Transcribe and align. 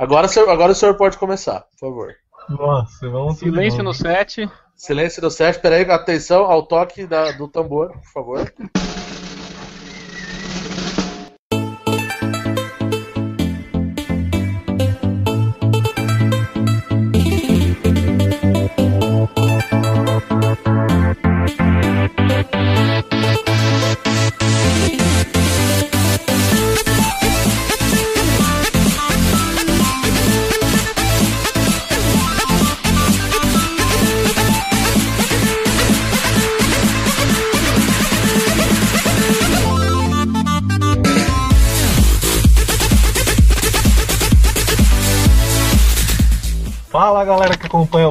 Agora, 0.00 0.24
o 0.24 0.28
senhor, 0.30 0.48
agora 0.48 0.72
o 0.72 0.74
senhor 0.74 0.94
pode 0.94 1.18
começar, 1.18 1.60
por 1.60 1.78
favor. 1.78 2.14
Nossa, 2.48 3.06
vamos 3.10 3.38
Silêncio 3.38 3.82
no 3.82 3.92
set. 3.92 4.50
Silêncio 4.74 5.20
no 5.20 5.30
set, 5.30 5.60
peraí, 5.60 5.82
atenção 5.90 6.44
ao 6.50 6.62
toque 6.62 7.06
da, 7.06 7.32
do 7.32 7.46
tambor, 7.46 7.92
por 7.92 8.10
favor. 8.10 8.52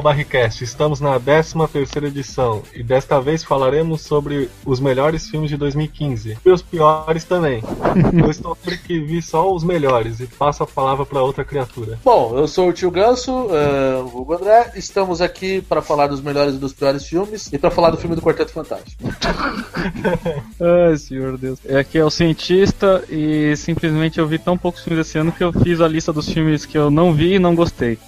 o 0.00 0.02
Barricast, 0.02 0.64
estamos 0.64 1.00
na 1.00 1.18
13 1.20 1.54
terceira 1.72 2.08
edição 2.08 2.62
e 2.74 2.82
desta 2.82 3.20
vez 3.20 3.44
falaremos 3.44 4.00
sobre 4.00 4.48
os 4.64 4.80
melhores 4.80 5.28
filmes 5.28 5.50
de 5.50 5.56
2015 5.56 6.38
e 6.44 6.50
os 6.50 6.62
piores 6.62 7.24
também. 7.24 7.62
eu 8.18 8.30
estou 8.30 8.52
aqui 8.52 8.78
que 8.78 9.00
vi 9.00 9.20
só 9.20 9.52
os 9.52 9.62
melhores 9.62 10.20
e 10.20 10.26
passo 10.26 10.62
a 10.62 10.66
palavra 10.66 11.04
para 11.04 11.22
outra 11.22 11.44
criatura. 11.44 11.98
Bom, 12.04 12.36
eu 12.36 12.48
sou 12.48 12.68
o 12.68 12.72
tio 12.72 12.90
Ganso, 12.90 13.32
uh, 13.32 14.10
o 14.12 14.20
Hugo 14.20 14.34
André, 14.34 14.72
estamos 14.76 15.20
aqui 15.20 15.60
para 15.62 15.82
falar 15.82 16.06
dos 16.06 16.20
melhores 16.20 16.54
e 16.54 16.58
dos 16.58 16.72
piores 16.72 17.06
filmes 17.06 17.52
e 17.52 17.58
para 17.58 17.70
falar 17.70 17.90
do 17.90 17.96
filme 17.96 18.16
do 18.16 18.22
Quarteto 18.22 18.52
Fantástico. 18.52 19.02
Ai, 20.60 20.96
senhor 20.96 21.36
Deus. 21.36 21.58
É 21.66 21.84
que 21.84 21.98
é 21.98 22.04
o 22.04 22.10
cientista 22.10 23.04
e 23.08 23.54
simplesmente 23.56 24.18
eu 24.18 24.26
vi 24.26 24.38
tão 24.38 24.56
poucos 24.56 24.82
filmes 24.82 25.06
esse 25.06 25.18
ano 25.18 25.32
que 25.32 25.44
eu 25.44 25.52
fiz 25.52 25.80
a 25.80 25.88
lista 25.88 26.12
dos 26.12 26.28
filmes 26.28 26.64
que 26.64 26.78
eu 26.78 26.90
não 26.90 27.12
vi 27.12 27.34
e 27.34 27.38
não 27.38 27.54
gostei. 27.54 27.98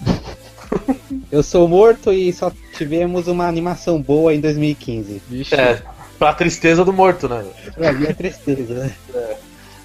Eu 1.30 1.42
sou 1.42 1.66
morto 1.66 2.12
e 2.12 2.32
só 2.32 2.52
tivemos 2.76 3.26
uma 3.26 3.46
animação 3.46 4.00
boa 4.00 4.34
em 4.34 4.40
2015. 4.40 5.22
Vixe. 5.28 5.54
É, 5.54 5.82
pra 6.18 6.34
tristeza 6.34 6.84
do 6.84 6.92
morto, 6.92 7.28
né? 7.28 7.44
Pra 7.74 7.88
é 7.88 8.12
tristeza, 8.12 8.74
né? 8.74 8.94
É. 9.14 9.36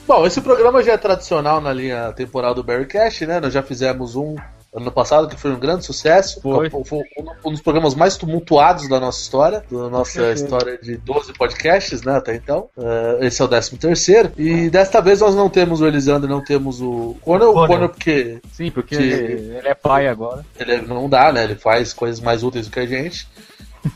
Bom, 0.08 0.26
esse 0.26 0.40
programa 0.40 0.82
já 0.82 0.94
é 0.94 0.98
tradicional 0.98 1.60
na 1.60 1.74
linha 1.74 2.14
temporal 2.14 2.56
do 2.56 2.64
Barry 2.64 2.86
Cash, 2.86 3.22
né? 3.22 3.42
Nós 3.42 3.54
já 3.54 3.62
fizemos 3.62 4.16
um 4.16 4.38
ano 4.82 4.92
passado, 4.92 5.28
que 5.28 5.36
foi 5.36 5.52
um 5.52 5.60
grande 5.60 5.86
sucesso. 5.86 6.42
Foi. 6.42 6.70
foi 6.70 7.02
um 7.44 7.52
dos 7.52 7.62
programas 7.62 7.96
mais 7.96 8.18
tumultuados 8.18 8.88
da 8.88 9.00
nossa 9.00 9.22
história, 9.22 9.64
da 9.70 9.90
nossa 9.90 10.32
história 10.34 10.78
de 10.78 10.98
12 10.98 11.34
podcasts, 11.34 12.02
né, 12.04 12.16
até 12.16 12.36
então. 12.36 12.70
Uh, 12.78 13.24
esse 13.24 13.42
é 13.42 13.46
o 13.46 13.48
13 13.48 13.78
terceiro. 13.78 14.32
E 14.38 14.70
desta 14.70 15.02
vez 15.02 15.22
nós 15.22 15.36
não 15.36 15.50
temos 15.50 15.82
o 15.82 15.88
Elisandro, 15.88 16.30
não 16.30 16.44
temos 16.44 16.82
o 16.82 17.16
Conor, 17.22 17.50
o 17.50 17.68
Conor 17.68 17.90
porque... 17.90 18.40
Sim, 18.52 18.72
porque 18.72 18.96
ele, 18.96 19.58
ele 19.58 19.68
é 19.68 19.74
pai 19.74 20.08
agora. 20.08 20.46
Ele 20.60 20.82
não 20.82 21.10
dá, 21.10 21.32
né, 21.32 21.44
ele 21.44 21.56
faz 21.56 21.94
coisas 21.94 22.20
mais 22.20 22.44
úteis 22.44 22.68
do 22.68 22.72
que 22.72 22.80
a 22.80 22.86
gente. 22.86 23.28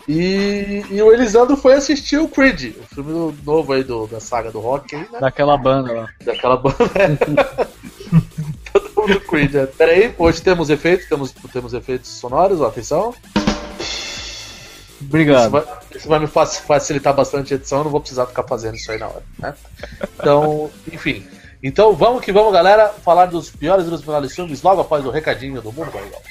E, 0.07 0.83
e, 0.89 1.01
o 1.01 1.11
Elisandro 1.11 1.57
foi 1.57 1.73
assistir 1.73 2.17
o 2.17 2.27
Creed, 2.27 2.75
o 2.77 2.95
filme 2.95 3.35
novo 3.43 3.73
aí 3.73 3.83
do, 3.83 4.07
da 4.07 4.19
saga 4.19 4.51
do 4.51 4.59
rock. 4.59 4.95
Aí, 4.95 5.01
né? 5.11 5.19
Daquela 5.19 5.57
banda 5.57 5.91
lá. 5.91 6.07
Daquela 6.23 6.57
banda. 6.57 6.77
do 9.07 9.19
Creed. 9.21 9.53
Né? 9.53 9.65
Pera 9.65 9.91
aí, 9.91 10.13
hoje 10.17 10.41
temos 10.41 10.69
efeitos, 10.69 11.07
temos, 11.07 11.31
temos 11.51 11.73
efeitos 11.73 12.09
sonoros, 12.09 12.61
atenção. 12.61 13.13
Obrigado. 15.01 15.41
Isso 15.41 15.49
vai, 15.49 15.63
isso 15.95 16.07
vai, 16.07 16.19
me 16.19 16.27
facilitar 16.27 17.13
bastante 17.13 17.53
a 17.53 17.57
edição, 17.57 17.79
eu 17.79 17.83
não 17.85 17.91
vou 17.91 17.99
precisar 17.99 18.25
ficar 18.27 18.43
fazendo 18.43 18.75
isso 18.75 18.91
aí 18.91 18.99
na 18.99 19.07
hora. 19.07 19.23
Né? 19.39 19.53
Então, 20.19 20.69
enfim. 20.91 21.25
Então 21.63 21.93
vamos 21.93 22.23
que 22.23 22.31
vamos, 22.31 22.51
galera, 22.51 22.89
falar 22.89 23.27
dos 23.27 23.49
piores 23.51 23.85
e 23.85 23.89
dos 23.89 24.03
melhores 24.03 24.33
filmes 24.33 24.61
logo 24.61 24.81
após 24.81 25.05
o 25.05 25.11
recadinho 25.11 25.61
do 25.61 25.71
Mundo 25.71 25.91
Barrigol. 25.91 26.21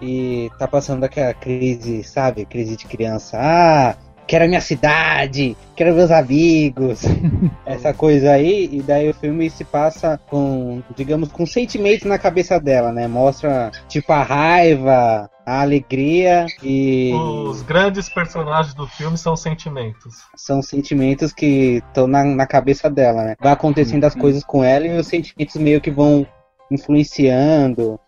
e 0.00 0.50
tá 0.58 0.66
passando 0.66 1.04
aquela 1.04 1.32
crise, 1.32 2.02
sabe? 2.02 2.44
Crise 2.44 2.76
de 2.76 2.86
criança. 2.86 3.38
Ah, 3.40 3.96
quero 4.26 4.44
a 4.44 4.48
minha 4.48 4.60
cidade, 4.60 5.56
quero 5.76 5.94
meus 5.94 6.10
amigos, 6.10 7.02
essa 7.66 7.92
coisa 7.92 8.32
aí, 8.32 8.68
e 8.72 8.82
daí 8.82 9.10
o 9.10 9.14
filme 9.14 9.48
se 9.50 9.64
passa 9.64 10.18
com, 10.28 10.82
digamos, 10.96 11.30
com 11.30 11.44
sentimentos 11.46 12.06
na 12.06 12.18
cabeça 12.18 12.58
dela, 12.58 12.92
né? 12.92 13.06
Mostra, 13.06 13.70
tipo, 13.88 14.12
a 14.12 14.22
raiva, 14.22 15.30
a 15.44 15.60
alegria 15.60 16.46
e. 16.62 17.12
Os 17.14 17.62
grandes 17.62 18.08
personagens 18.08 18.74
do 18.74 18.86
filme 18.86 19.18
são 19.18 19.36
sentimentos. 19.36 20.22
São 20.36 20.62
sentimentos 20.62 21.32
que 21.32 21.82
estão 21.86 22.06
na, 22.06 22.24
na 22.24 22.46
cabeça 22.46 22.88
dela, 22.88 23.24
né? 23.24 23.36
Vai 23.40 23.52
acontecendo 23.52 24.04
as 24.04 24.14
coisas 24.14 24.44
com 24.44 24.62
ela 24.62 24.86
e 24.86 24.98
os 24.98 25.06
sentimentos 25.06 25.56
meio 25.56 25.80
que 25.80 25.90
vão 25.90 26.26
influenciando. 26.70 27.98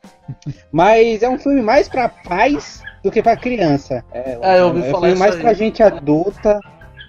Mas 0.72 1.22
é 1.22 1.28
um 1.28 1.38
filme 1.38 1.60
mais 1.60 1.88
para 1.88 2.08
pais 2.08 2.82
do 3.02 3.10
que 3.10 3.22
para 3.22 3.36
criança. 3.36 4.04
É, 4.12 4.38
é 4.40 4.60
eu 4.60 4.68
ouvi 4.68 4.80
é 4.80 4.82
um 4.82 5.00
filme 5.00 5.14
mais 5.16 5.34
aí. 5.34 5.40
pra 5.40 5.52
gente 5.52 5.82
adulta 5.82 6.58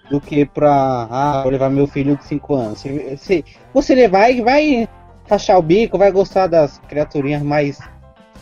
do 0.09 0.19
que 0.19 0.45
pra 0.45 1.07
ah, 1.09 1.41
vou 1.41 1.51
levar 1.51 1.69
meu 1.69 1.87
filho 1.87 2.17
de 2.17 2.25
5 2.25 2.55
anos. 2.55 2.83
Você, 2.83 3.43
você 3.73 3.95
levar 3.95 4.29
e 4.29 4.41
vai 4.41 4.89
rachar 5.29 5.57
o 5.57 5.61
bico, 5.61 5.97
vai 5.97 6.11
gostar 6.11 6.47
das 6.47 6.77
criaturinhas 6.87 7.41
mais. 7.41 7.79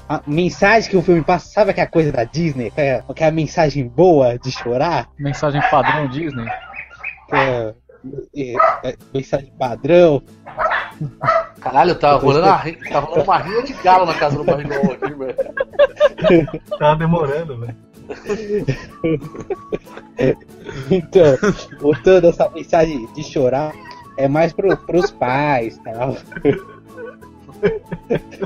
A 0.08 0.22
mensagem 0.28 0.90
que 0.90 0.98
o 0.98 1.02
filme 1.02 1.24
passa, 1.24 1.48
sabe 1.50 1.72
aquela 1.72 1.88
coisa 1.88 2.12
da 2.12 2.24
Disney? 2.24 2.68
Aquela, 2.68 3.06
aquela 3.08 3.32
mensagem 3.32 3.88
boa 3.88 4.38
de 4.38 4.52
chorar? 4.52 5.10
Mensagem 5.18 5.62
padrão 5.72 6.08
Disney? 6.08 6.46
É, 7.32 7.74
é, 8.36 8.54
é, 8.84 8.98
mensagem 9.14 9.52
padrão. 9.58 10.22
Caralho, 11.60 11.96
tá 11.96 12.14
rolando, 12.16 12.48
uma, 12.48 12.60
tá 12.92 13.00
rolando 13.00 13.24
uma 13.24 13.38
rinha 13.38 13.64
de 13.64 13.74
galo 13.74 14.06
na 14.06 14.14
casa 14.14 14.38
do 14.38 14.44
barrigão 14.44 14.82
aqui, 14.92 15.14
velho. 15.14 15.54
Tá 16.78 16.96
demorando, 16.96 17.60
velho. 17.60 17.76
então, 20.92 21.38
voltando 21.80 22.28
essa 22.28 22.50
mensagem 22.50 23.08
de 23.14 23.24
chorar, 23.24 23.74
é 24.18 24.28
mais 24.28 24.54
pro, 24.54 24.76
pros 24.78 25.12
pais 25.12 25.78
tal. 25.80 26.16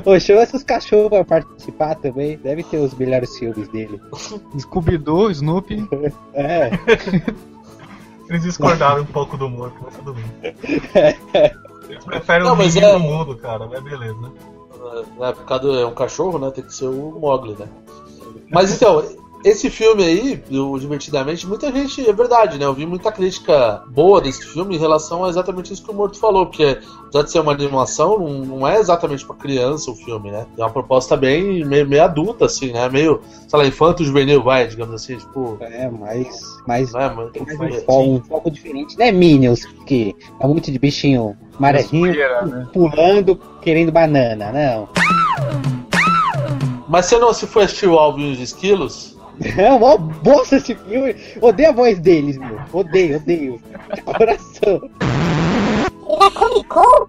Ô, 0.04 0.18
chama 0.18 0.42
esses 0.42 0.62
cachorros 0.62 1.08
pra 1.08 1.24
participar 1.24 1.94
também. 1.96 2.36
Deve 2.38 2.62
ter 2.62 2.78
os 2.78 2.94
melhores 2.94 3.36
filmes 3.38 3.68
dele. 3.68 4.00
Scooby-Doo, 4.58 5.30
Snoopy. 5.30 5.88
É. 6.34 6.70
Eles 8.28 8.42
discordaram 8.42 9.02
um 9.02 9.06
pouco 9.06 9.36
do 9.38 9.46
humor, 9.46 9.72
mas 9.82 9.96
tudo 9.96 10.14
bem. 10.14 10.24
Eles 11.88 12.04
preferem 12.04 12.44
não, 12.44 12.52
o 12.52 12.56
mas 12.56 12.76
é... 12.76 12.96
mundo, 12.98 13.36
cara, 13.36 13.66
mas 13.66 13.82
beleza. 13.82 14.32
É, 15.20 15.32
por 15.32 15.44
causa 15.44 15.62
do, 15.64 15.78
é 15.78 15.86
um 15.86 15.94
cachorro, 15.94 16.38
né? 16.38 16.50
Tem 16.50 16.62
que 16.62 16.74
ser 16.74 16.86
o 16.86 17.18
Mogli, 17.18 17.56
né? 17.58 17.66
Mas 18.50 18.74
então, 18.74 19.02
esse 19.44 19.70
filme 19.70 20.04
aí, 20.04 20.42
o 20.50 20.78
Divertidamente, 20.78 21.46
muita 21.46 21.70
gente, 21.72 22.08
é 22.08 22.12
verdade, 22.12 22.58
né? 22.58 22.64
Eu 22.64 22.74
vi 22.74 22.84
muita 22.86 23.12
crítica 23.12 23.84
boa 23.88 24.20
desse 24.20 24.44
filme 24.44 24.76
em 24.76 24.78
relação 24.78 25.24
a 25.24 25.28
exatamente 25.28 25.72
isso 25.72 25.84
que 25.84 25.90
o 25.90 25.94
Morto 25.94 26.18
falou, 26.18 26.46
porque 26.46 26.78
apesar 27.02 27.22
de 27.22 27.30
ser 27.30 27.40
uma 27.40 27.52
animação, 27.52 28.18
não, 28.18 28.44
não 28.44 28.68
é 28.68 28.78
exatamente 28.78 29.24
para 29.24 29.36
criança 29.36 29.90
o 29.90 29.94
filme, 29.94 30.30
né? 30.30 30.46
É 30.56 30.60
uma 30.60 30.70
proposta 30.70 31.16
bem 31.16 31.64
meio, 31.64 31.88
meio 31.88 32.02
adulta, 32.02 32.46
assim, 32.46 32.72
né? 32.72 32.88
Meio, 32.88 33.20
sei 33.46 33.58
lá, 33.58 33.66
infanto 33.66 34.04
juvenil, 34.04 34.42
vai, 34.42 34.66
digamos 34.66 34.94
assim, 34.94 35.16
tipo. 35.16 35.56
É, 35.60 35.88
mas. 35.88 36.60
mas 36.66 36.94
é, 36.94 37.08
mas, 37.08 37.58
mais 37.58 37.76
um, 37.76 37.80
foco, 37.80 38.10
um 38.10 38.20
foco 38.22 38.50
diferente, 38.50 38.98
né? 38.98 39.12
Minions, 39.12 39.64
que 39.86 40.16
é 40.40 40.46
muito 40.46 40.70
de 40.70 40.78
bichinho 40.78 41.36
amarelinho 41.58 42.12
né? 42.46 42.68
pulando, 42.72 43.36
querendo 43.60 43.92
banana, 43.92 44.52
não. 44.52 44.88
Mas 46.88 47.06
você 47.06 47.18
não 47.18 47.34
se 47.34 47.46
foi 47.46 47.64
assistir 47.64 47.86
o 47.86 47.98
Alvin 47.98 48.30
e 48.30 48.32
os 48.32 48.40
Esquilos? 48.40 49.17
É 49.56 49.72
uma 49.72 49.96
bosta 49.96 50.56
esse 50.56 50.74
filme. 50.74 51.14
Odeio 51.40 51.68
a 51.68 51.72
voz 51.72 51.98
deles, 51.98 52.36
meu. 52.38 52.58
Odeio, 52.72 53.16
odeio. 53.16 53.62
De 53.94 54.02
coração. 54.02 54.80
E 56.08 56.16
na 56.18 56.30
Comic 56.30 56.68
Con 56.68 57.08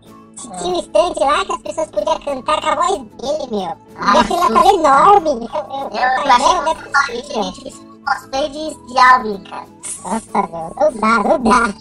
tinha 0.62 0.76
um 0.76 0.80
estante 0.80 1.20
lá 1.20 1.44
que 1.44 1.52
as 1.52 1.62
pessoas 1.62 1.92
podiam 1.92 2.20
cantar 2.20 2.62
com 2.62 2.70
a 2.70 2.76
voz 2.76 2.98
dele, 2.98 3.52
meu. 3.52 3.60
E 3.62 4.18
a 4.18 4.24
fila 4.24 4.48
tava 4.48 4.74
enorme. 4.74 5.30
Eu, 5.30 5.38
eu, 5.38 5.90
eu, 5.90 6.10
eu, 6.20 6.76
eu, 7.16 7.74
eu, 7.74 7.90
Gostei 8.10 8.50
de, 8.50 8.88
de 8.88 8.98
Alvin, 8.98 9.44
cara. 9.44 9.66
Nossa, 10.04 10.48
meu. 10.48 10.74
Não 10.76 10.94
dá, 11.00 11.24
não 11.24 11.44
dá. 11.44 11.74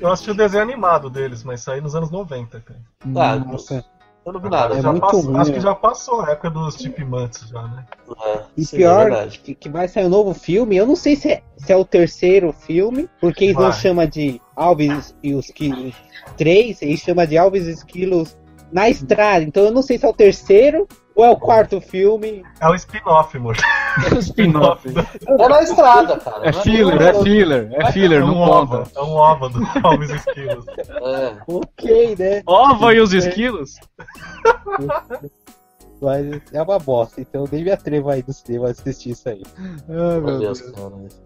Eu 0.00 0.10
assisti 0.10 0.30
o 0.30 0.34
desenho 0.34 0.62
animado 0.62 1.08
deles, 1.10 1.44
mas 1.44 1.60
saiu 1.60 1.82
nos 1.82 1.94
anos 1.94 2.10
90, 2.10 2.60
cara. 2.60 2.80
Ah, 3.14 3.36
Nossa. 3.36 3.84
Eu 4.24 4.32
não 4.32 4.40
vi 4.40 4.48
nada. 4.48 4.76
É 4.76 4.82
muito 4.82 5.00
passou, 5.00 5.20
ruim, 5.20 5.36
acho 5.36 5.52
que 5.52 5.60
já 5.60 5.74
passou 5.74 6.20
a 6.20 6.30
época 6.30 6.50
dos 6.50 6.76
Chipmunks 6.76 7.48
já, 7.48 7.62
né? 7.62 7.84
É, 8.24 8.42
e 8.56 8.64
sim, 8.64 8.76
pior, 8.76 9.10
é 9.10 9.26
que, 9.26 9.54
que, 9.54 9.68
vai 9.68 9.88
sair 9.88 10.06
um 10.06 10.10
novo 10.10 10.32
filme, 10.32 10.76
eu 10.76 10.86
não 10.86 10.94
sei 10.94 11.16
se 11.16 11.30
é, 11.30 11.42
se 11.56 11.72
é 11.72 11.76
o 11.76 11.84
terceiro 11.84 12.52
filme, 12.52 13.08
porque 13.20 13.44
eles 13.44 13.56
vai. 13.56 13.64
não 13.64 13.72
chamam 13.72 14.06
de 14.06 14.40
Alves 14.54 15.14
e 15.22 15.34
os 15.34 15.48
Quilos 15.48 15.94
3, 16.36 16.82
eles 16.82 17.00
chamam 17.00 17.26
de 17.26 17.36
Alves 17.36 17.66
e 17.66 17.72
os 17.72 17.82
Quilos 17.82 18.36
na 18.72 18.88
estrada. 18.88 19.44
Então 19.44 19.64
eu 19.64 19.72
não 19.72 19.82
sei 19.82 19.98
se 19.98 20.06
é 20.06 20.08
o 20.08 20.14
terceiro 20.14 20.86
ou 21.14 21.24
é 21.24 21.30
o 21.30 21.36
quarto 21.36 21.80
filme? 21.80 22.44
É 22.60 22.68
o 22.68 22.74
spin-off, 22.74 23.36
amor. 23.36 23.56
É 24.10 24.14
o 24.14 24.18
spin-off. 24.18 24.88
É 25.38 25.48
na 25.48 25.62
estrada, 25.62 26.16
cara. 26.18 26.46
É, 26.46 26.48
é 26.48 26.52
filler, 26.52 27.02
é 27.02 27.14
filler, 27.22 27.68
é 27.72 27.92
filler, 27.92 28.20
é 28.20 28.24
um 28.24 28.28
não 28.28 28.66
conta. 28.66 28.90
É 28.94 29.02
um 29.02 29.14
ova 29.14 29.48
do 29.48 29.60
Alves 29.82 30.10
Esquilos. 30.10 30.66
É. 30.78 31.36
Ok, 31.46 32.16
né? 32.18 32.42
Ova 32.46 32.94
e 32.94 33.00
os 33.00 33.12
esquilos? 33.12 33.74
Mas 36.02 36.40
é 36.52 36.60
uma 36.60 36.80
bosta, 36.80 37.20
então 37.20 37.44
nem 37.50 37.62
me 37.62 37.70
atrevo 37.70 38.10
aí 38.10 38.22
do 38.22 38.32
cinema 38.32 38.66
a 38.66 38.70
assistir 38.72 39.10
isso 39.10 39.28
aí. 39.28 39.42
Ah, 39.88 40.20
meu 40.20 40.38
Deus. 40.40 40.60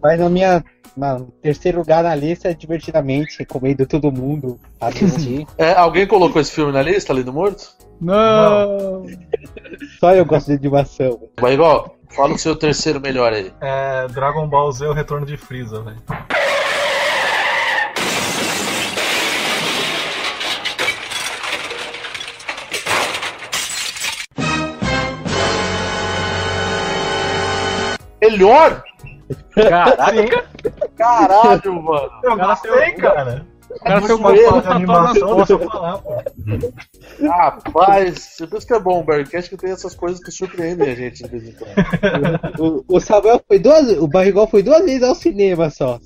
Mas 0.01 0.19
na 0.19 0.29
minha. 0.29 0.63
Na 0.95 1.19
terceiro 1.43 1.79
lugar 1.79 2.03
na 2.03 2.15
lista, 2.15 2.55
divertidamente, 2.55 3.37
recomendo 3.39 3.85
todo 3.85 4.11
mundo 4.11 4.59
assistir. 4.81 5.45
é, 5.55 5.73
alguém 5.73 6.07
colocou 6.07 6.41
esse 6.41 6.51
filme 6.51 6.71
na 6.71 6.81
lista, 6.81 7.13
ali 7.13 7.21
do 7.23 7.31
Morto? 7.31 7.75
Não! 8.01 9.05
Só 9.99 10.15
eu 10.15 10.25
gosto 10.25 10.47
de 10.47 10.53
animação. 10.53 11.19
Mas 11.39 11.53
igual, 11.53 11.95
fala 12.09 12.33
o 12.33 12.37
seu 12.39 12.55
terceiro 12.55 12.99
melhor 12.99 13.31
aí. 13.31 13.53
É 13.61 14.07
Dragon 14.07 14.47
Ball 14.47 14.71
Z, 14.71 14.87
o 14.87 14.93
retorno 14.93 15.25
de 15.25 15.37
Freeza, 15.37 15.81
velho. 15.81 15.97
Melhor? 28.29 28.83
Caraca! 29.53 30.45
Caralho, 30.95 31.73
mano. 31.81 32.11
Eu 32.23 32.37
gostei, 32.37 32.91
cara. 32.93 33.45
O 33.69 33.79
cara 33.79 34.01
tem 34.01 34.15
uma 34.15 34.35
foto 34.35 34.61
de 34.61 34.67
animação, 34.69 35.35
deixa 35.37 35.53
eu 35.53 35.59
falar, 35.59 35.97
pô. 35.97 36.13
Rapaz, 37.21 38.37
por 38.49 38.57
isso 38.57 38.67
que 38.67 38.73
é 38.73 38.79
bom, 38.79 39.03
Bearcast 39.03 39.49
que 39.49 39.57
tem 39.57 39.71
essas 39.71 39.93
coisas 39.93 40.23
que 40.23 40.31
surpreendem 40.31 40.89
a 40.89 40.95
gente 40.95 41.23
de 41.23 41.29
vez 41.29 41.49
em 41.49 41.51
quando. 41.51 42.85
o, 42.87 42.95
o 42.95 42.99
Samuel 42.99 43.41
foi 43.45 43.59
duas 43.59 43.89
o 43.97 44.07
Barrigol 44.07 44.47
foi 44.47 44.63
duas 44.63 44.83
vezes 44.85 45.03
ao 45.03 45.13
cinema 45.13 45.69
só. 45.69 45.99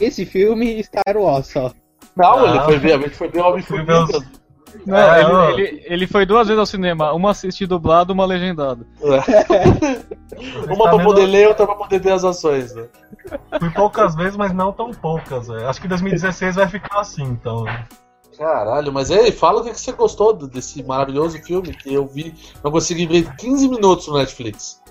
Esse 0.00 0.24
filme 0.24 0.80
e 0.80 0.84
Star 0.84 1.16
Wars 1.16 1.48
só. 1.48 1.70
Não, 2.16 2.38
Não. 2.38 2.54
ele 2.54 2.64
foi 2.64 2.78
ver, 2.78 2.92
a 2.94 2.98
gente 2.98 3.16
foi 3.16 3.28
ver 3.28 3.40
o 3.40 3.48
Homem-Formiga. 3.48 4.06
Não, 4.86 4.96
é, 4.96 5.20
ele, 5.20 5.62
ele, 5.62 5.84
ele, 5.86 6.06
foi 6.06 6.24
duas 6.26 6.48
vezes 6.48 6.58
ao 6.58 6.66
cinema, 6.66 7.12
uma 7.12 7.30
assistir 7.30 7.66
dublado, 7.66 8.12
uma 8.12 8.24
legendada. 8.24 8.86
É. 9.02 10.68
uma 10.72 10.90
pra 10.90 11.04
poder 11.04 11.26
ler, 11.26 11.48
outra 11.48 11.66
pra 11.66 11.74
poder 11.74 12.00
ver 12.00 12.12
as 12.12 12.24
ações, 12.24 12.74
né? 12.74 12.86
Fui 13.58 13.70
poucas 13.70 14.14
vezes, 14.14 14.36
mas 14.36 14.52
não 14.52 14.72
tão 14.72 14.90
poucas, 14.90 15.48
véio. 15.48 15.68
Acho 15.68 15.80
que 15.80 15.88
2016 15.88 16.56
vai 16.56 16.68
ficar 16.68 17.00
assim, 17.00 17.22
então. 17.22 17.64
Caralho, 18.36 18.92
mas 18.92 19.10
aí, 19.10 19.30
fala 19.30 19.60
o 19.60 19.64
que 19.64 19.78
você 19.78 19.92
gostou 19.92 20.32
desse 20.32 20.82
maravilhoso 20.82 21.38
filme 21.42 21.74
que 21.74 21.92
eu 21.92 22.06
vi, 22.06 22.34
não 22.64 22.70
consegui 22.70 23.06
ver 23.06 23.34
15 23.36 23.68
minutos 23.68 24.08
no 24.08 24.18
Netflix. 24.18 24.82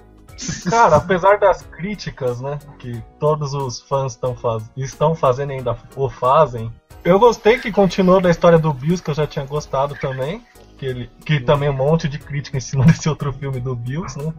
Cara, 0.69 0.95
apesar 0.95 1.37
das 1.37 1.61
críticas, 1.61 2.41
né, 2.41 2.57
que 2.79 3.01
todos 3.19 3.53
os 3.53 3.81
fãs 3.81 4.17
faz... 4.41 4.63
estão 4.75 5.13
fazendo 5.13 5.51
ainda 5.51 5.77
o 5.95 6.09
fazem, 6.09 6.71
eu 7.03 7.19
gostei 7.19 7.57
que 7.59 7.71
continuou 7.71 8.21
da 8.21 8.29
história 8.29 8.59
do 8.59 8.73
Bills, 8.73 9.01
que 9.01 9.09
eu 9.09 9.15
já 9.15 9.25
tinha 9.25 9.45
gostado 9.45 9.95
também. 9.95 10.45
Que, 10.77 10.85
ele, 10.85 11.09
que 11.25 11.39
também 11.39 11.69
um 11.69 11.73
monte 11.73 12.07
de 12.07 12.17
crítica 12.17 12.57
em 12.57 12.61
cima 12.61 12.85
desse 12.87 13.07
outro 13.09 13.31
filme 13.33 13.59
do 13.59 13.75
Bills, 13.75 14.17
né? 14.17 14.33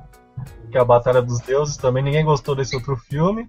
Que 0.71 0.79
é 0.79 0.81
a 0.81 0.85
Batalha 0.85 1.23
dos 1.23 1.41
Deuses. 1.41 1.77
Também 1.77 2.03
ninguém 2.03 2.25
gostou 2.25 2.55
desse 2.55 2.75
outro 2.75 2.97
filme. 2.97 3.49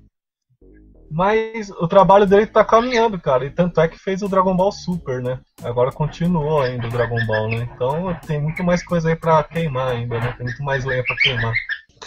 Mas 1.10 1.70
o 1.70 1.88
trabalho 1.88 2.26
dele 2.26 2.48
tá 2.48 2.66
caminhando, 2.66 3.20
cara. 3.20 3.46
E 3.46 3.52
tanto 3.52 3.80
é 3.80 3.88
que 3.88 4.00
fez 4.00 4.24
o 4.24 4.28
Dragon 4.28 4.56
Ball 4.56 4.72
Super, 4.72 5.22
né? 5.22 5.40
Agora 5.62 5.92
continuou 5.92 6.62
ainda 6.62 6.88
o 6.88 6.90
Dragon 6.90 7.24
Ball, 7.28 7.50
né? 7.50 7.70
Então 7.76 8.18
tem 8.26 8.42
muito 8.42 8.64
mais 8.64 8.84
coisa 8.84 9.10
aí 9.10 9.16
pra 9.16 9.44
queimar 9.44 9.90
ainda, 9.90 10.20
né? 10.20 10.34
Tem 10.36 10.46
muito 10.48 10.64
mais 10.64 10.84
lenha 10.84 11.04
pra 11.04 11.16
queimar. 11.18 11.54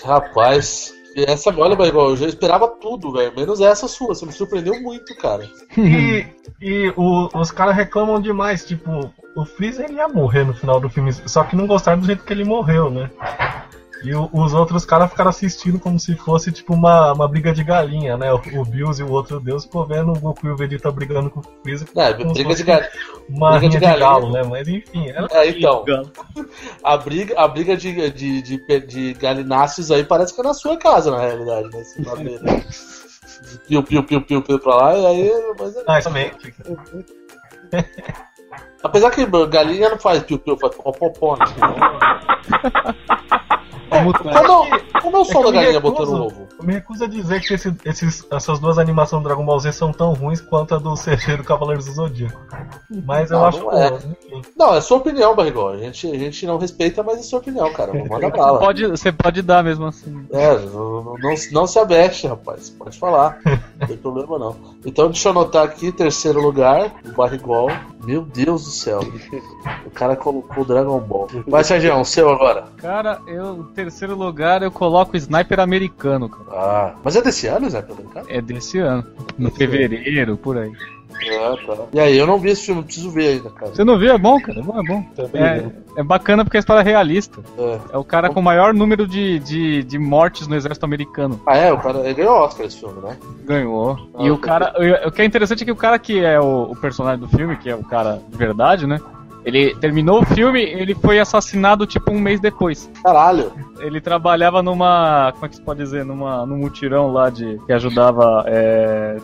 Rapaz, 0.05 0.93
essa 1.25 1.51
agora, 1.51 1.73
igual, 1.87 2.11
eu 2.11 2.17
já 2.17 2.27
esperava 2.27 2.69
tudo, 2.69 3.13
velho. 3.13 3.33
Menos 3.35 3.61
essa 3.61 3.89
sua. 3.89 4.09
Você 4.09 4.27
me 4.27 4.33
surpreendeu 4.33 4.81
muito, 4.81 5.17
cara. 5.17 5.49
E, 5.79 6.27
e 6.61 6.93
o, 6.97 7.29
os 7.35 7.51
caras 7.51 7.75
reclamam 7.75 8.21
demais. 8.21 8.65
Tipo, 8.65 9.13
o 9.35 9.45
Freeza 9.45 9.85
ele 9.85 9.95
ia 9.95 10.09
morrer 10.09 10.45
no 10.45 10.55
final 10.55 10.81
do 10.81 10.89
filme. 10.89 11.13
Só 11.13 11.45
que 11.45 11.57
não 11.57 11.67
gostaram 11.67 12.01
do 12.01 12.07
jeito 12.07 12.25
que 12.25 12.33
ele 12.33 12.45
morreu, 12.45 12.91
né? 12.91 13.11
E 14.07 14.15
o, 14.15 14.31
os 14.33 14.55
outros 14.55 14.85
caras 14.85 15.11
ficaram 15.11 15.31
assistindo 15.31 15.81
como 15.81 15.99
se 15.99 16.15
fosse 16.15 16.53
tipo 16.53 16.73
uma, 16.75 17.13
uma 17.13 17.27
briga 17.27 17.53
de 17.53 17.65
galinha, 17.65 18.17
né? 18.17 18.33
O, 18.33 18.37
o 18.37 18.65
Bills 18.65 19.03
e 19.03 19.05
o 19.05 19.11
outro 19.11 19.41
deus 19.41 19.65
ficou 19.65 19.85
vendo 19.85 20.13
o 20.13 20.21
Goku 20.21 20.47
e 20.47 20.51
o 20.51 20.57
Vegeta 20.57 20.93
brigando 20.93 21.29
com 21.29 21.41
o 21.41 21.43
Freeza. 21.65 21.85
É, 21.97 22.13
briga 22.13 22.55
de 22.55 22.63
galinha. 22.63 22.89
Uma 23.29 23.59
briga 23.59 23.69
de 23.69 23.75
de, 23.75 23.81
galinha. 23.81 23.99
galo, 23.99 24.31
né? 24.31 24.45
Mas 24.45 24.69
enfim, 24.69 25.09
ela 25.09 25.27
É, 25.33 25.49
então. 25.49 25.85
A 26.85 26.97
briga, 26.97 27.35
a 27.37 27.49
briga 27.49 27.77
de, 27.77 28.09
de, 28.13 28.43
de, 28.43 28.81
de 28.87 29.15
galináceos 29.15 29.91
aí 29.91 30.05
parece 30.05 30.33
que 30.33 30.41
é 30.41 30.45
na 30.45 30.55
sua 30.55 30.77
casa, 30.77 31.11
na 31.11 31.19
realidade, 31.19 31.69
né? 31.77 31.83
Você 31.83 32.03
ver, 32.23 32.41
né? 32.43 32.65
Piu, 33.67 33.83
piu, 33.83 34.05
piu, 34.05 34.23
piu, 34.23 34.41
piu 34.41 34.59
pra 34.61 34.77
lá, 34.77 34.97
e 34.97 35.07
aí. 35.07 35.33
Mas 35.59 35.77
é... 35.77 35.83
Ah, 35.85 35.99
exatamente. 35.99 36.55
Apesar 38.85 39.11
que 39.11 39.27
galinha 39.49 39.91
não 39.91 39.99
faz 39.99 40.23
piu, 40.23 40.39
piu, 40.39 40.57
faz 40.57 40.77
popopó, 40.77 41.37
né? 41.37 41.45
É 43.97 44.03
mutante. 44.03 44.47
Como, 44.47 45.03
como 45.03 45.17
é 45.17 45.21
o 45.21 45.25
som 45.25 45.31
É 45.31 45.35
que 45.37 45.43
da 45.43 45.49
eu 45.49 45.53
galinha 45.53 45.73
recuso. 45.81 45.93
botando 45.95 46.25
ovo? 46.27 46.49
Eu 46.59 46.65
me 46.67 46.73
recuso 46.75 47.05
a 47.05 47.07
dizer 47.07 47.41
que 47.41 47.55
esse- 47.55 47.77
esses, 47.85 48.27
essas 48.31 48.59
duas 48.59 48.79
animações 48.79 49.23
do 49.23 49.29
Dragon 49.29 49.45
Ball 49.45 49.59
Z 49.61 49.73
são 49.73 49.93
tão 49.93 50.13
ruins 50.15 50.41
quanto 50.41 50.75
a 50.75 50.79
do 50.79 50.95
CG 50.97 51.37
do 51.37 51.45
Cavaleiros 51.45 51.87
do 51.87 51.93
Zodíaco. 51.93 52.41
Mas 53.05 53.31
eu 53.31 53.39
Não, 53.39 53.47
acho 53.47 53.61
não 53.61 53.73
é. 53.73 53.99
Não, 54.57 54.75
é 54.75 54.81
sua 54.81 54.99
opinião, 54.99 55.35
Barrigol. 55.35 55.71
A 55.71 55.77
gente, 55.79 56.11
a 56.11 56.19
gente 56.19 56.47
não 56.47 56.59
respeita, 56.59 57.03
mas 57.03 57.19
é 57.19 57.23
sua 57.23 57.39
opinião, 57.39 57.73
cara. 57.73 57.93
Não 57.93 58.07
manda 58.07 58.31
bala. 58.31 58.59
Pode, 58.59 58.87
você 58.87 59.13
pode 59.13 59.43
dar 59.43 59.63
mesmo 59.65 59.87
assim. 59.87 60.27
É, 60.33 60.59
não, 60.59 61.03
não, 61.19 61.35
não, 61.53 61.67
se 61.67 61.79
abeste, 61.79 62.27
rapaz. 62.27 62.71
Pode 62.71 62.99
falar. 62.99 63.39
Não 63.79 63.87
tem 63.87 63.97
problema 63.97 64.39
não. 64.39 64.57
Então 64.85 65.07
deixa 65.09 65.29
eu 65.29 65.33
anotar 65.33 65.65
aqui, 65.65 65.93
terceiro 65.93 66.41
lugar, 66.41 66.93
o 67.05 67.13
Barrigol. 67.13 67.71
Meu 68.05 68.23
Deus 68.23 68.65
do 68.65 68.71
céu. 68.71 69.01
O 69.85 69.91
cara 69.91 70.15
colocou 70.15 70.63
o 70.63 70.67
Dragon 70.67 70.99
Ball. 71.01 71.27
Vai, 71.49 71.65
Sérgio, 71.65 71.99
o 71.99 72.05
seu 72.05 72.31
agora. 72.31 72.65
Cara, 72.77 73.21
eu, 73.27 73.61
em 73.61 73.73
terceiro 73.87 74.17
lugar, 74.17 74.63
eu 74.63 74.71
coloco 74.71 75.15
o 75.15 75.17
Sniper 75.17 75.61
americano, 75.61 76.29
cara. 76.29 76.45
Ah, 76.51 76.95
mas 77.05 77.15
é 77.15 77.23
desse 77.23 77.47
ano, 77.47 77.71
Pedro? 77.71 78.03
Cara? 78.13 78.27
É 78.29 78.41
desse 78.41 78.79
ano. 78.79 79.05
No 79.39 79.51
fevereiro, 79.51 80.37
por 80.37 80.59
aí. 80.59 80.73
Ah, 81.15 81.57
tá. 81.65 81.85
E 81.93 82.01
aí, 82.01 82.19
eu 82.19 82.27
não 82.27 82.39
vi 82.39 82.51
esse 82.51 82.67
filme, 82.67 82.83
preciso 82.83 83.11
ver 83.11 83.29
ainda, 83.29 83.49
cara. 83.51 83.73
Você 83.73 83.85
não 83.85 83.97
viu? 83.97 84.13
É 84.13 84.19
bom, 84.19 84.41
cara. 84.41 84.59
É 84.59 84.63
bom, 84.63 84.81
é 84.81 84.83
bom. 84.83 85.05
É, 85.33 86.01
é 86.01 86.03
bacana 86.03 86.45
porque 86.45 86.57
a 86.57 86.61
história 86.61 86.81
é 86.81 86.85
realista. 86.85 87.41
É. 87.57 87.79
É 87.93 87.97
o 87.97 88.05
cara 88.05 88.29
com 88.29 88.41
o 88.41 88.43
maior 88.43 88.75
número 88.75 89.07
de, 89.07 89.39
de, 89.39 89.85
de 89.85 89.99
mortes 89.99 90.49
no 90.49 90.57
exército 90.57 90.85
americano. 90.85 91.41
Ah, 91.47 91.57
é, 91.57 91.73
o 91.73 91.79
cara 91.79 92.01
ele 92.01 92.15
ganhou 92.15 92.35
Oscar 92.35 92.67
esse 92.67 92.81
filme, 92.81 93.01
né? 93.01 93.17
Ganhou. 93.45 93.97
Ah, 94.15 94.25
e 94.25 94.31
o 94.31 94.35
ok. 94.35 94.45
cara. 94.45 94.75
O 95.07 95.13
que 95.13 95.23
é 95.23 95.25
interessante 95.25 95.63
é 95.63 95.65
que 95.65 95.73
o 95.73 95.77
cara 95.77 95.99
que 95.99 96.23
é 96.23 96.41
o, 96.41 96.73
o 96.73 96.77
personagem 96.77 97.21
do 97.21 97.29
filme, 97.29 97.57
que 97.57 97.71
é 97.71 97.75
o 97.77 97.85
cara 97.85 98.21
de 98.29 98.37
verdade, 98.37 98.87
né? 98.87 99.01
Ele 99.47 99.77
terminou 99.77 100.23
o 100.23 100.27
filme, 100.27 100.61
ele 100.61 100.93
foi 100.93 101.21
assassinado 101.21 101.87
tipo 101.87 102.11
um 102.13 102.19
mês 102.19 102.41
depois. 102.41 102.91
Caralho. 103.05 103.53
Ele 103.79 104.01
trabalhava 104.01 104.61
numa. 104.61 105.31
Como 105.35 105.47
é 105.47 105.49
que 105.49 105.55
se 105.55 105.63
pode 105.63 105.79
dizer? 105.79 106.05
Numa, 106.05 106.45
num 106.45 106.57
mutirão 106.59 107.13
lá 107.13 107.31
de. 107.31 107.57
que 107.65 107.73
ajudava 107.73 108.43
é, 108.49 109.19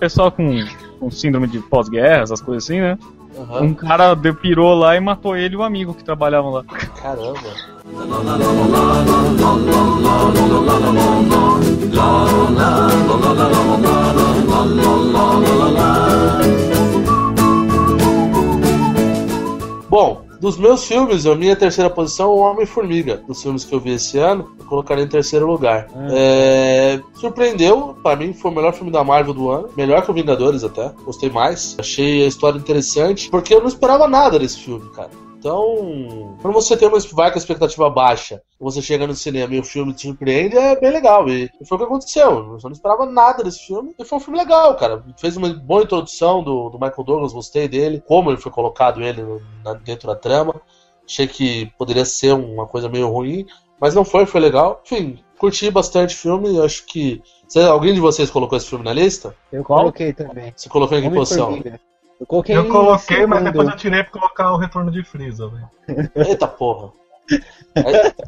pessoal 0.00 0.32
com, 0.32 0.64
com 0.98 1.10
síndrome 1.12 1.46
de 1.46 1.60
pós-guerra, 1.60 2.22
essas 2.24 2.40
coisas 2.40 2.64
assim, 2.64 2.80
né? 2.80 2.98
Aham. 3.38 3.62
Um 3.62 3.74
cara 3.74 4.14
de- 4.14 4.32
pirou 4.32 4.74
lá 4.74 4.96
e 4.96 5.00
matou 5.00 5.36
ele 5.36 5.54
e 5.54 5.56
o 5.56 5.62
amigo 5.62 5.94
que 5.94 6.02
trabalhavam 6.02 6.50
lá. 6.50 6.64
Caramba. 7.00 7.38
Bom, 19.88 20.22
dos 20.40 20.56
meus 20.56 20.84
filmes, 20.84 21.26
a 21.26 21.34
minha 21.34 21.56
terceira 21.56 21.88
posição 21.88 22.26
é 22.26 22.28
o 22.28 22.36
Homem-Formiga. 22.36 23.22
Dos 23.26 23.42
filmes 23.42 23.64
que 23.64 23.74
eu 23.74 23.80
vi 23.80 23.92
esse 23.92 24.18
ano, 24.18 24.52
eu 24.58 24.66
colocaria 24.66 25.04
em 25.04 25.08
terceiro 25.08 25.46
lugar. 25.46 25.88
É, 26.10 27.00
surpreendeu, 27.14 27.96
pra 28.02 28.14
mim 28.14 28.32
foi 28.32 28.50
o 28.50 28.54
melhor 28.54 28.72
filme 28.74 28.92
da 28.92 29.02
Marvel 29.02 29.34
do 29.34 29.50
ano. 29.50 29.68
Melhor 29.76 30.02
que 30.02 30.10
o 30.10 30.14
Vingadores 30.14 30.62
até. 30.62 30.92
Gostei 31.04 31.30
mais. 31.30 31.74
Achei 31.78 32.24
a 32.24 32.28
história 32.28 32.58
interessante, 32.58 33.30
porque 33.30 33.54
eu 33.54 33.60
não 33.60 33.68
esperava 33.68 34.06
nada 34.06 34.38
desse 34.38 34.58
filme, 34.58 34.88
cara. 34.90 35.10
Então, 35.38 36.36
quando 36.42 36.52
você 36.54 36.76
tem 36.76 36.88
uma, 36.88 36.98
vai 37.12 37.30
com 37.30 37.38
a 37.38 37.40
expectativa 37.40 37.88
baixa, 37.88 38.42
você 38.58 38.82
chega 38.82 39.06
no 39.06 39.14
cinema 39.14 39.54
e 39.54 39.60
o 39.60 39.64
filme 39.64 39.92
te 39.94 40.02
surpreende, 40.08 40.56
é 40.56 40.78
bem 40.78 40.90
legal. 40.90 41.28
E, 41.28 41.48
foi 41.64 41.76
o 41.76 41.78
que 41.78 41.84
aconteceu. 41.86 42.30
Eu 42.30 42.58
não 42.64 42.72
esperava 42.72 43.06
nada 43.06 43.44
desse 43.44 43.64
filme. 43.66 43.94
E 43.98 44.04
foi 44.04 44.18
um 44.18 44.20
filme 44.20 44.38
legal, 44.38 44.74
cara. 44.76 45.04
Fez 45.16 45.36
uma 45.36 45.48
boa 45.54 45.84
introdução 45.84 46.42
do, 46.42 46.68
do 46.70 46.78
Michael 46.78 47.04
Douglas, 47.04 47.32
gostei 47.32 47.68
dele, 47.68 48.02
como 48.06 48.30
ele 48.30 48.38
foi 48.40 48.50
colocado 48.50 49.00
ele 49.00 49.22
na- 49.64 49.74
dentro 49.74 50.08
da 50.08 50.16
trama. 50.16 50.60
Achei 51.08 51.28
que 51.28 51.66
poderia 51.78 52.04
ser 52.04 52.32
uma 52.34 52.66
coisa 52.66 52.88
meio 52.88 53.08
ruim, 53.08 53.46
mas 53.80 53.94
não 53.94 54.04
foi, 54.04 54.26
foi 54.26 54.40
legal. 54.40 54.82
Enfim, 54.84 55.20
curti 55.38 55.70
bastante 55.70 56.16
o 56.16 56.18
filme. 56.18 56.60
Acho 56.60 56.84
que. 56.84 57.22
Cê- 57.46 57.62
alguém 57.62 57.94
de 57.94 58.00
vocês 58.00 58.28
colocou 58.28 58.58
esse 58.58 58.66
filme 58.68 58.84
na 58.84 58.92
lista? 58.92 59.34
Eu 59.52 59.62
coloquei 59.62 60.12
também. 60.12 60.52
Você 60.56 60.68
colocou 60.68 60.98
em 60.98 61.02
que 61.02 61.10
posição? 61.10 61.46
Homem-Formiga. 61.50 61.80
Eu 62.20 62.26
coloquei 62.26 62.56
Eu 62.56 62.64
em 62.66 62.68
coloquei, 62.68 63.26
mas 63.26 63.44
depois 63.44 63.68
eu 63.68 63.76
tirei 63.76 64.02
pra 64.02 64.12
colocar 64.12 64.52
o 64.52 64.56
retorno 64.56 64.90
de 64.90 65.02
Freeza, 65.04 65.48
velho. 65.48 66.08
Eita 66.16 66.46
porra. 66.48 66.90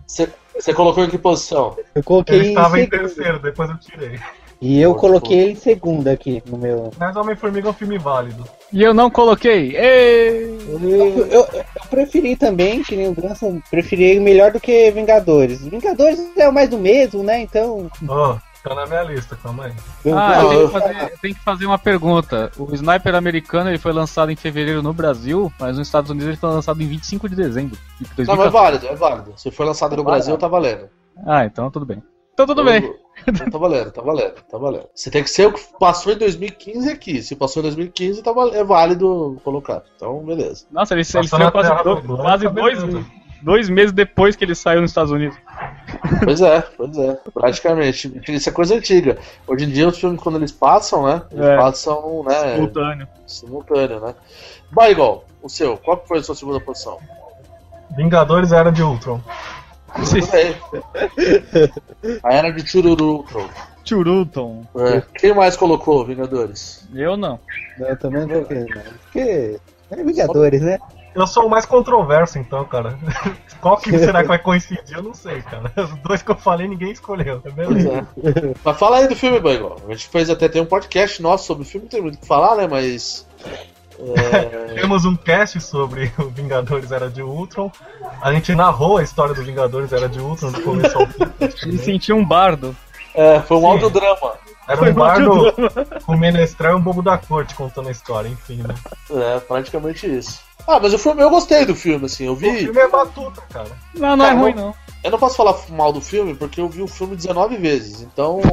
Você 0.07 0.75
colocou 0.75 1.05
em 1.05 1.09
que 1.11 1.19
posição? 1.19 1.77
Eu 1.95 2.03
coloquei 2.03 2.37
Ele 2.37 2.47
em 2.47 2.49
estava 2.51 2.79
em 2.79 2.85
segundo. 2.85 3.01
terceiro, 3.01 3.39
depois 3.41 3.71
eu 3.71 3.79
tirei. 3.79 4.21
E 4.61 4.79
eu 4.79 4.93
Pô, 4.95 5.01
coloquei 5.01 5.39
ele 5.41 5.53
em 5.53 5.57
segundo 5.57 6.07
aqui 6.09 6.43
no 6.47 6.59
meu. 6.59 6.91
Mas 6.99 7.17
Homem-Formiga 7.17 7.69
é 7.69 7.71
um 7.71 7.75
filme 7.75 7.97
válido. 7.97 8.45
E 8.71 8.83
eu 8.83 8.93
não 8.93 9.11
coloquei. 9.11 9.75
Êêê! 9.75 10.51
Eu, 10.69 11.27
eu- 11.27 11.49
eu 11.55 11.65
preferi 11.89 12.37
também, 12.37 12.83
que 12.83 12.95
nem 12.95 13.09
o 13.09 13.15
Branson, 13.15 13.59
preferi 13.71 14.21
melhor 14.21 14.53
do 14.53 14.61
que 14.61 14.91
Vingadores. 14.91 15.63
Vingadores 15.65 16.21
é 16.37 16.47
o 16.47 16.53
mais 16.53 16.69
do 16.69 16.77
mesmo, 16.77 17.23
né? 17.23 17.41
Então. 17.41 17.91
Ó, 18.07 18.37
tá 18.62 18.75
na 18.75 18.87
minha 18.87 19.02
lista, 19.02 19.37
calma 19.43 19.67
aí. 19.67 19.73
eu- 20.05 20.19
Ah, 20.19 20.43
eu 20.43 20.49
tenho, 20.49 20.67
que 20.67 20.73
fazer, 20.73 21.02
eu 21.12 21.19
tenho 21.19 21.35
que 21.35 21.40
fazer 21.45 21.67
uma 21.67 21.79
pergunta. 21.79 22.52
O 22.59 22.75
Sniper 22.75 23.14
americano 23.14 23.71
ele 23.71 23.79
foi 23.79 23.93
lançado 23.93 24.31
em 24.31 24.37
fevereiro 24.37 24.83
no 24.83 24.93
Brasil, 24.93 25.52
mas 25.59 25.76
nos 25.79 25.87
Estados 25.88 26.11
Unidos 26.11 26.29
ele 26.29 26.37
foi 26.37 26.50
lançado 26.50 26.81
em 26.83 26.87
25 26.87 27.29
de 27.29 27.37
dezembro 27.37 27.76
de 28.00 28.05
Não, 28.05 28.09
mas 28.09 28.11
é 28.11 28.14
2014. 28.17 28.52
válido, 28.52 28.87
é 28.87 28.95
válido. 28.97 29.33
Se 29.37 29.50
for 29.50 29.64
lançado 29.67 29.97
no 29.97 30.05
Brasil, 30.05 30.37
tá 30.38 30.49
valendo. 30.49 30.88
Ah, 31.26 31.45
então 31.45 31.71
tudo 31.71 31.85
bem. 31.87 32.02
Então 32.35 32.47
tudo 32.47 32.61
Eu- 32.62 32.64
bem. 32.64 32.95
Tá 33.50 33.59
valendo, 33.59 33.90
tá 33.90 34.00
valendo, 34.00 34.35
tá 34.50 34.57
valendo. 34.57 34.87
Você 34.95 35.11
tem 35.11 35.23
que 35.23 35.29
ser 35.29 35.47
o 35.47 35.52
que 35.52 35.61
passou 35.79 36.12
em 36.14 36.17
2015 36.17 36.88
aqui. 36.90 37.23
Se 37.23 37.37
passou 37.37 37.61
em 37.61 37.64
2015, 37.64 38.23
tá 38.23 38.33
val- 38.33 38.55
é 38.55 38.64
válido 38.64 39.38
colocar. 39.45 39.83
Então, 39.95 40.25
beleza. 40.25 40.64
Nossa, 40.71 40.95
ele, 40.95 41.00
ele 41.02 41.29
saiu 41.29 41.52
quase, 41.52 41.69
do- 41.85 42.17
quase 42.17 42.45
tá 42.47 42.50
dois, 42.50 42.79
dois 43.43 43.69
meses 43.69 43.93
depois 43.93 44.37
que 44.37 44.45
ele 44.45 44.55
saiu 44.55 44.81
nos 44.81 44.90
Estados 44.90 45.12
Unidos. 45.12 45.37
Pois 46.25 46.40
é, 46.40 46.61
pois 46.76 46.97
é. 46.97 47.19
Praticamente. 47.33 48.12
Isso 48.28 48.49
é 48.49 48.52
coisa 48.52 48.75
antiga. 48.75 49.19
Hoje 49.47 49.64
em 49.64 49.69
dia, 49.71 49.88
os 49.88 49.99
filmes, 49.99 50.21
quando 50.21 50.37
eles 50.37 50.52
passam, 50.52 51.04
né? 51.07 51.23
Eles 51.30 51.45
É. 51.47 51.57
passam, 51.57 52.23
né? 52.25 52.54
Simultâneo. 52.54 53.09
Simultâneo, 53.26 54.00
né? 54.00 54.14
Baigol, 54.71 55.25
o 55.42 55.49
seu, 55.49 55.76
qual 55.76 55.97
que 55.99 56.09
foi 56.09 56.19
a 56.19 56.23
sua 56.23 56.35
segunda 56.35 56.61
posição? 56.61 56.99
Vingadores 57.97 58.52
Era 58.52 58.71
de 58.71 58.83
Ultron. 58.83 59.21
A 62.23 62.33
era 62.35 62.50
de 62.52 62.66
Chururu. 62.66 63.25
Churuton. 63.85 64.64
É. 64.76 65.02
Quem 65.19 65.35
mais 65.35 65.57
colocou 65.57 66.04
Vingadores? 66.07 66.87
Eu 66.95 67.16
não. 67.16 67.40
Eu 67.78 67.99
também 67.99 68.23
não 68.23 68.28
coloquei, 68.28 68.61
não. 68.61 68.83
Porque. 69.02 69.61
É 69.90 69.97
Vingadores, 70.04 70.62
né? 70.62 70.78
Eu 71.14 71.26
sou 71.26 71.47
o 71.47 71.50
mais 71.50 71.67
controverso, 71.67 72.38
então, 72.38 72.64
cara. 72.64 72.99
Qual 73.61 73.76
que 73.76 73.97
será 73.99 74.23
que 74.23 74.29
vai 74.29 74.38
coincidir? 74.38 74.97
Eu 74.97 75.02
não 75.02 75.12
sei, 75.12 75.43
cara. 75.43 75.73
Os 75.76 75.95
dois 75.99 76.23
que 76.23 76.31
eu 76.31 76.37
falei, 76.37 76.69
ninguém 76.69 76.93
escolheu. 76.93 77.43
É 77.45 77.50
beleza. 77.50 78.07
é. 78.19 78.55
Mas 78.64 78.79
fala 78.79 78.99
aí 78.99 79.09
do 79.09 79.17
filme, 79.17 79.40
Baigol. 79.40 79.76
A 79.87 79.93
gente 79.93 80.09
fez 80.09 80.31
até 80.31 80.49
tem 80.49 80.62
um 80.62 80.67
podcast 80.67 81.21
nosso 81.21 81.47
sobre 81.47 81.64
o 81.64 81.67
filme, 81.67 81.85
não 81.85 81.90
tem 81.90 82.00
muito 82.00 82.14
o 82.14 82.19
que 82.19 82.26
falar, 82.26 82.57
né? 82.57 82.67
Mas. 82.67 83.26
é, 83.99 84.75
Temos 84.75 85.05
um 85.05 85.17
cast 85.17 85.61
sobre 85.61 86.12
o 86.17 86.29
Vingadores 86.31 86.93
Era 86.93 87.11
de 87.11 87.23
Ultron. 87.23 87.71
A 88.23 88.33
gente 88.33 88.55
narrou 88.55 88.99
a 88.99 89.02
história 89.02 89.35
do 89.35 89.43
Vingadores 89.43 89.93
Era 89.93 90.09
de 90.09 90.21
Ultron 90.21 90.52
do 90.52 90.62
começo 90.62 90.97
ao 90.97 91.07
fim. 91.07 91.25
Me 91.69 91.79
senti 91.79 92.12
um 92.12 92.25
bardo. 92.25 92.75
é, 93.14 93.40
foi 93.40 93.57
um 93.57 93.61
Sim. 93.61 93.67
audiodrama. 93.67 94.33
Era 94.71 94.76
Foi 94.76 94.90
um 94.93 94.95
bardo 94.95 95.52
com 96.07 96.12
o 96.12 96.17
menestrel 96.17 96.75
e 96.75 96.75
um 96.76 96.81
bobo 96.81 97.02
da 97.02 97.19
corte 97.19 97.57
contando 97.57 97.88
a 97.88 97.90
história, 97.90 98.29
enfim, 98.29 98.62
né? 98.62 98.73
É, 99.11 99.40
praticamente 99.40 100.07
isso. 100.07 100.40
Ah, 100.71 100.79
mas 100.81 100.95
o 100.95 100.99
filme, 100.99 101.21
eu 101.21 101.31
gostei 101.31 101.67
do 101.67 101.75
filme, 101.75 102.07
assim. 102.07 102.27
Eu 102.27 102.33
O 102.33 102.37
vi. 102.37 102.59
filme 102.59 102.79
é 102.79 102.89
batuta, 102.89 103.43
cara. 103.53 103.71
Não, 103.93 104.15
não 104.17 104.25
é 104.25 104.29
Cara, 104.29 104.41
ruim 104.41 104.55
não-. 104.55 104.75
Eu 105.03 105.11
não 105.11 105.19
posso 105.19 105.37
falar 105.37 105.57
mal 105.71 105.93
do 105.93 106.00
filme 106.00 106.35
porque 106.35 106.61
eu 106.61 106.69
vi 106.69 106.81
o 106.81 106.87
filme 106.87 107.17
19 107.17 107.57
vezes. 107.57 108.03
Então. 108.03 108.41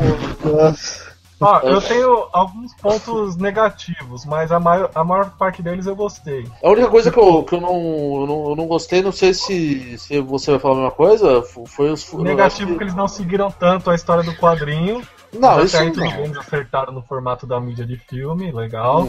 Ó, 1.40 1.60
eu 1.60 1.80
tenho 1.80 2.28
alguns 2.34 2.74
pontos 2.82 3.36
negativos, 3.38 4.26
mas 4.26 4.52
a 4.52 4.60
maior, 4.60 4.90
a 4.96 5.04
maior 5.04 5.30
parte 5.38 5.62
deles 5.62 5.86
eu 5.86 5.96
gostei. 5.96 6.48
A 6.64 6.70
única 6.70 6.90
coisa 6.90 7.12
que 7.12 7.20
eu, 7.20 7.44
que 7.44 7.54
eu, 7.54 7.62
não, 7.62 7.76
eu, 7.76 8.26
não, 8.28 8.50
eu 8.50 8.56
não 8.56 8.66
gostei, 8.66 9.04
não 9.04 9.12
sei 9.12 9.36
se, 9.36 9.96
se 10.00 10.20
você 10.22 10.50
vai 10.50 10.60
falar 10.60 10.74
a 10.74 10.78
mesma 10.78 10.92
coisa, 10.92 11.44
fo- 11.44 11.68
foi 11.68 11.92
os. 11.92 12.12
O 12.12 12.24
negativo 12.24 12.74
é 12.74 12.78
que 12.78 12.84
eles 12.84 12.96
não 12.96 13.08
seguiram 13.08 13.52
tanto 13.52 13.92
a 13.92 13.96
história 13.96 14.24
do 14.24 14.34
quadrinho. 14.36 15.04
Não, 15.32 15.64
isso 15.64 15.78
não. 15.84 15.92
bem, 15.92 16.24
eles 16.24 16.38
acertaram 16.38 16.92
no 16.92 17.04
formato 17.04 17.46
da 17.46 17.60
mídia 17.60 17.86
de 17.86 17.98
filme, 17.98 18.52
legal. 18.52 19.08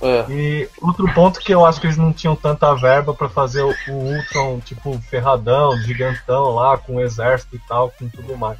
É. 0.00 0.24
E 0.30 0.68
outro 0.80 1.12
ponto 1.12 1.40
que 1.40 1.52
eu 1.52 1.64
acho 1.64 1.80
que 1.80 1.86
eles 1.86 1.96
não 1.96 2.12
tinham 2.12 2.36
tanta 2.36 2.74
verba 2.74 3.12
para 3.12 3.28
fazer 3.28 3.62
o, 3.62 3.74
o 3.88 3.92
Ultron, 3.92 4.60
tipo, 4.60 4.98
ferradão, 5.10 5.76
gigantão 5.82 6.54
lá, 6.54 6.78
com 6.78 7.00
exército 7.00 7.56
e 7.56 7.58
tal, 7.68 7.92
com 7.98 8.08
tudo 8.08 8.36
mais. 8.36 8.58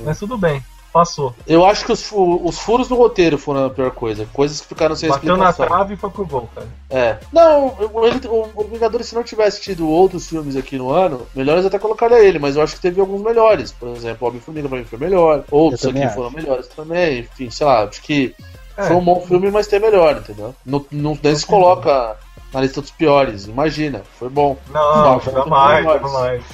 Mas 0.00 0.18
tudo 0.18 0.36
bem, 0.38 0.62
passou. 0.92 1.34
Eu 1.46 1.66
acho 1.66 1.84
que 1.84 1.92
os, 1.92 2.10
os 2.12 2.58
furos 2.58 2.88
do 2.88 2.94
roteiro 2.94 3.36
foram 3.36 3.66
a 3.66 3.70
pior 3.70 3.90
coisa. 3.90 4.26
Coisas 4.32 4.60
que 4.60 4.68
ficaram 4.68 4.96
sem 4.96 5.08
Bateu 5.08 5.34
explicação. 5.34 5.52
Bateu 5.52 5.64
na 5.64 5.76
trave 5.76 5.94
e 5.94 5.96
foi 5.96 6.10
pro 6.10 6.26
gol, 6.26 6.48
cara. 6.54 6.68
É. 6.88 7.18
Não, 7.32 7.76
ele, 8.04 8.26
o, 8.28 8.48
o 8.54 8.64
Vingadores, 8.64 9.08
se 9.08 9.14
não 9.14 9.22
tivesse 9.22 9.60
tido 9.60 9.88
outros 9.88 10.28
filmes 10.28 10.56
aqui 10.56 10.78
no 10.78 10.90
ano, 10.90 11.26
melhores 11.34 11.66
até 11.66 11.78
colocaria 11.78 12.20
ele, 12.20 12.38
mas 12.38 12.56
eu 12.56 12.62
acho 12.62 12.76
que 12.76 12.80
teve 12.80 13.00
alguns 13.00 13.22
melhores. 13.22 13.72
Por 13.72 13.88
exemplo, 13.88 14.28
Homem-Formiga 14.28 14.68
pra 14.68 14.78
mim 14.78 14.84
foi 14.84 14.98
melhor. 14.98 15.44
Outros 15.50 15.84
aqui 15.84 16.02
acho. 16.02 16.14
foram 16.14 16.30
melhores 16.30 16.68
também. 16.68 17.20
Enfim, 17.20 17.50
sei 17.50 17.66
lá, 17.66 17.84
acho 17.84 18.00
que 18.00 18.34
é. 18.76 18.84
Foi 18.84 18.96
um 18.96 19.04
bom 19.04 19.20
filme, 19.20 19.50
mas 19.50 19.66
tem 19.66 19.80
melhor, 19.80 20.16
entendeu? 20.16 20.54
Não, 20.64 20.84
não, 20.90 21.18
nem 21.22 21.34
se 21.34 21.46
coloca 21.46 22.16
na 22.52 22.60
lista 22.60 22.80
dos 22.80 22.90
piores, 22.90 23.46
imagina, 23.46 24.02
foi 24.18 24.28
bom. 24.28 24.56
Não, 24.70 25.20
jamais, 25.20 25.84
jamais. 25.84 26.44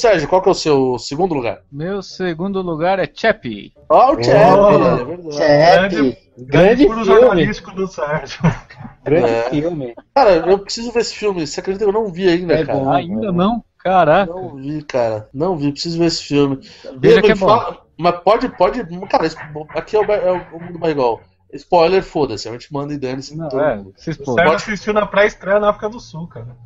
Sérgio, 0.00 0.28
qual 0.28 0.40
que 0.40 0.48
é 0.48 0.52
o 0.52 0.54
seu 0.54 0.98
segundo 0.98 1.34
lugar? 1.34 1.62
Meu 1.70 2.02
segundo 2.02 2.62
lugar 2.62 2.98
é 2.98 3.10
Chappie. 3.12 3.72
Oh, 3.88 4.14
o 4.14 4.22
Chappie, 4.22 4.58
oh, 4.58 4.98
é 4.98 5.04
verdade. 5.04 5.36
Chappie. 5.36 6.18
Grande, 6.38 6.86
grande 6.86 7.04
jornalístico 7.04 7.70
do 7.72 7.86
Sérgio. 7.86 8.40
Grande 9.04 9.28
é. 9.28 9.50
filme. 9.50 9.94
Cara, 10.14 10.36
eu 10.36 10.58
preciso 10.58 10.90
ver 10.92 11.00
esse 11.00 11.14
filme. 11.14 11.46
Você 11.46 11.60
acredita 11.60 11.84
que 11.84 11.90
eu 11.90 11.92
não 11.92 12.10
vi 12.10 12.28
ainda, 12.28 12.54
é 12.54 12.64
cara? 12.64 12.78
Bom, 12.78 12.90
ainda 12.90 13.28
é 13.28 13.32
não? 13.32 13.62
Caraca. 13.78 14.32
Não 14.32 14.56
vi, 14.56 14.82
cara. 14.82 15.28
Não 15.34 15.56
vi, 15.56 15.72
preciso 15.72 15.98
ver 15.98 16.06
esse 16.06 16.22
filme. 16.22 16.60
Veja 16.98 17.20
que 17.20 17.32
é 17.32 17.34
bom. 17.34 17.76
mas 17.98 18.20
pode, 18.20 18.48
pode. 18.56 18.82
Cara, 19.08 19.28
aqui 19.70 19.96
é 19.96 20.00
o, 20.00 20.04
é 20.04 20.32
o 20.32 20.60
mundo 20.60 20.88
igual. 20.88 21.20
Spoiler, 21.52 22.02
foda-se. 22.02 22.48
A 22.48 22.52
gente 22.52 22.72
manda 22.72 22.94
e 22.94 22.98
dane-se. 22.98 23.36
Não, 23.36 23.48
é, 23.48 23.80
o 23.80 23.92
Sérgio 23.96 24.52
assistiu 24.54 24.92
na 24.92 25.04
pré-estreia 25.04 25.60
na 25.60 25.70
África 25.70 25.88
do 25.88 26.00
Sul, 26.00 26.26
cara. 26.26 26.56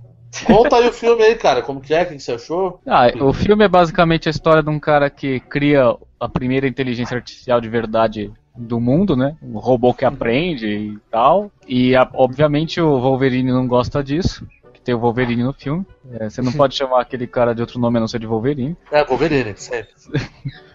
Conta 0.47 0.77
aí 0.77 0.89
o 0.89 0.93
filme 0.93 1.23
aí, 1.23 1.35
cara. 1.35 1.63
Como 1.63 1.81
que 1.81 1.95
é? 1.95 2.03
O 2.03 2.07
que 2.07 2.19
você 2.19 2.33
achou? 2.33 2.81
Ah, 2.87 3.07
o 3.21 3.33
filme 3.33 3.65
é 3.65 3.69
basicamente 3.69 4.29
a 4.29 4.31
história 4.31 4.63
de 4.63 4.71
um 4.71 4.81
cara 4.81 5.09
que 5.09 5.41
cria 5.41 5.97
a 6.19 6.29
primeira 6.29 6.67
inteligência 6.67 7.17
artificial 7.17 7.61
de 7.61 7.69
verdade 7.69 8.33
do 8.57 8.81
mundo, 8.81 9.17
né? 9.17 9.37
Um 9.43 9.59
robô 9.59 9.93
que 9.93 10.05
aprende 10.05 10.67
e 10.67 10.99
tal. 11.11 11.51
E 11.67 11.95
a, 11.97 12.09
obviamente 12.15 12.81
o 12.81 13.01
Wolverine 13.01 13.53
não 13.53 13.67
gosta 13.67 14.03
disso. 14.03 14.47
Que 14.73 14.81
tem 14.81 14.95
o 14.95 14.99
Wolverine 14.99 15.43
no 15.43 15.53
filme. 15.53 15.85
É, 16.13 16.29
você 16.29 16.43
não 16.43 16.53
pode 16.53 16.75
chamar 16.75 17.01
aquele 17.01 17.27
cara 17.27 17.55
de 17.55 17.61
outro 17.61 17.79
nome 17.79 17.99
a 17.99 18.01
não 18.01 18.09
ser 18.09 18.19
de 18.19 18.27
Wolverine. 18.27 18.77
É, 18.91 19.05
Wolverine, 19.05 19.55
sempre. 19.57 19.93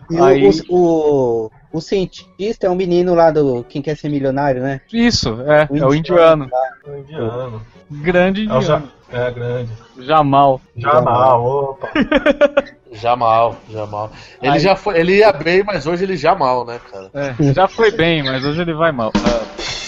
E 0.09 0.17
Aí... 0.19 0.49
o, 0.69 0.75
o, 0.75 1.51
o, 1.71 1.81
cientista 1.81 2.65
é 2.65 2.69
um 2.69 2.75
menino 2.75 3.13
lá 3.13 3.29
do 3.29 3.63
Quem 3.63 3.79
Quer 3.79 3.95
Ser 3.95 4.09
Milionário, 4.09 4.61
né? 4.61 4.81
Isso, 4.91 5.39
é, 5.41 5.67
o 5.69 5.77
é 5.77 5.85
o 5.85 5.93
indiano. 5.93 6.49
O 6.87 6.97
indiano. 6.97 7.61
Grande 7.91 8.45
indiano. 8.45 8.89
É, 9.11 9.31
grande. 9.31 9.71
Jamal. 9.99 10.61
Jamal, 10.75 11.45
opa. 11.45 11.89
Jamal, 12.91 13.55
Jamal. 13.69 14.11
Ele 14.41 14.53
Aí... 14.53 14.59
já 14.59 14.75
foi, 14.75 14.99
ele 14.99 15.17
ia 15.17 15.31
bem, 15.31 15.63
mas 15.63 15.85
hoje 15.85 16.03
ele 16.03 16.17
já 16.17 16.35
mal, 16.35 16.65
né, 16.65 16.79
cara? 16.91 17.09
É, 17.13 17.53
já 17.53 17.67
foi 17.67 17.91
bem, 17.91 18.23
mas 18.23 18.43
hoje 18.45 18.61
ele 18.61 18.73
vai 18.73 18.91
mal. 18.91 19.11
É. 19.15 19.79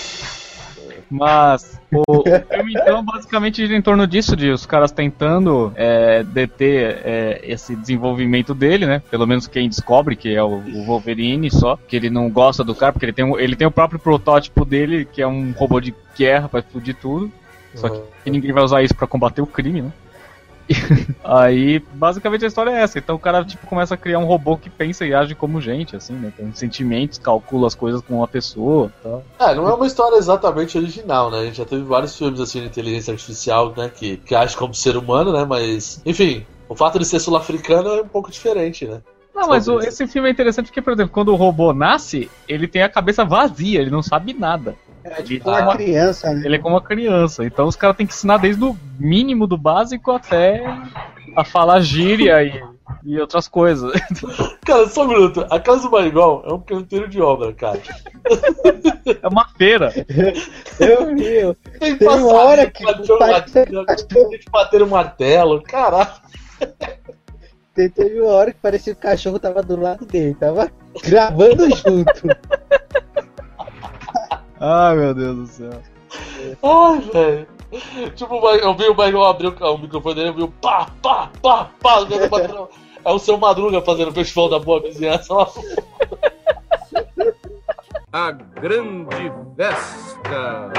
Mas 1.12 1.78
o, 1.92 2.04
o, 2.08 2.24
filme, 2.24 2.74
então, 2.74 3.04
basicamente 3.04 3.58
gira 3.58 3.78
em 3.78 3.82
torno 3.82 4.08
disso, 4.08 4.34
de 4.34 4.50
os 4.50 4.66
caras 4.66 4.94
tentando 4.94 5.74
é, 5.76 6.24
deter 6.24 7.02
é, 7.04 7.42
esse 7.44 7.76
desenvolvimento 7.76 8.54
dele, 8.54 8.86
né? 8.86 9.02
Pelo 9.12 9.28
menos 9.28 9.46
quem 9.46 9.68
descobre, 9.68 10.16
que 10.16 10.34
é 10.34 10.42
o, 10.42 10.60
o, 10.60 10.86
Wolverine 10.86 11.52
só, 11.52 11.78
que 11.86 11.98
ele 11.98 12.10
não 12.10 12.30
gosta 12.30 12.64
do 12.64 12.74
cara, 12.74 12.94
porque 12.94 13.06
ele 13.06 13.14
tem, 13.14 13.26
um, 13.26 13.38
ele 13.38 13.58
tem 13.58 13.68
o 13.68 13.72
próprio 13.72 14.00
protótipo 14.00 14.64
dele, 14.64 15.04
que 15.04 15.22
é 15.22 15.28
um 15.28 15.52
robô 15.52 15.82
de 15.82 15.94
guerra 16.18 16.48
para 16.48 16.62
explodir 16.62 16.96
tudo. 16.96 17.30
Só 17.76 17.90
que 17.90 18.30
ninguém 18.30 18.52
vai 18.52 18.64
usar 18.64 18.82
isso 18.82 18.96
para 18.96 19.08
combater 19.08 19.42
o 19.42 19.48
crime, 19.48 19.82
né? 19.82 19.92
Aí, 21.24 21.80
basicamente 21.94 22.46
a 22.46 22.48
história 22.48 22.72
é 22.72 22.82
essa. 22.82 22.98
Então 22.98 23.16
o 23.16 23.20
cara 23.20 23.44
tipo 23.44 23.68
começa 23.68 23.94
a 23.96 23.98
criar 23.98 24.20
um 24.20 24.26
robô 24.26 24.58
que 24.58 24.70
pensa 24.70 25.06
e 25.06 25.14
age 25.14 25.36
como 25.36 25.62
gente, 25.62 25.96
assim, 25.96 26.14
né? 26.14 26.32
Tem 26.36 26.54
sentimentos, 26.54 27.18
calcula 27.18 27.68
as 27.68 27.76
coisas 27.76 28.02
com 28.02 28.18
uma 28.18 28.28
pessoa, 28.28 28.92
tal. 29.02 29.24
É, 29.40 29.56
não 29.56 29.68
é 29.68 29.74
uma 29.74 29.88
história 29.88 30.18
exatamente 30.18 30.78
original, 30.78 31.32
né? 31.32 31.40
A 31.40 31.46
gente 31.46 31.58
já 31.58 31.66
teve 31.66 31.84
vários 31.84 32.18
filmes 32.18 32.40
assim 32.40 32.62
de 32.62 32.68
inteligência 32.68 33.12
artificial, 33.12 33.74
né, 33.76 33.90
que, 33.94 34.18
que 34.18 34.36
age 34.36 34.56
como 34.56 34.74
ser 34.74 34.98
humano, 34.98 35.34
né? 35.34 35.46
Mas, 35.46 36.02
enfim, 36.06 36.46
o 36.70 36.76
fato 36.76 37.00
de 37.00 37.06
ser 37.06 37.20
sul-africano 37.20 37.90
é 37.90 38.02
um 38.02 38.08
pouco 38.08 38.32
diferente, 38.32 38.86
né? 38.86 39.02
Não, 39.34 39.48
mas 39.48 39.68
o, 39.68 39.80
esse 39.80 40.06
filme 40.08 40.28
é 40.28 40.32
interessante 40.32 40.68
porque, 40.68 40.82
por 40.82 40.94
exemplo, 40.94 41.12
quando 41.12 41.30
o 41.30 41.36
robô 41.36 41.74
nasce, 41.74 42.30
ele 42.48 42.68
tem 42.68 42.84
a 42.84 42.90
cabeça 42.90 43.24
vazia, 43.24 43.80
ele 43.82 43.90
não 43.90 44.04
sabe 44.04 44.34
nada. 44.34 44.76
É 45.04 45.22
tipo 45.22 45.50
uma 45.50 45.76
criança, 45.76 46.34
né? 46.34 46.46
Ele 46.46 46.56
é 46.56 46.60
como 46.60 46.76
uma 46.76 46.82
criança. 46.82 47.44
Então 47.44 47.68
os 47.68 47.76
caras 47.76 47.98
têm 47.98 48.06
que 48.06 48.14
ensinar 48.14 48.38
desde 48.38 48.64
o 48.64 48.78
mínimo 49.00 49.48
do 49.48 49.58
básico 49.58 50.12
até 50.12 50.64
a 51.36 51.44
falar 51.44 51.80
gíria 51.80 52.44
e, 52.44 52.62
e 53.04 53.20
outras 53.20 53.48
coisas. 53.48 53.92
Cara, 54.66 54.88
só 54.88 55.06
um 55.06 55.08
minuto. 55.08 55.46
A 55.50 55.60
Casa 55.60 55.84
do 55.84 55.90
Barigol 55.90 56.44
é 56.46 56.54
um 56.54 56.60
canteiro 56.60 57.08
de 57.08 57.20
obra, 57.20 57.52
cara. 57.54 57.80
É 59.22 59.28
uma 59.28 59.48
feira. 59.58 59.92
Eu 60.80 61.16
vi. 61.16 61.80
Tem, 61.80 61.98
Tem 61.98 62.08
uma 62.08 62.34
hora 62.34 62.70
que. 62.70 62.86
Tem 62.86 64.40
que 64.40 64.52
bater 64.52 64.82
o 64.84 64.88
martelo, 64.88 65.62
caralho. 65.64 66.12
Teve 67.74 68.22
uma 68.22 68.34
hora 68.34 68.52
que 68.52 68.60
parecia 68.60 68.94
que 68.94 69.00
o 69.00 69.02
cachorro 69.02 69.40
tava 69.40 69.64
do 69.64 69.80
lado 69.80 70.06
dele, 70.06 70.36
tava 70.36 70.70
gravando 71.04 71.70
junto. 71.76 72.28
Ai, 74.64 74.96
meu 74.96 75.14
Deus 75.16 75.36
do 75.38 75.48
céu. 75.48 75.82
Ai, 76.62 77.00
velho. 77.00 77.48
Tipo, 78.16 78.36
eu 78.50 78.76
vi 78.76 78.84
o 78.90 78.92
Michael 78.92 79.24
abrir 79.24 79.48
o, 79.48 79.78
microfone 79.78 80.16
dele, 80.16 80.30
eu 80.30 80.34
vi 80.36 80.44
o 80.44 80.48
pá, 80.50 80.88
pá, 81.02 81.32
pá, 81.42 81.72
pá. 81.82 82.06
É 83.04 83.12
o 83.12 83.18
seu 83.18 83.38
Madruga 83.38 83.82
fazendo 83.82 84.10
o 84.10 84.14
Festival 84.14 84.50
da 84.50 84.60
Boa 84.60 84.80
Vizinhança 84.82 85.34
lá. 85.34 85.48
A 88.14 88.32
Grande 88.32 89.32
Festa. 89.56 90.72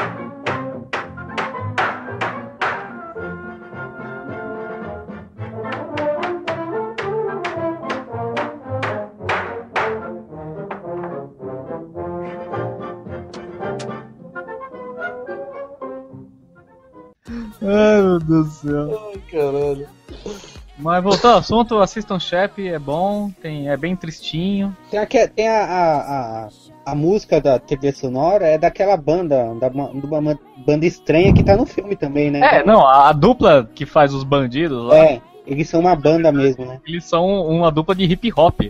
Deus 18.23 18.47
do 18.47 18.71
céu. 18.71 19.11
Ai, 19.13 19.23
caralho. 19.31 19.89
Mas 20.79 21.05
voltando 21.05 21.33
ao 21.33 21.39
assunto, 21.39 21.79
assistam 21.79 22.19
Shep, 22.19 22.67
é 22.67 22.79
bom, 22.79 23.31
tem, 23.43 23.69
é 23.69 23.77
bem 23.77 23.95
tristinho. 23.95 24.77
Tem, 24.91 24.99
a, 24.99 25.07
tem 25.07 25.49
a, 25.49 25.65
a, 25.65 26.47
a, 26.47 26.49
a, 26.87 26.95
música 26.95 27.41
da 27.41 27.59
TV 27.59 27.93
sonora, 27.93 28.47
é 28.47 28.59
daquela 28.59 28.97
banda, 28.97 29.55
da, 29.55 29.69
de 29.69 30.07
uma 30.07 30.39
banda 30.67 30.87
estranha 30.87 31.33
que 31.33 31.45
tá 31.45 31.57
no 31.57 31.67
filme 31.67 31.95
também, 31.95 32.31
né? 32.31 32.41
É, 32.41 32.65
não, 32.65 32.87
a, 32.87 33.11
a 33.11 33.13
dupla 33.13 33.69
que 33.75 33.85
faz 33.85 34.15
os 34.15 34.25
bandidos 34.25 34.83
lá. 34.87 34.99
É, 34.99 35.21
eles 35.47 35.69
são 35.69 35.81
uma 35.81 35.95
banda 35.95 36.33
mesmo, 36.33 36.65
né? 36.65 36.81
Eles 36.87 37.05
são 37.05 37.27
uma 37.27 37.71
dupla 37.71 37.95
de 37.95 38.05
hip 38.05 38.33
hop. 38.35 38.63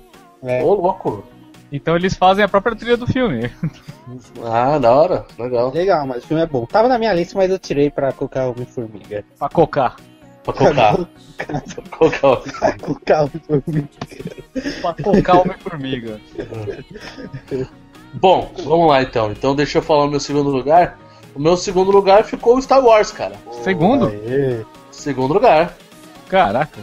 É. 0.43 0.63
Ô, 0.63 0.75
louco. 0.75 1.25
Então 1.73 1.97
eles 1.97 2.15
fazem 2.15 2.45
a 2.45 2.49
própria 2.49 2.77
trilha 2.77 2.97
do 2.99 3.07
filme. 3.07 3.51
Ah, 4.45 4.79
da 4.79 4.93
hora, 4.93 5.25
legal. 5.39 5.73
Legal, 5.73 6.07
mas 6.07 6.23
o 6.23 6.27
filme 6.27 6.43
é 6.43 6.47
bom. 6.47 6.67
Tava 6.67 6.87
na 6.87 6.99
minha 6.99 7.13
lista, 7.15 7.37
mas 7.39 7.51
eu 7.51 7.59
tirei 7.59 7.91
pra 7.91 8.13
colocar 8.13 8.47
Homem-Formiga. 8.49 9.25
Pra 9.39 9.49
cocar. 9.49 9.97
Pra 10.45 10.53
cocar. 10.53 10.97
pra 11.39 12.73
cocar. 12.79 13.25
O 13.25 13.29
formiga. 13.29 13.89
Pra 14.83 14.93
tocar 14.93 15.41
Homem-Formiga. 15.41 16.21
Bom, 18.15 18.53
vamos 18.65 18.89
lá 18.89 19.03
então. 19.03 19.33
Então 19.33 19.55
deixa 19.57 19.79
eu 19.79 19.83
falar 19.83 20.05
o 20.05 20.11
meu 20.11 20.21
segundo 20.21 20.51
lugar. 20.51 20.99
O 21.35 21.41
meu 21.41 21.57
segundo 21.57 21.91
lugar 21.91 22.25
ficou 22.25 22.57
o 22.59 22.63
Star 22.63 22.85
Wars, 22.85 23.11
cara. 23.11 23.37
Segundo? 23.63 24.09
Aê. 24.09 24.63
Segundo 24.91 25.33
lugar. 25.33 25.75
Caraca. 26.29 26.81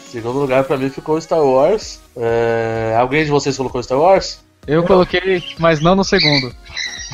Segundo 0.00 0.40
lugar 0.40 0.64
pra 0.64 0.76
mim 0.76 0.90
ficou 0.90 1.20
Star 1.20 1.44
Wars. 1.44 2.00
É, 2.16 2.96
Alguém 2.98 3.24
de 3.24 3.30
vocês 3.30 3.56
colocou 3.56 3.82
Star 3.82 3.98
Wars? 3.98 4.42
Eu 4.66 4.82
coloquei, 4.84 5.42
mas 5.58 5.80
não 5.80 5.94
no 5.94 6.04
segundo. 6.04 6.54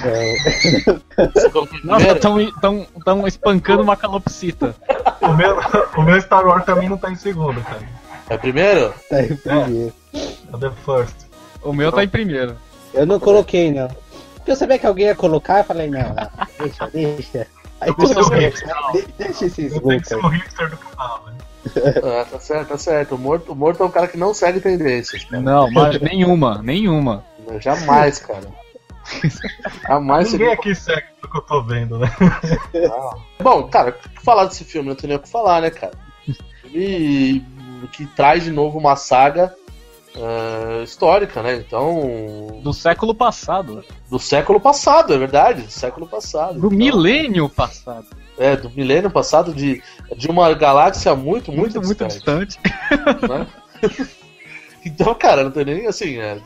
Em 0.00 1.84
Nossa, 1.84 2.14
primeiro? 2.14 2.20
tão, 2.20 2.52
tão, 2.60 2.86
tão 3.04 3.26
espancando 3.26 3.82
uma 3.82 3.96
calopsita. 3.96 4.74
O 5.20 5.32
meu, 5.34 5.58
o 5.96 6.02
meu 6.02 6.20
Star 6.20 6.46
Wars 6.46 6.64
também 6.64 6.88
não 6.88 6.96
tá 6.96 7.10
em 7.10 7.16
segundo, 7.16 7.60
cara. 7.62 7.82
É 8.28 8.38
primeiro? 8.38 8.94
Tá 9.08 9.16
aí 9.16 9.34
primeiro. 9.34 9.92
É 10.14 10.58
The 10.58 10.70
First. 10.84 11.16
O 11.62 11.72
meu 11.72 11.90
tá 11.92 12.04
em 12.04 12.08
primeiro. 12.08 12.56
Eu 12.94 13.04
não 13.04 13.18
coloquei, 13.20 13.72
não. 13.72 13.88
Porque 14.36 14.52
eu 14.52 14.56
sabia 14.56 14.78
que 14.78 14.86
alguém 14.86 15.06
ia 15.06 15.14
colocar, 15.14 15.58
eu 15.58 15.64
falei, 15.64 15.90
não, 15.90 16.00
não, 16.00 16.30
deixa, 16.58 16.86
deixa. 16.88 17.46
Aí 17.80 17.88
Eu 17.88 17.94
vou 17.94 18.06
ser 18.06 18.18
o 18.18 18.22
tudo 18.22 18.30
bem, 18.30 18.52
deixa 19.18 19.46
esses 19.46 19.72
Eu 19.72 19.80
tenho 19.80 20.00
que 20.00 20.08
ser 20.08 20.16
o 20.16 20.28
hipster 20.28 20.70
do 20.70 20.76
canal, 20.76 21.24
né? 21.26 21.34
Ah, 22.02 22.24
tá 22.24 22.40
certo, 22.40 22.68
tá 22.68 22.78
certo. 22.78 23.14
O 23.14 23.18
morto, 23.18 23.52
o 23.52 23.56
morto 23.56 23.82
é 23.82 23.86
um 23.86 23.90
cara 23.90 24.08
que 24.08 24.16
não 24.16 24.32
segue 24.32 24.60
tendências, 24.60 25.24
cara. 25.24 25.42
Não, 25.42 25.70
mas 25.70 26.00
nenhuma, 26.00 26.62
nenhuma. 26.62 27.24
Jamais, 27.58 28.18
cara. 28.18 28.48
Jamais 29.86 30.32
Ninguém 30.32 30.48
seria. 30.48 30.54
aqui 30.54 30.74
segue 30.74 31.06
o 31.22 31.28
que 31.28 31.36
eu 31.36 31.42
tô 31.42 31.62
vendo, 31.62 31.98
né? 31.98 32.10
Bom, 33.40 33.64
cara, 33.64 33.90
o 33.90 33.92
que 33.92 34.22
falar 34.22 34.46
desse 34.46 34.64
filme? 34.64 34.88
Não 34.88 34.96
tem 34.96 35.08
nem 35.08 35.16
o 35.16 35.20
que 35.20 35.28
falar, 35.28 35.60
né, 35.60 35.70
cara? 35.70 35.92
Filme 36.62 37.44
que 37.92 38.06
traz 38.06 38.44
de 38.44 38.50
novo 38.50 38.78
uma 38.78 38.96
saga 38.96 39.54
ah, 40.16 40.82
histórica, 40.82 41.42
né? 41.42 41.56
Então. 41.56 42.60
Do 42.62 42.72
século 42.72 43.14
passado. 43.14 43.84
Do 44.08 44.18
século 44.18 44.60
passado, 44.60 45.14
é 45.14 45.18
verdade. 45.18 45.62
Do 45.62 45.70
século 45.70 46.06
passado. 46.06 46.54
Do 46.60 46.66
Então, 46.66 46.70
milênio 46.70 47.48
passado. 47.48 48.06
É, 48.40 48.57
do 48.57 48.70
milênio 48.70 49.11
passado, 49.11 49.53
de, 49.53 49.83
de 50.16 50.29
uma 50.29 50.53
galáxia 50.55 51.14
muito, 51.14 51.53
muito, 51.53 51.81
Muito, 51.81 51.87
muito 51.87 52.07
distante. 52.09 52.59
distante. 52.59 52.59
né? 53.29 53.46
então, 54.85 55.14
cara, 55.14 55.44
não 55.44 55.50
tem 55.50 55.64
nem 55.64 55.87
assim. 55.87 56.16
É, 56.18 56.40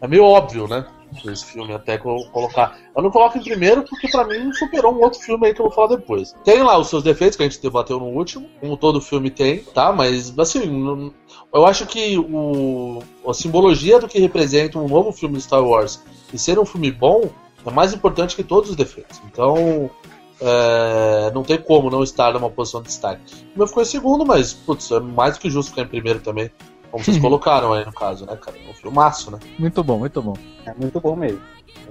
é 0.00 0.08
meio 0.08 0.24
óbvio, 0.24 0.68
né? 0.68 0.86
Esse 1.24 1.44
filme 1.46 1.72
até 1.72 1.98
co- 1.98 2.28
colocar. 2.30 2.78
Eu 2.94 3.02
não 3.02 3.10
coloco 3.10 3.38
em 3.38 3.42
primeiro 3.42 3.82
porque 3.84 4.08
pra 4.08 4.24
mim 4.24 4.52
superou 4.52 4.92
um 4.94 5.00
outro 5.02 5.20
filme 5.20 5.46
aí 5.46 5.54
que 5.54 5.60
eu 5.60 5.66
vou 5.66 5.74
falar 5.74 5.96
depois. 5.96 6.34
Tem 6.44 6.62
lá 6.62 6.76
os 6.78 6.88
seus 6.88 7.02
defeitos 7.02 7.36
que 7.36 7.42
a 7.42 7.48
gente 7.48 7.60
debateu 7.62 7.98
no 7.98 8.06
último, 8.06 8.48
como 8.60 8.76
todo 8.76 9.00
filme 9.00 9.30
tem, 9.30 9.58
tá? 9.74 9.92
Mas 9.92 10.36
assim, 10.38 11.12
eu 11.52 11.66
acho 11.66 11.86
que 11.86 12.18
o, 12.18 13.02
a 13.26 13.32
simbologia 13.32 13.98
do 14.00 14.08
que 14.08 14.18
representa 14.18 14.78
um 14.78 14.88
novo 14.88 15.12
filme 15.12 15.36
de 15.38 15.42
Star 15.44 15.64
Wars 15.64 16.02
e 16.32 16.38
ser 16.38 16.58
um 16.58 16.64
filme 16.66 16.90
bom 16.90 17.30
é 17.64 17.70
mais 17.70 17.92
importante 17.94 18.36
que 18.36 18.44
todos 18.44 18.70
os 18.70 18.76
defeitos. 18.76 19.20
Então, 19.26 19.88
é, 20.40 21.30
não 21.34 21.42
tem 21.42 21.58
como 21.58 21.90
não 21.90 22.02
estar 22.02 22.32
numa 22.32 22.50
posição 22.50 22.80
de 22.82 22.88
destaque. 22.88 23.22
O 23.54 23.58
meu 23.58 23.66
ficou 23.66 23.82
em 23.82 23.86
segundo, 23.86 24.24
mas, 24.24 24.52
putz, 24.52 24.90
é 24.90 25.00
mais 25.00 25.34
do 25.34 25.40
que 25.40 25.50
justo 25.50 25.70
ficar 25.70 25.82
em 25.82 25.88
primeiro 25.88 26.20
também. 26.20 26.50
Como 26.90 27.02
vocês 27.02 27.18
colocaram 27.20 27.72
aí 27.72 27.84
no 27.84 27.92
caso, 27.92 28.26
né, 28.26 28.36
cara? 28.36 28.56
É 28.66 28.70
um 28.70 28.74
filmaço, 28.74 29.30
né? 29.30 29.38
Muito 29.58 29.82
bom, 29.82 29.98
muito 29.98 30.22
bom. 30.22 30.34
É 30.64 30.74
muito 30.74 31.00
bom 31.00 31.16
mesmo. 31.16 31.40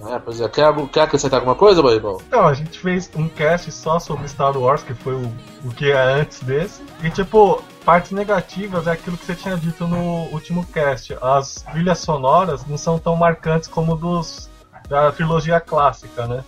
É, 0.07 0.19
pois 0.19 0.41
é. 0.41 0.49
Quer, 0.49 0.73
quer 0.87 1.01
acrescentar 1.01 1.39
alguma 1.39 1.55
coisa, 1.55 1.81
Baibal? 1.81 2.21
Então, 2.27 2.47
a 2.47 2.53
gente 2.53 2.77
fez 2.79 3.09
um 3.15 3.27
cast 3.29 3.71
só 3.71 3.99
sobre 3.99 4.27
Star 4.27 4.57
Wars, 4.57 4.83
que 4.83 4.93
foi 4.93 5.13
o, 5.13 5.31
o 5.63 5.69
que 5.69 5.91
é 5.91 5.97
antes 5.97 6.41
desse. 6.41 6.83
E, 7.03 7.09
tipo, 7.09 7.63
partes 7.83 8.11
negativas 8.11 8.87
é 8.87 8.91
aquilo 8.91 9.17
que 9.17 9.25
você 9.25 9.35
tinha 9.35 9.55
dito 9.55 9.87
no 9.87 10.27
último 10.31 10.65
cast. 10.67 11.17
As 11.21 11.65
trilhas 11.71 11.99
sonoras 11.99 12.65
não 12.65 12.77
são 12.77 12.99
tão 12.99 13.15
marcantes 13.15 13.67
como 13.67 13.95
dos 13.95 14.49
da 14.89 15.11
trilogia 15.11 15.59
clássica, 15.59 16.27
né? 16.27 16.43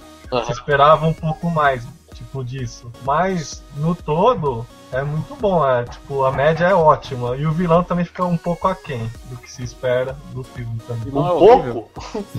Se 0.46 0.52
esperava 0.52 1.06
um 1.08 1.14
pouco 1.14 1.50
mais, 1.50 1.86
tipo, 2.14 2.44
disso. 2.44 2.92
Mas, 3.04 3.64
no 3.76 3.96
todo, 3.96 4.66
é 4.92 5.04
muito 5.04 5.36
bom. 5.36 5.66
É, 5.68 5.84
tipo, 5.86 6.24
a 6.24 6.32
média 6.32 6.66
é 6.66 6.74
ótima. 6.76 7.36
E 7.36 7.46
o 7.46 7.52
vilão 7.52 7.84
também 7.84 8.06
fica 8.06 8.26
um 8.26 8.38
pouco 8.38 8.68
aquém 8.68 9.10
do 9.30 9.38
que 9.38 9.50
se 9.52 9.64
espera 9.64 10.18
do 10.34 10.44
filme 10.44 10.80
também. 10.88 11.14
Um 11.14 11.22
Não, 11.22 11.36
é 11.36 11.40
pouco? 11.72 11.92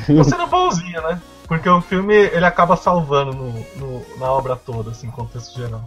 Tô 0.06 0.24
sendo 0.24 0.46
bonzinho, 0.46 1.00
né? 1.02 1.20
Porque 1.46 1.68
o 1.68 1.80
filme 1.80 2.14
ele 2.14 2.44
acaba 2.44 2.76
salvando 2.76 3.32
no, 3.32 3.52
no- 3.76 4.18
na 4.18 4.30
obra 4.30 4.54
toda, 4.54 4.90
assim, 4.90 5.06
em 5.06 5.10
contexto 5.10 5.56
geral. 5.56 5.82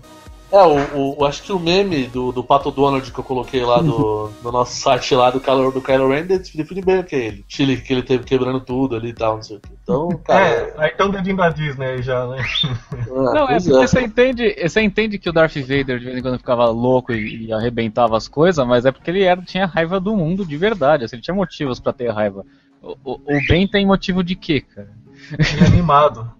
É, 0.52 0.64
o, 0.64 1.18
o- 1.18 1.26
acho 1.26 1.44
que 1.44 1.54
o 1.54 1.60
meme 1.60 2.08
do, 2.08 2.32
do 2.32 2.44
Pato 2.44 2.72
Donald 2.72 3.10
que 3.10 3.18
eu 3.18 3.24
coloquei 3.24 3.64
lá 3.64 3.82
do, 3.82 4.30
do 4.44 4.52
nosso 4.52 4.76
site 4.76 5.16
lá 5.16 5.32
do 5.32 5.40
Kylo, 5.40 5.72
do 5.72 5.82
Kylo 5.82 6.10
Ren 6.10 6.26
define 6.26 6.82
bem 6.82 7.00
o 7.00 7.04
que 7.06 7.16
é 7.16 7.26
ele. 7.28 7.46
Chile 7.48 7.78
que 7.78 7.94
ele 7.94 8.04
teve 8.04 8.26
quebrando 8.26 8.60
tudo 8.60 8.96
ali 8.98 9.10
e 9.10 9.14
tal, 9.14 9.36
não 9.36 9.44
sei 9.44 9.58
o 9.58 9.60
que. 9.62 9.70
Então, 9.82 10.10
cara. 10.26 10.46
É, 10.46 10.74
aí 10.78 10.90
tem 10.92 11.06
um 11.06 11.12
dedinho 11.12 11.38
da 11.38 11.50
Disney 11.50 11.86
aí 11.86 12.02
já, 12.02 12.28
né? 12.28 12.44
Não, 13.08 13.50
é 13.50 13.60
porque 13.60 13.88
você 13.88 14.02
entende, 14.02 14.56
você 14.62 14.82
entende 14.82 15.18
que 15.18 15.30
o 15.30 15.34
Darth 15.34 15.56
Vader 15.56 16.00
de 16.00 16.06
vez 16.06 16.18
em 16.18 16.22
quando 16.22 16.38
ficava 16.38 16.66
louco 16.70 17.12
e, 17.14 17.46
e 17.48 17.54
arrebentava 17.54 18.16
as 18.18 18.28
coisas, 18.28 18.66
mas 18.66 18.86
é 18.86 18.92
porque 18.92 19.10
ele 19.10 19.24
era, 19.24 19.42
tinha 19.42 19.66
raiva 19.66 20.00
do 20.00 20.16
mundo 20.16 20.46
de 20.46 20.58
verdade. 20.58 21.04
Assim, 21.06 21.16
ele 21.18 21.24
tinha 21.24 21.36
motivos 21.36 21.80
pra 21.80 21.94
ter 21.94 22.10
raiva. 22.10 22.46
O, 22.82 22.96
o, 23.04 23.14
o 23.14 23.48
Ben 23.48 23.68
tem 23.68 23.86
motivo 23.86 24.24
de 24.24 24.36
quê, 24.36 24.62
cara? 24.62 24.90
Ele 25.32 25.64
é 25.64 25.68
animado. 25.68 26.32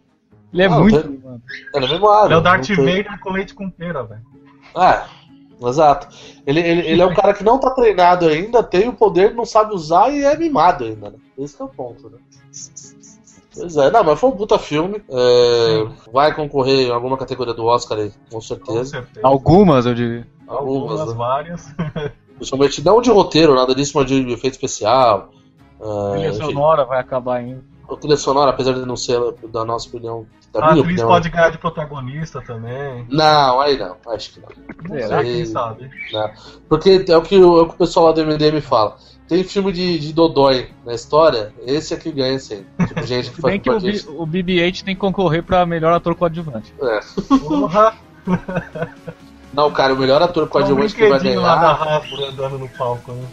Ele 0.54 0.64
é 0.64 0.70
Não, 0.70 0.80
muito. 0.82 0.98
Ele 1.74 1.86
é 1.86 1.88
memorável. 1.90 2.26
Ele 2.26 2.34
é 2.34 2.38
o 2.38 2.42
Darth 2.42 2.68
tem- 2.68 2.76
Vader 2.76 3.20
com 3.22 3.30
leite 3.32 3.54
com 3.54 3.70
pera, 3.70 4.04
velho. 4.04 4.22
É, 4.76 5.04
exato. 5.68 6.08
Ele, 6.46 6.60
ele, 6.60 6.88
ele 6.88 7.02
é 7.02 7.06
um 7.06 7.14
cara 7.14 7.34
que 7.34 7.44
não 7.44 7.58
tá 7.60 7.70
treinado 7.72 8.28
ainda, 8.28 8.62
tem 8.64 8.88
o 8.90 8.94
poder, 8.94 9.34
não 9.34 9.46
sabe 9.46 9.74
usar 9.74 10.10
e 10.10 10.24
é 10.24 10.36
mimado 10.38 10.84
ainda, 10.84 11.12
né? 11.12 11.18
Esse 11.38 11.56
que 11.56 11.62
é 11.62 11.66
o 11.66 11.70
ponto, 11.70 12.10
né? 12.10 12.18
Pois 13.54 13.76
é, 13.76 13.92
não, 13.92 14.04
mas 14.04 14.20
foi 14.20 14.30
um 14.30 14.36
puta 14.36 14.58
filme. 14.58 15.04
É, 15.10 15.88
vai 16.12 16.34
concorrer 16.34 16.88
em 16.88 16.92
alguma 16.92 17.18
categoria 17.18 17.54
do 17.54 17.66
Oscar 17.66 17.98
aí, 17.98 18.10
com 18.30 18.36
Com 18.36 18.42
certeza. 18.42 18.86
certeza. 18.86 19.20
Algumas, 19.28 19.86
eu 19.86 19.94
diria. 19.94 20.26
Algumas, 20.48 21.00
Algumas, 21.02 21.08
né? 21.10 21.16
várias. 21.16 21.76
Principalmente 22.38 22.84
não 22.84 23.02
de 23.02 23.12
roteiro, 23.12 23.54
nada 23.54 23.76
disso, 23.76 23.92
mas 23.96 24.08
de 24.08 24.32
efeito 24.32 24.54
especial. 24.54 25.30
É, 25.82 26.12
trilha 26.14 26.34
sonora 26.34 26.86
vai 26.86 27.00
acabar 27.00 27.42
indo. 27.44 27.64
A 27.90 27.96
trilha 27.96 28.18
sonora, 28.18 28.52
apesar 28.52 28.74
de 28.74 28.86
não 28.86 28.96
ser 28.96 29.20
da 29.52 29.64
nossa 29.66 29.88
opinião, 29.90 30.26
da 30.54 30.60
A 30.60 30.62
minha 30.74 30.82
atriz 30.82 30.86
opinião. 30.86 31.08
pode 31.08 31.30
ganhar 31.30 31.50
de 31.50 31.58
protagonista 31.58 32.42
também. 32.42 33.06
Não, 33.10 33.62
aí 33.62 33.78
não, 33.78 33.96
acho 34.14 34.34
que 34.34 34.40
não. 34.40 34.50
Não 34.90 34.96
Será? 35.02 35.22
sei, 35.24 35.34
quem 35.34 35.46
sabe. 35.46 35.90
né? 36.14 36.34
Porque 36.70 37.06
é 37.08 37.18
o 37.18 37.22
que 37.22 37.36
o, 37.38 37.60
é 37.60 37.62
o 37.64 37.68
que 37.68 37.76
o 37.76 37.78
pessoal 37.78 38.08
lá 38.08 38.12
do 38.12 38.26
MDM 38.26 38.60
fala. 38.62 38.96
Tem 39.28 39.44
filme 39.46 39.72
de, 39.72 39.98
de 39.98 40.12
Dodói 40.12 40.70
na 40.86 40.94
história, 40.94 41.54
esse 41.66 41.94
é 41.94 41.98
que 41.98 42.12
ganha 42.12 42.38
sempre. 42.38 42.66
Tipo, 42.88 43.04
gente 43.04 43.30
que 43.32 43.40
faz 43.42 43.54
bem 43.54 43.62
que 43.62 43.70
o, 43.70 43.80
B- 43.80 44.04
o 44.10 44.28
BB-8 44.28 44.84
tem 44.84 44.94
que 44.94 45.00
concorrer 45.00 45.42
pra 45.42 45.66
melhor 45.66 45.94
ator 45.94 46.14
coadjuvante. 46.16 46.74
É. 46.82 47.00
Porra, 47.40 47.94
Não, 49.54 49.72
cara, 49.72 49.94
o 49.94 49.98
melhor 49.98 50.22
ator 50.22 50.44
é 50.44 50.46
um 50.46 50.50
coadjuvante 50.50 50.94
que 50.96 51.02
vai 51.08 51.12
brinquedinho 51.20 51.42
lá 51.42 51.56
da 51.56 51.74
ganhar, 51.84 51.98
Hasbro 51.98 52.26
andando 52.26 52.58
no 52.60 52.70
palco, 52.70 53.12
né? 53.14 53.24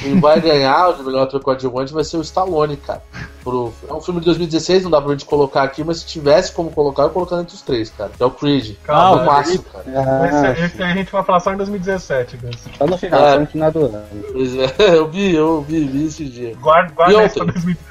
Quem 0.00 0.18
vai 0.20 0.40
ganhar 0.40 0.88
o 0.90 1.02
melhor 1.04 1.22
ator 1.22 1.40
coadjuvante 1.42 1.92
vai 1.92 2.02
ser 2.04 2.16
o 2.16 2.22
Stallone, 2.22 2.76
cara. 2.76 3.02
Pro- 3.44 3.72
é 3.88 3.92
um 3.92 4.00
filme 4.00 4.20
de 4.20 4.26
2016, 4.26 4.84
não 4.84 4.90
dá 4.90 5.00
pra 5.00 5.12
gente 5.12 5.24
colocar 5.24 5.62
aqui, 5.62 5.82
mas 5.84 5.98
se 6.00 6.06
tivesse 6.06 6.52
como 6.52 6.70
colocar, 6.70 7.04
eu 7.04 7.10
colocaria 7.10 7.42
entre 7.42 7.54
os 7.54 7.62
três, 7.62 7.90
cara. 7.90 8.10
Que 8.16 8.22
é 8.22 8.26
o 8.26 8.30
Creed. 8.30 8.76
Calma, 8.84 9.20
é 9.20 9.22
o 9.22 9.26
máximo, 9.26 9.64
cara. 9.64 9.84
Ah, 9.86 10.52
Esse, 10.52 10.64
esse 10.64 10.82
aí 10.82 10.92
a 10.92 10.94
gente 10.94 11.12
vai 11.12 11.22
falar 11.22 11.40
só 11.40 11.52
em 11.52 11.56
2017, 11.56 12.36
Gus. 12.36 12.56
só 12.76 12.86
no 12.86 12.98
final, 12.98 13.20
É. 13.24 13.32
só 13.34 13.40
no 13.40 13.46
final 13.46 13.70
do 13.72 13.84
ano. 13.86 14.02
Pois 14.32 14.56
é, 14.56 14.74
eu 14.96 15.08
vi, 15.08 15.34
eu 15.34 15.62
vi, 15.62 15.84
vi 15.84 16.06
esse 16.06 16.24
dia. 16.24 16.54
Guarda, 16.60 16.92
guarda 16.94 17.24
isso 17.24 17.34
pra 17.34 17.44
ontem? 17.44 17.52
2017. 17.54 17.90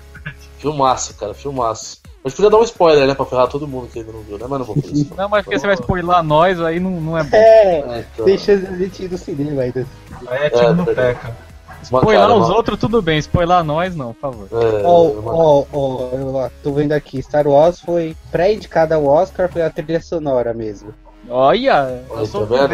Filmaço, 0.60 1.14
cara, 1.16 1.34
filmaço. 1.34 2.00
A 2.24 2.28
gente 2.28 2.36
podia 2.36 2.50
dar 2.52 2.58
um 2.58 2.64
spoiler, 2.64 3.08
né, 3.08 3.16
pra 3.16 3.26
ferrar 3.26 3.48
todo 3.48 3.66
mundo 3.66 3.88
que 3.88 4.00
ainda 4.00 4.12
não 4.12 4.20
viu, 4.22 4.38
né? 4.38 4.46
Mas 4.50 4.60
não 4.60 4.66
vou 4.66 4.76
fazer 4.76 4.92
isso. 4.94 5.14
Não, 5.16 5.30
mas 5.30 5.46
porque 5.46 5.58
você 5.58 5.66
vai 5.66 5.76
spoiler 5.76 6.22
nós, 6.22 6.60
aí 6.62 6.78
não, 6.78 6.92
não 6.92 7.18
é 7.18 7.24
bom. 7.24 7.38
É, 7.38 7.76
É, 7.80 8.06
então, 8.14 8.26
deixa 8.26 8.52
a 8.52 8.58
gente 8.58 9.04
ir 9.06 9.10
no 9.10 9.18
cinema 9.18 9.62
ainda. 9.62 9.86
Aí 10.28 10.46
é 10.46 10.50
tiro 10.50 10.66
É, 10.66 10.74
no 10.74 10.86
pé, 10.86 11.14
cara. 11.14 11.49
Spoiler 11.84 12.28
mancada, 12.28 12.40
os 12.40 12.50
outros, 12.50 12.80
tudo 12.80 13.02
bem. 13.02 13.18
Spoiler 13.20 13.64
nós, 13.64 13.96
não, 13.96 14.14
por 14.14 14.20
favor. 14.22 14.48
É, 14.52 14.82
Ó, 14.86 15.14
ó, 15.26 15.66
ó, 15.74 16.50
tô 16.64 16.74
vendo 16.74 16.92
aqui, 16.92 17.22
Star 17.22 17.48
Wars 17.48 17.80
foi 17.80 18.16
pré-indicada 18.32 18.96
ao 18.96 19.06
Oscar, 19.06 19.50
foi 19.50 19.62
a 19.62 19.70
trilha 19.70 20.02
sonora 20.02 20.54
mesmo. 20.54 20.94
Olha, 21.30 22.02
eu 22.10 22.26
sou 22.26 22.48
tá. 22.48 22.68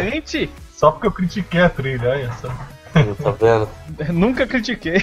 Só 0.74 0.90
porque 0.90 1.06
eu 1.06 1.12
critiquei 1.12 1.60
a 1.60 1.68
trilha, 1.68 2.10
olha 2.10 2.32
só. 2.34 2.48
Tá 3.22 3.30
vendo? 3.32 3.68
Nunca 4.12 4.46
critiquei. 4.46 5.02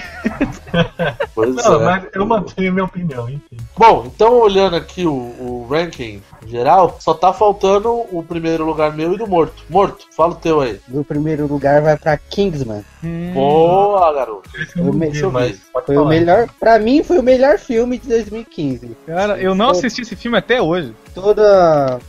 Pois 1.34 1.54
Não, 1.54 1.80
é. 1.80 1.84
mas 1.84 2.04
eu 2.14 2.26
mantenho 2.26 2.72
minha 2.72 2.84
opinião, 2.84 3.28
enfim. 3.28 3.56
Bom, 3.76 4.04
então 4.06 4.34
olhando 4.38 4.76
aqui 4.76 5.06
o, 5.06 5.12
o 5.12 5.66
ranking 5.70 6.22
geral, 6.46 6.96
só 7.00 7.14
tá 7.14 7.32
faltando 7.32 7.90
o 8.12 8.22
primeiro 8.26 8.64
lugar 8.64 8.92
meu 8.94 9.12
e 9.14 9.18
do 9.18 9.26
Morto. 9.26 9.62
Morto, 9.68 10.06
fala 10.16 10.32
o 10.32 10.36
teu 10.36 10.60
aí. 10.60 10.80
No 10.88 11.04
primeiro 11.04 11.46
lugar 11.46 11.82
vai 11.82 11.96
pra 11.96 12.16
Kingsman. 12.16 12.84
Hum. 13.02 13.32
Boa, 13.34 14.12
garoto. 14.12 14.48
Eu 14.76 14.92
me- 14.92 15.10
deixa 15.10 15.28
ver. 15.28 15.56
Foi 15.86 15.96
o 15.96 16.00
falar. 16.00 16.08
melhor, 16.08 16.48
pra 16.58 16.78
mim 16.78 17.02
foi 17.02 17.18
o 17.18 17.22
melhor 17.22 17.58
filme 17.58 17.98
de 17.98 18.08
2015. 18.08 18.96
Cara, 19.06 19.38
eu 19.38 19.54
não 19.54 19.70
assisti 19.70 20.02
esse 20.02 20.16
filme 20.16 20.38
até 20.38 20.60
hoje. 20.62 20.94
Todo 21.14 21.42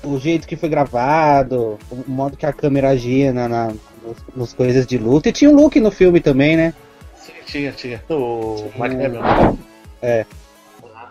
o 0.03 0.17
jeito 0.19 0.47
que 0.47 0.55
foi 0.55 0.69
gravado, 0.69 1.77
o 1.91 2.03
modo 2.07 2.37
que 2.37 2.45
a 2.45 2.53
câmera 2.53 2.89
agia 2.89 3.31
na, 3.33 3.47
na- 3.47 3.71
nos, 4.05 4.17
nos 4.35 4.53
coisas 4.53 4.85
de 4.85 4.97
luta. 4.97 5.29
E 5.29 5.31
tinha 5.31 5.49
o 5.49 5.55
Luke 5.55 5.79
no 5.79 5.91
filme 5.91 6.19
também, 6.19 6.55
né? 6.55 6.73
Sim, 7.17 7.33
tinha, 7.45 7.71
tinha. 7.71 8.03
O 8.09 8.71
Mark 8.77 8.93
Hamill. 8.93 9.57
É. 10.01 10.25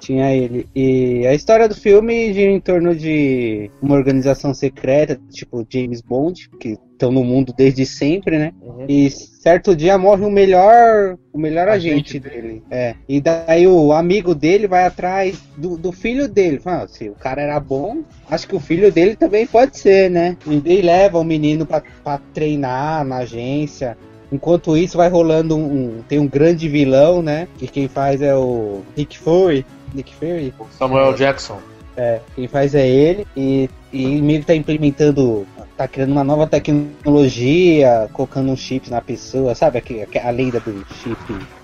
Tinha 0.00 0.34
ele. 0.34 0.66
E 0.74 1.26
a 1.26 1.34
história 1.34 1.68
do 1.68 1.74
filme 1.74 2.32
gira 2.32 2.50
em 2.50 2.60
torno 2.60 2.94
de 2.94 3.70
uma 3.80 3.94
organização 3.94 4.52
secreta, 4.54 5.20
tipo 5.30 5.66
James 5.68 6.00
Bond, 6.00 6.48
que 6.60 6.78
estão 6.92 7.10
no 7.10 7.24
mundo 7.24 7.52
desde 7.56 7.84
sempre, 7.86 8.38
né? 8.38 8.52
Uhum. 8.62 8.84
E 8.88 9.10
certo 9.10 9.74
dia 9.74 9.98
morre 9.98 10.24
o 10.24 10.30
melhor, 10.30 11.16
o 11.32 11.38
melhor 11.38 11.68
agente, 11.68 12.18
Agente 12.18 12.20
dele. 12.20 12.62
É. 12.70 12.94
E 13.08 13.20
daí 13.20 13.66
o 13.66 13.92
amigo 13.92 14.34
dele 14.34 14.66
vai 14.66 14.84
atrás 14.86 15.40
do, 15.56 15.76
do 15.76 15.90
filho 15.92 16.28
dele. 16.28 16.58
Fala, 16.60 16.84
"Ah, 16.84 16.88
se 16.88 17.08
o 17.08 17.14
cara 17.14 17.42
era 17.42 17.58
bom, 17.60 18.02
acho 18.30 18.46
que 18.48 18.54
o 18.56 18.60
filho 18.60 18.92
dele 18.92 19.16
também 19.16 19.46
pode 19.46 19.78
ser, 19.78 20.10
né? 20.10 20.36
E 20.64 20.80
leva 20.82 21.18
o 21.18 21.24
menino 21.24 21.66
pra, 21.66 21.82
pra 22.02 22.18
treinar 22.32 23.04
na 23.04 23.18
agência. 23.18 23.96
Enquanto 24.32 24.76
isso 24.76 24.96
vai 24.96 25.08
rolando 25.08 25.56
um, 25.56 25.64
um- 25.98 26.02
Tem 26.08 26.18
um 26.18 26.26
grande 26.26 26.68
vilão, 26.68 27.22
né? 27.22 27.46
Que 27.58 27.66
quem 27.68 27.86
faz 27.88 28.20
é 28.22 28.34
o 28.34 28.80
Nick 28.96 29.18
Fury. 29.18 29.64
Nick 29.94 30.14
Fury? 30.14 30.52
Samuel 30.70 31.14
Jackson. 31.14 31.60
É, 31.96 32.20
quem 32.34 32.48
faz 32.48 32.74
é 32.74 32.86
ele. 32.86 33.26
E, 33.36 33.70
e 33.92 34.20
meio 34.20 34.40
que 34.40 34.46
tá 34.46 34.54
implementando. 34.54 35.46
Tá 35.76 35.88
criando 35.88 36.12
uma 36.12 36.22
nova 36.22 36.46
tecnologia, 36.46 38.08
colocando 38.12 38.52
um 38.52 38.56
chip 38.56 38.88
na 38.90 39.00
pessoa, 39.00 39.56
sabe? 39.56 39.78
aqui 39.78 40.06
a 40.22 40.30
lenda 40.30 40.60
do 40.60 40.84
chip 41.02 41.16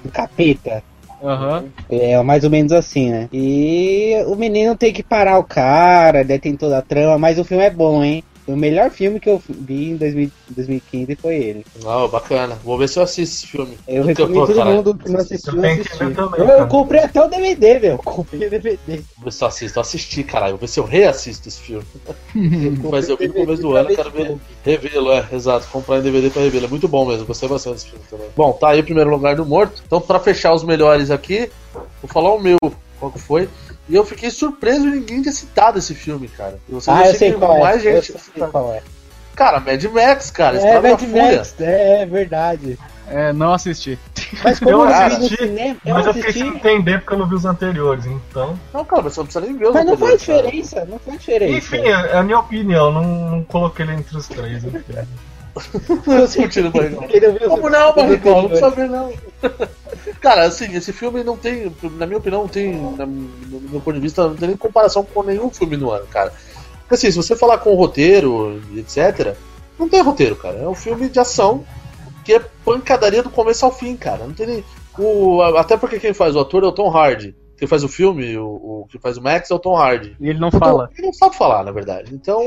do 0.03 0.11
capeta. 0.11 0.83
Aham. 1.23 1.67
É 1.89 2.21
mais 2.23 2.43
ou 2.43 2.51
menos 2.51 2.73
assim, 2.73 3.11
né? 3.11 3.29
E 3.33 4.15
o 4.27 4.35
menino 4.35 4.75
tem 4.77 4.93
que 4.93 5.03
parar 5.03 5.39
o 5.39 5.45
cara, 5.45 6.25
daí 6.25 6.39
tem 6.39 6.57
toda 6.57 6.79
a 6.79 6.83
trama, 6.83 7.19
mas 7.19 7.39
o 7.39 7.45
filme 7.45 7.63
é 7.63 7.71
bom, 7.71 8.03
hein? 8.03 8.25
O 8.53 8.57
melhor 8.57 8.91
filme 8.91 9.21
que 9.21 9.29
eu 9.29 9.43
vi 9.49 9.91
em 9.91 9.97
2000 9.97 10.31
2015 10.51 11.15
foi 11.17 11.37
ele. 11.37 11.67
Não, 11.83 12.09
bacana. 12.09 12.59
Vou 12.65 12.77
ver 12.77 12.89
se 12.89 12.99
eu 12.99 13.03
assisto 13.05 13.37
esse 13.37 13.47
filme. 13.47 13.79
Eu 13.87 14.03
recomendo 14.05 14.47
todo 14.47 14.55
caralho. 14.57 14.77
mundo 14.77 14.95
que 14.95 15.09
não 15.11 15.21
assistiu 15.21 15.55
Eu 15.55 15.71
assistir. 15.71 15.99
também, 15.99 16.15
Eu, 16.39 16.47
eu 16.49 16.67
comprei 16.67 17.01
até 17.03 17.23
o 17.25 17.29
DVD, 17.29 17.79
meu. 17.79 17.99
Comprei 17.99 18.47
o 18.49 18.51
DVD. 18.51 18.79
Vou 19.17 19.25
ver 19.25 19.33
se 19.33 19.45
eu 19.45 19.49
assisto. 19.49 19.79
Eu 19.79 19.81
assisti, 19.83 20.25
caralho. 20.25 20.53
Vou 20.53 20.61
ver 20.61 20.69
se 20.69 20.81
eu 20.81 20.85
reassisto 20.85 21.49
esse 21.49 21.61
filme. 21.61 21.85
Mas 22.91 23.09
eu 23.09 23.17
vi 23.17 23.29
no 23.29 23.35
começo 23.35 23.63
do 23.63 23.77
ano, 23.77 23.91
eu 23.91 23.97
quero 23.97 24.11
ver, 24.11 24.37
revê-lo, 24.65 25.13
é, 25.13 25.25
exato. 25.33 25.67
Comprar 25.69 25.99
em 25.99 26.03
DVD 26.03 26.31
pra 26.31 26.43
revê-lo. 26.43 26.67
É 26.67 26.69
muito 26.69 26.89
bom 26.89 27.07
mesmo, 27.07 27.27
gostei 27.27 27.49
bastante 27.49 27.75
desse 27.75 27.87
filme 27.91 28.05
também. 28.11 28.27
Bom, 28.37 28.53
tá 28.53 28.71
aí 28.71 28.81
o 28.81 28.85
primeiro 28.85 29.11
lugar 29.11 29.37
do 29.37 29.47
morto. 29.47 29.83
Então, 29.87 30.01
pra 30.01 30.19
fechar 30.19 30.53
os 30.53 30.65
melhores 30.65 31.11
aqui, 31.11 31.51
vou 32.03 32.09
falar 32.13 32.33
o 32.35 32.41
meu, 32.41 32.59
qual 32.99 33.13
que 33.13 33.19
foi. 33.19 33.49
E 33.91 33.95
eu 33.97 34.05
fiquei 34.07 34.31
surpreso 34.31 34.83
de 34.83 34.87
ninguém 35.01 35.21
ter 35.23 35.33
citado 35.33 35.79
esse 35.79 35.95
filme, 35.95 36.29
cara. 36.29 36.59
Vocês 36.69 36.97
Ah, 36.97 37.09
eu 37.09 37.15
sei 37.15 37.33
qual 37.33 37.57
é. 37.57 37.61
mais 37.61 37.85
Eu 37.85 37.93
gente. 38.01 38.13
sei 38.19 38.47
qual 38.47 38.73
é. 38.73 38.83
Cara, 39.35 39.59
Mad 39.61 39.83
Max, 39.85 40.31
cara, 40.31 40.59
É, 40.59 40.81
Mad. 40.81 41.03
Max, 41.03 41.55
é, 41.61 42.03
é 42.03 42.07
verdade. 42.07 42.79
É, 43.09 43.33
não 43.33 43.53
assisti. 43.53 43.99
Mas 44.45 44.59
como 44.61 44.71
Eu 44.71 44.79
eu, 44.83 44.89
assisti, 44.89 45.37
cinema, 45.39 45.77
eu 45.85 45.95
Mas 45.95 46.07
eu 46.07 46.15
fiquei 46.15 46.31
assisti. 46.31 46.49
sem 46.49 46.57
entender 46.57 46.99
porque 47.01 47.15
eu 47.15 47.19
não 47.19 47.27
vi 47.29 47.35
os 47.35 47.45
anteriores, 47.45 48.07
então. 48.07 48.57
Não, 48.73 48.85
cara, 48.85 49.03
você 49.03 49.19
não 49.19 49.27
precisa 49.27 49.45
nem 49.45 49.57
ver 49.57 49.67
os 49.69 49.75
Mas 49.75 49.87
não 49.87 49.97
faz 49.99 50.15
anteriores, 50.15 50.45
cara. 50.45 50.51
diferença, 50.53 50.85
não 50.89 50.99
faz 51.01 51.19
diferença. 51.19 51.57
Enfim, 51.59 51.79
é 51.89 52.17
a 52.17 52.23
minha 52.23 52.39
opinião, 52.39 52.93
não, 52.93 53.03
não 53.31 53.43
coloquei 53.45 53.85
ele 53.85 53.95
entre 53.95 54.17
os 54.17 54.29
três. 54.29 54.65
enfim. 54.65 54.85
Não 56.07 56.23
os- 56.25 56.37
Como 57.49 57.69
não? 57.71 57.93
Não 57.97 58.49
precisa 58.49 58.71
ver, 58.71 58.89
não. 58.89 59.13
Cara, 60.21 60.45
assim, 60.45 60.75
esse 60.75 60.93
filme 60.93 61.23
não 61.25 61.37
tem, 61.37 61.75
na 61.97 62.07
minha 62.07 62.19
opinião, 62.19 62.43
não 62.43 62.49
tem, 62.49 62.73
no 62.75 63.61
meu 63.71 63.81
ponto 63.81 63.95
de 63.95 64.01
vista, 64.01 64.29
não 64.29 64.37
tem 64.37 64.49
nem 64.49 64.57
comparação 64.57 65.05
com 65.05 65.23
nenhum 65.23 65.51
filme 65.51 65.77
no 65.77 65.91
ano, 65.91 66.07
cara. 66.07 66.33
Porque 66.81 66.95
assim, 66.95 67.11
se 67.11 67.17
você 67.17 67.37
falar 67.37 67.59
com 67.59 67.75
roteiro 67.75 68.61
e 68.73 68.81
etc., 68.81 69.35
não 69.79 69.89
tem 69.89 70.03
roteiro, 70.03 70.37
cara. 70.37 70.59
É 70.59 70.69
um 70.69 70.75
filme 70.75 71.09
de 71.09 71.19
ação 71.19 71.65
que 72.25 72.35
é 72.35 72.41
pancadaria 72.65 73.23
do 73.23 73.31
começo 73.31 73.65
ao 73.65 73.73
fim, 73.73 73.97
cara. 73.97 74.27
Não 74.27 74.35
tem 74.35 74.47
nem. 74.47 74.65
O, 74.99 75.41
até 75.43 75.77
porque 75.77 75.99
quem 75.99 76.13
faz 76.13 76.37
o 76.37 76.41
ator 76.41 76.65
é 76.65 76.67
o 76.67 76.73
Tom 76.73 76.91
Hardy. 76.91 77.35
Quem 77.57 77.69
faz 77.69 77.85
o 77.85 77.89
filme, 77.89 78.37
o, 78.37 78.47
o 78.47 78.87
que 78.91 78.99
faz 78.99 79.17
o 79.17 79.23
Max 79.23 79.51
é 79.51 79.55
o 79.55 79.59
Tom 79.59 79.77
Hardy. 79.77 80.17
E 80.19 80.29
ele 80.29 80.39
não 80.39 80.49
Então, 80.49 80.61
fala. 80.61 80.91
Ele 80.97 81.07
não 81.07 81.13
sabe 81.13 81.37
falar, 81.37 81.65
na 81.65 81.71
verdade. 81.71 82.15
Então. 82.15 82.41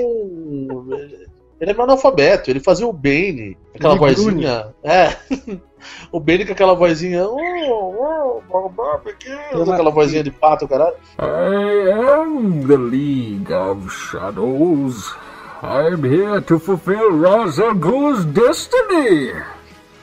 Ele 1.60 1.72
é 1.72 1.74
meu 1.74 1.84
analfabeto, 1.84 2.50
ele 2.50 2.60
fazia 2.60 2.88
o 2.88 2.94
Bane, 2.94 3.58
aquela 3.74 3.94
Ele 3.94 4.00
vozinha. 4.00 4.68
É. 4.84 5.16
o 6.12 6.20
Bane 6.20 6.46
com 6.46 6.52
aquela 6.52 6.74
vozinha. 6.74 7.26
Oh, 7.26 7.38
oh, 7.38 8.42
oh, 8.50 8.70
barbecue", 8.70 9.32
aquela 9.72 9.92
vozinha 9.92 10.24
de 10.24 10.32
pato, 10.32 10.68
caralho. 10.68 10.96
I 11.20 11.92
am 11.92 12.68
the 12.68 12.78
League 12.78 13.54
of 13.54 13.89
Shadows. 13.89 15.16
I'm 15.62 16.04
here 16.04 16.42
to 16.42 16.60
fulfill 16.60 17.18
Ra's 17.22 17.58
al 17.60 17.74
Ghul's 17.76 18.26
destiny. 18.26 19.32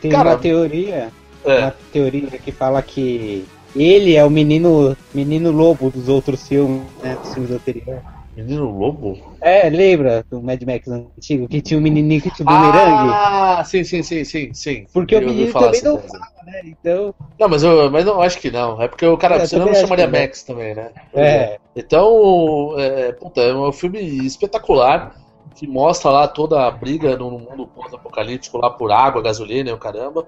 Tem 0.00 0.10
Cara, 0.10 0.30
uma 0.30 0.38
teoria, 0.38 1.12
É. 1.44 1.58
uma 1.58 1.74
teoria 1.92 2.30
que 2.30 2.50
fala 2.50 2.80
que 2.80 3.44
ele 3.76 4.16
é 4.16 4.24
o 4.24 4.30
menino, 4.30 4.96
menino 5.12 5.50
lobo 5.52 5.90
dos 5.90 6.08
outros 6.08 6.48
filmes, 6.48 6.82
né, 7.02 7.16
dos 7.22 7.34
filmes 7.34 7.50
anteriores. 7.50 8.02
Menino 8.40 8.70
Lobo? 8.70 9.18
É, 9.40 9.68
lembra 9.68 10.24
do 10.30 10.42
Mad 10.42 10.62
Max 10.62 10.88
antigo, 10.88 11.46
que 11.48 11.60
tinha 11.60 11.78
um 11.78 11.82
menininho 11.82 12.20
que 12.20 12.30
tinha 12.30 12.48
um 12.48 12.52
bumerangue? 12.52 13.12
Ah, 13.12 13.62
sim, 13.64 13.84
sim, 13.84 14.02
sim, 14.02 14.24
sim, 14.24 14.54
sim. 14.54 14.86
Porque 14.92 15.14
o 15.14 15.18
Eu 15.20 15.28
ouvi 15.28 15.38
menino 15.38 15.52
também 15.52 15.82
não 15.82 15.96
coisa. 15.98 16.18
fala, 16.18 16.24
né? 16.46 16.60
Então, 16.64 17.14
Não, 17.38 17.48
mas 17.48 17.62
eu 17.62 17.90
mas 17.90 18.04
não 18.04 18.20
acho 18.20 18.38
que 18.38 18.50
não. 18.50 18.80
É 18.80 18.88
porque 18.88 19.06
o 19.06 19.16
cara, 19.16 19.36
Eu 19.38 19.46
senão 19.46 19.66
não 19.66 19.74
chamaria 19.74 20.06
que. 20.06 20.18
Max 20.18 20.42
também, 20.42 20.74
né? 20.74 20.90
é. 21.14 21.58
Então, 21.76 22.74
é, 22.78 23.12
puta, 23.12 23.40
é 23.40 23.54
um 23.54 23.72
filme 23.72 23.98
espetacular 24.26 25.14
que 25.54 25.66
mostra 25.66 26.10
lá 26.10 26.28
toda 26.28 26.66
a 26.66 26.70
briga 26.70 27.16
no 27.16 27.30
mundo 27.30 27.66
pós-apocalíptico 27.74 28.58
lá 28.58 28.70
por 28.70 28.90
água, 28.90 29.22
gasolina 29.22 29.70
e 29.70 29.72
o 29.72 29.78
caramba. 29.78 30.26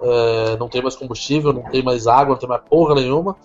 É, 0.00 0.56
não 0.58 0.68
tem 0.68 0.80
mais 0.80 0.94
combustível, 0.94 1.52
não 1.52 1.62
tem 1.64 1.82
mais 1.82 2.06
água, 2.06 2.32
não 2.34 2.38
tem 2.38 2.48
mais 2.48 2.62
porra 2.68 2.94
nenhuma. 2.94 3.36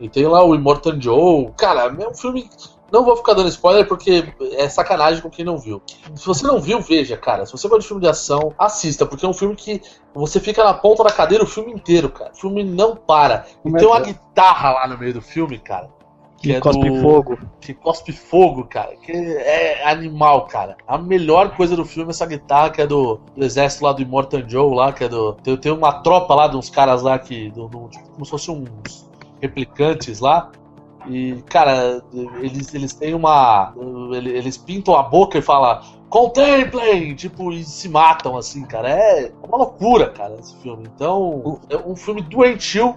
E 0.00 0.08
tem 0.08 0.26
lá 0.26 0.44
o 0.44 0.54
Immortal 0.54 0.94
Joe. 1.00 1.50
Cara, 1.56 1.92
é 2.00 2.08
um 2.08 2.14
filme. 2.14 2.48
Não 2.92 3.04
vou 3.04 3.16
ficar 3.16 3.34
dando 3.34 3.48
spoiler 3.48 3.86
porque 3.86 4.24
é 4.52 4.68
sacanagem 4.68 5.20
com 5.20 5.28
quem 5.28 5.44
não 5.44 5.58
viu. 5.58 5.82
Se 6.14 6.26
você 6.26 6.46
não 6.46 6.58
viu, 6.60 6.80
veja, 6.80 7.16
cara. 7.16 7.44
Se 7.44 7.52
você 7.52 7.68
gosta 7.68 7.82
de 7.82 7.86
filme 7.88 8.02
de 8.02 8.08
ação, 8.08 8.54
assista, 8.58 9.04
porque 9.04 9.26
é 9.26 9.28
um 9.28 9.34
filme 9.34 9.54
que 9.54 9.82
você 10.14 10.40
fica 10.40 10.64
na 10.64 10.72
ponta 10.74 11.04
da 11.04 11.10
cadeira 11.12 11.44
o 11.44 11.46
filme 11.46 11.70
inteiro, 11.72 12.08
cara. 12.08 12.32
O 12.32 12.36
filme 12.36 12.64
não 12.64 12.96
para. 12.96 13.44
E 13.50 13.62
Como 13.62 13.76
é 13.76 13.80
tem 13.80 13.88
uma 13.88 14.00
que 14.00 14.12
guitarra 14.12 14.72
lá 14.72 14.88
no 14.88 14.96
meio 14.96 15.12
do 15.12 15.20
filme, 15.22 15.58
cara. 15.58 15.90
Que 16.40 16.52
é 16.54 16.60
cospe 16.60 16.88
do- 16.88 17.00
fogo. 17.02 17.38
que 17.60 17.74
cospe 17.74 18.12
fogo, 18.12 18.64
cara. 18.64 18.94
Que 18.96 19.10
é 19.12 19.86
animal, 19.90 20.46
cara. 20.46 20.76
A 20.86 20.96
melhor 20.96 21.50
coisa 21.56 21.74
do 21.76 21.84
filme 21.84 22.10
é 22.10 22.12
essa 22.12 22.24
guitarra 22.26 22.70
que 22.70 22.80
é 22.80 22.86
do, 22.86 23.20
do 23.36 23.44
exército 23.44 23.84
lá 23.84 23.92
do 23.92 24.00
Immortal 24.00 24.40
Joe, 24.46 24.72
lá, 24.74 24.92
que 24.92 25.02
é 25.04 25.08
do. 25.08 25.32
Tem, 25.34 25.56
tem 25.56 25.72
uma 25.72 26.00
tropa 26.00 26.34
lá 26.36 26.46
de 26.46 26.56
uns 26.56 26.70
caras 26.70 27.02
lá 27.02 27.18
que. 27.18 27.50
Do, 27.50 27.66
do- 27.66 27.88
tipo, 27.88 28.08
como 28.10 28.24
se 28.24 28.30
fossem 28.30 28.54
uns 28.86 29.10
replicantes 29.42 30.20
lá. 30.20 30.50
E, 31.08 31.42
cara, 31.46 32.02
eles, 32.40 32.72
eles 32.74 32.92
têm 32.92 33.14
uma. 33.14 33.72
ele- 34.12 34.30
Eles 34.36 34.56
pintam 34.56 34.94
a 34.96 35.02
boca 35.02 35.38
e 35.38 35.42
falam. 35.42 35.80
Contemplem! 36.08 37.14
Tipo, 37.14 37.52
e 37.52 37.62
se 37.64 37.88
matam 37.88 38.36
assim, 38.36 38.64
cara. 38.64 38.88
É 38.90 39.32
uma 39.46 39.58
loucura, 39.58 40.08
cara, 40.10 40.34
esse 40.38 40.56
filme. 40.56 40.88
Então, 40.94 41.60
é 41.68 41.76
um 41.76 41.94
filme 41.94 42.22
doentio, 42.22 42.96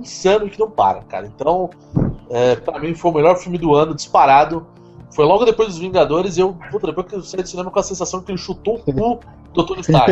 insano 0.00 0.48
que 0.48 0.58
não 0.58 0.70
para, 0.70 1.02
cara. 1.02 1.26
Então, 1.26 1.70
é, 2.30 2.56
pra 2.56 2.78
mim 2.78 2.94
foi 2.94 3.10
o 3.10 3.14
melhor 3.14 3.36
filme 3.36 3.58
do 3.58 3.74
ano, 3.74 3.94
disparado. 3.94 4.66
Foi 5.10 5.24
logo 5.24 5.44
depois 5.44 5.68
dos 5.68 5.78
Vingadores 5.78 6.36
e 6.36 6.40
eu, 6.40 6.54
puta, 6.70 6.88
depois 6.88 7.06
que 7.06 7.14
eu 7.14 7.22
saí 7.22 7.42
do 7.42 7.48
cinema 7.48 7.70
com 7.70 7.78
a 7.78 7.82
sensação 7.82 8.20
que 8.20 8.30
ele 8.30 8.38
chutou 8.38 8.74
o 8.74 8.78
cu 8.80 9.20
do 9.54 9.64
Tony 9.64 9.80
Stark. 9.80 10.10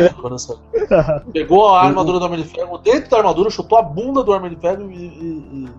Pegou 1.31 1.67
a 1.67 1.81
armadura 1.83 2.17
do 2.17 2.25
Homem 2.25 2.41
de 2.41 2.47
Ferro, 2.47 2.77
dentro 2.77 3.09
da 3.11 3.17
armadura, 3.17 3.49
chutou 3.49 3.77
a 3.77 3.81
bunda 3.81 4.23
do 4.23 4.31
Homem 4.31 4.49
de 4.51 4.55
Ferro 4.55 4.89
e, 4.89 4.95
e- 4.95 5.65
e- 5.65 5.69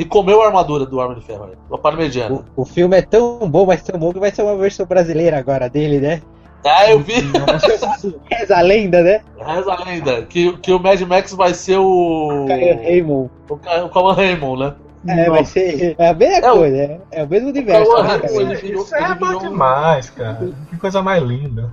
e 0.00 0.04
comeu 0.04 0.42
a 0.42 0.46
armadura 0.46 0.86
do 0.86 0.98
Homem 0.98 1.18
de 1.18 1.24
Ferro, 1.24 1.46
né? 1.46 1.52
a 1.70 1.78
parmegiana. 1.78 2.42
O, 2.56 2.62
o 2.62 2.64
filme 2.64 2.96
é 2.96 3.02
tão 3.02 3.38
bom, 3.50 3.66
mas 3.66 3.82
tão 3.82 3.98
bom 3.98 4.12
que 4.12 4.18
vai 4.18 4.30
ser 4.30 4.42
uma 4.42 4.56
versão 4.56 4.86
brasileira 4.86 5.38
agora 5.38 5.68
dele, 5.68 5.98
né? 6.00 6.22
Ah, 6.64 6.90
eu 6.90 7.00
vi! 7.00 7.14
Reza 8.30 8.56
a 8.56 8.60
lenda, 8.60 9.02
né? 9.02 9.20
Reza 9.38 9.72
a 9.72 9.84
lenda, 9.84 10.22
que, 10.22 10.56
que 10.58 10.72
o 10.72 10.78
Mad 10.78 11.00
Max 11.02 11.32
vai 11.32 11.54
ser 11.54 11.78
o. 11.78 12.44
Caio 12.48 12.76
Raymond. 12.76 13.30
O, 13.48 13.54
o 13.98 14.12
Raymond, 14.12 14.60
né? 14.60 14.74
É, 15.08 15.30
vai 15.30 15.44
ser. 15.44 15.94
É 15.98 16.08
a 16.08 16.14
mesma 16.14 16.46
É 16.46 16.52
o- 16.52 16.56
coisa, 16.58 16.76
é, 16.76 17.00
é 17.12 17.24
o 17.24 17.28
mesmo 17.28 17.48
universo. 17.48 18.02
Né, 18.02 18.20
ele 18.24 18.54
virou- 18.56 18.82
Isso 18.84 18.94
é 18.94 19.14
bom 19.14 19.26
virou 19.26 19.40
um- 19.42 19.48
demais, 19.50 20.10
cara. 20.10 20.50
Que 20.68 20.76
coisa 20.76 21.00
mais 21.02 21.22
linda. 21.22 21.72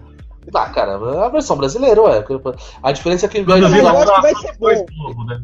Ah, 0.56 0.70
cara, 0.70 0.94
é 0.94 1.26
a 1.26 1.28
versão 1.28 1.58
brasileira, 1.58 2.02
ué. 2.04 2.24
A 2.82 2.92
diferença 2.94 3.26
é 3.26 3.30
que 3.30 3.42
Mas 3.42 3.58
usar 3.62 3.68
eu 3.68 3.98
acho 4.00 4.16
que 4.16 4.22
vai 4.22 4.34
Produzido 4.34 4.88
ser 4.88 5.04
bom. 5.14 5.24
Né? 5.26 5.42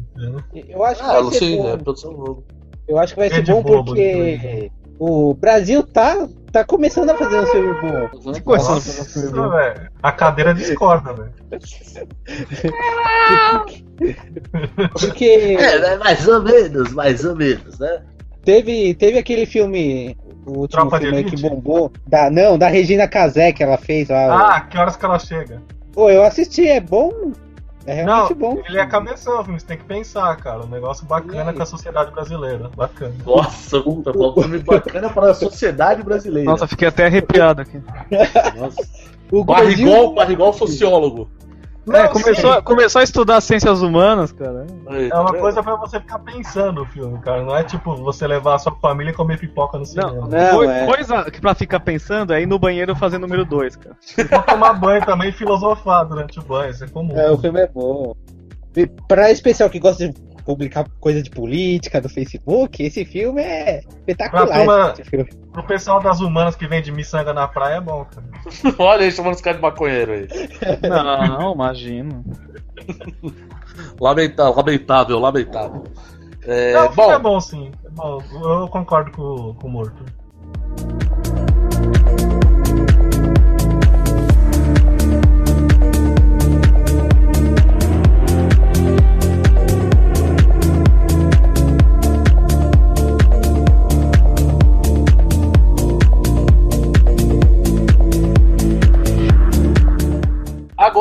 Eu 0.70 0.82
acho 0.84 1.02
que 1.04 1.10
Ah, 1.10 1.12
vai 1.20 1.24
ser 1.24 1.38
sim, 1.38 1.56
bom. 1.58 2.42
É. 2.88 2.92
Eu 2.92 2.98
acho 2.98 3.14
que 3.14 3.20
vai 3.20 3.28
ser 3.28 3.36
Rede 3.36 3.52
bom 3.52 3.84
porque 3.84 4.70
o 4.98 5.34
Brasil 5.34 5.82
tá, 5.82 6.28
tá 6.52 6.64
começando 6.64 7.10
a 7.10 7.16
fazer 7.16 7.40
um 7.40 7.46
filme 7.46 7.74
bom. 7.80 8.08
Começando 8.42 8.74
Nossa, 8.74 8.92
pelo 8.92 9.04
filme. 9.32 9.48
velho. 9.50 9.88
A 10.02 10.12
cadeira 10.12 10.54
discorda, 10.54 11.12
velho. 11.12 11.32
Porque 14.92 15.56
É, 15.58 15.96
mais 15.98 16.26
ou 16.26 16.42
menos, 16.42 16.92
mais 16.92 17.24
ou 17.24 17.36
menos, 17.36 17.78
né? 17.78 18.02
teve, 18.44 18.94
teve 18.94 19.18
aquele 19.18 19.46
filme, 19.46 20.16
o 20.46 20.60
último 20.60 20.68
Tropa 20.68 21.00
de 21.00 21.06
filme 21.06 21.24
que 21.24 21.40
bombou, 21.40 21.90
da, 22.06 22.30
não, 22.30 22.58
da 22.58 22.68
Regina 22.68 23.08
Casé 23.08 23.52
que 23.52 23.62
ela 23.62 23.78
fez 23.78 24.08
lá. 24.08 24.56
Ah, 24.56 24.60
que 24.60 24.76
horas 24.76 24.96
que 24.96 25.04
ela 25.04 25.18
chega? 25.18 25.62
Pô, 25.92 26.10
eu 26.10 26.22
assisti, 26.22 26.68
é 26.68 26.80
bom. 26.80 27.32
É 27.86 27.94
realmente 28.02 28.30
Não, 28.30 28.38
bom. 28.38 28.62
ele 28.66 28.78
é 28.78 28.86
cabeção, 28.86 29.44
filho, 29.44 29.60
você 29.60 29.66
tem 29.66 29.76
que 29.76 29.84
pensar, 29.84 30.34
cara. 30.36 30.62
Um 30.64 30.68
negócio 30.68 31.04
bacana 31.06 31.52
com 31.52 31.62
a 31.62 31.66
sociedade 31.66 32.10
brasileira. 32.12 32.70
Bacana. 32.74 33.14
Nossa, 33.26 33.80
puta, 33.80 34.10
um 34.16 34.32
filme 34.34 34.58
bacana 34.60 35.10
para 35.10 35.30
a 35.32 35.34
sociedade 35.34 36.02
brasileira. 36.02 36.50
Nossa, 36.50 36.66
fiquei 36.66 36.88
até 36.88 37.06
arrepiado 37.06 37.60
aqui. 37.62 37.80
Nossa. 38.56 38.82
O 39.32 39.42
Barrigol, 39.42 39.86
gordinho- 39.86 40.14
Barrigol 40.14 40.52
sociólogo. 40.52 41.28
É, 41.92 42.08
começou, 42.08 42.62
começou 42.62 43.00
a 43.00 43.02
estudar 43.04 43.40
ciências 43.40 43.82
humanas, 43.82 44.32
cara. 44.32 44.66
É 44.88 45.08
tá 45.08 45.20
uma 45.20 45.32
vendo? 45.32 45.40
coisa 45.40 45.62
pra 45.62 45.76
você 45.76 46.00
ficar 46.00 46.18
pensando 46.20 46.82
o 46.82 46.86
filme, 46.86 47.18
cara. 47.18 47.42
Não 47.42 47.54
é 47.54 47.62
tipo 47.62 47.94
você 47.96 48.26
levar 48.26 48.54
a 48.54 48.58
sua 48.58 48.74
família 48.76 49.10
e 49.10 49.14
comer 49.14 49.38
pipoca 49.38 49.76
no 49.78 49.84
cinema. 49.84 50.12
Não, 50.12 50.26
Não, 50.28 50.50
coi- 50.56 50.66
é. 50.68 50.86
coisa 50.86 51.30
que 51.30 51.40
pra 51.40 51.54
ficar 51.54 51.80
pensando 51.80 52.32
é 52.32 52.40
ir 52.40 52.46
no 52.46 52.58
banheiro 52.58 52.96
fazer 52.96 53.18
número 53.18 53.44
2, 53.44 53.76
cara. 53.76 53.96
Vou 54.30 54.42
tomar 54.42 54.72
banho 54.74 55.04
também 55.04 55.28
e 55.28 55.32
filosofar 55.32 56.06
durante 56.06 56.38
o 56.38 56.42
banho, 56.42 56.70
isso 56.70 56.84
é 56.84 56.88
comum. 56.88 57.18
É, 57.18 57.30
o 57.30 57.36
filme 57.38 57.60
é 57.60 57.66
bom. 57.68 58.14
E 58.76 58.86
pra 58.86 59.30
especial 59.30 59.68
que 59.70 59.78
gosta 59.78 60.08
de 60.08 60.14
publicar 60.44 60.86
coisa 61.00 61.22
de 61.22 61.30
política 61.30 62.00
no 62.00 62.08
Facebook, 62.08 62.82
esse 62.82 63.04
filme 63.04 63.42
é 63.42 63.80
espetacular. 63.80 64.46
Pra 64.46 64.56
turma- 64.56 64.92
esse 64.92 65.04
filme. 65.04 65.28
Pro 65.52 65.62
pessoal 65.66 66.00
das 66.02 66.20
humanas 66.20 66.54
que 66.56 66.66
vende 66.66 66.90
miçanga 66.92 67.32
na 67.32 67.46
praia 67.48 67.76
é 67.76 67.80
bom, 67.80 68.04
cara. 68.04 68.26
Olha 68.78 69.02
aí, 69.02 69.10
chamando 69.12 69.34
os 69.34 69.40
caras 69.40 69.58
de 69.58 69.62
maconheiro 69.62 70.12
aí. 70.12 70.28
Não, 70.88 71.54
imagino. 71.54 72.24
Lamentável, 74.00 74.54
lamentável, 74.56 75.18
lamentável. 75.18 75.84
É, 76.46 76.74
Não, 76.74 76.92
bom, 76.94 77.12
é 77.12 77.18
bom 77.18 77.40
sim. 77.40 77.70
É 77.84 77.90
bom. 77.90 78.22
Eu 78.32 78.68
concordo 78.68 79.10
com, 79.12 79.54
com 79.54 79.66
o 79.66 79.70
Morto. 79.70 80.04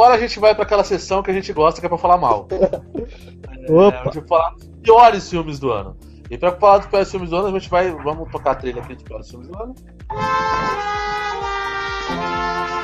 Agora 0.04 0.16
a 0.16 0.20
gente 0.20 0.38
vai 0.40 0.54
pra 0.54 0.64
aquela 0.66 0.84
sessão 0.84 1.24
que 1.24 1.32
a 1.32 1.34
gente 1.34 1.52
gosta, 1.54 1.80
que 1.80 1.86
é 1.86 1.90
pra 1.90 1.98
falar 1.98 2.18
mal. 2.18 2.48
É, 3.66 3.72
Opa. 3.72 4.12
vai 4.12 4.28
falar 4.28 4.50
dos 4.56 4.68
piores 4.84 5.30
filmes 5.30 5.58
do 5.58 5.72
ano. 5.72 5.96
E 6.30 6.38
pra 6.38 6.52
falar 6.52 6.80
dos 6.80 6.88
piores 6.88 7.10
filmes 7.10 7.30
do 7.30 7.38
ano, 7.38 7.48
a 7.48 7.52
gente 7.58 7.70
vai. 7.70 7.90
Vamos 7.92 8.30
tocar 8.30 8.52
a 8.52 8.56
trilha 8.56 8.82
aqui 8.82 8.94
dos 8.94 9.04
piores 9.04 9.30
filmes 9.30 9.48
do 9.48 9.58
ano. 9.58 9.74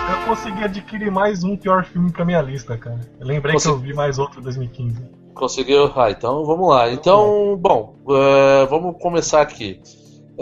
Eu 0.10 0.26
consegui 0.28 0.64
adquirir 0.64 1.12
mais 1.12 1.44
um 1.44 1.58
pior 1.58 1.84
filme 1.84 2.10
pra 2.12 2.24
minha 2.24 2.42
lista, 2.42 2.78
cara. 2.78 3.00
Eu 3.20 3.28
lembrei 3.28 3.54
Você- 3.60 3.68
que 3.68 3.74
eu 3.76 3.78
vi 3.80 3.94
mais 3.94 4.18
outro 4.18 4.40
em 4.40 4.44
2015. 4.44 5.02
Conseguiu? 5.34 5.92
Ah, 5.96 6.10
então 6.12 6.46
vamos 6.46 6.70
lá. 6.70 6.90
Então, 6.90 7.58
bom, 7.58 7.96
é, 8.10 8.66
vamos 8.68 8.96
começar 9.02 9.42
aqui. 9.42 9.82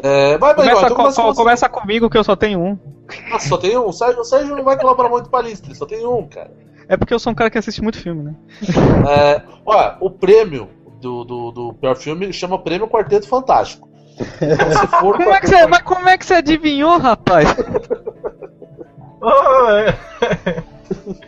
É, 0.04 0.38
vai, 0.38 0.54
vai, 0.54 0.68
Começa, 0.70 0.86
então 0.86 0.90
co- 0.90 0.96
começa 1.02 1.16
co- 1.22 1.28
com 1.28 1.34
você. 1.34 1.42
começa 1.42 1.70
comigo 1.70 2.10
que 2.12 2.18
eu 2.18 2.24
só 2.24 2.36
tenho 2.36 2.60
um. 2.60 2.78
Nossa, 3.32 3.48
só 3.50 3.58
tem 3.58 3.76
um. 3.76 3.88
O 3.88 3.92
Sérgio, 3.92 4.22
o 4.22 4.24
Sérgio 4.24 4.56
não 4.56 4.63
vai 4.63 4.78
colaborar 4.78 5.10
muito 5.10 5.30
pra 5.32 5.42
lista, 5.42 5.66
ele 5.68 5.74
só 5.76 5.86
tem 5.88 6.06
um, 6.06 6.28
cara. 6.28 6.52
É 6.89 6.95
porque 6.95 7.13
eu 7.13 7.19
sou 7.19 7.32
um 7.32 7.36
cara 7.36 7.50
que 7.50 7.58
assiste 7.58 7.82
muito 7.82 8.00
filme, 8.00 8.23
né? 8.23 8.36
É, 9.10 9.41
olha, 9.65 9.97
o 10.00 10.10
prêmio 10.10 10.69
do, 11.02 11.23
do, 11.23 11.52
do 11.52 11.73
pior 11.73 11.95
filme 11.95 12.32
chama 12.34 12.60
Prêmio 12.60 12.88
Quarteto 12.88 13.28
Fantástico. 13.28 13.88
Então, 14.41 14.71
se 14.71 14.88
for 14.88 15.17
Como 15.17 15.32
é 15.32 15.39
que 15.39 15.47
você, 15.47 15.67
mas 15.67 15.82
como 15.84 16.10
é 16.10 16.17
que 16.17 16.26
você 16.26 16.36
adivinhou, 16.36 16.97
rapaz? 16.97 17.47
É. 20.21 20.63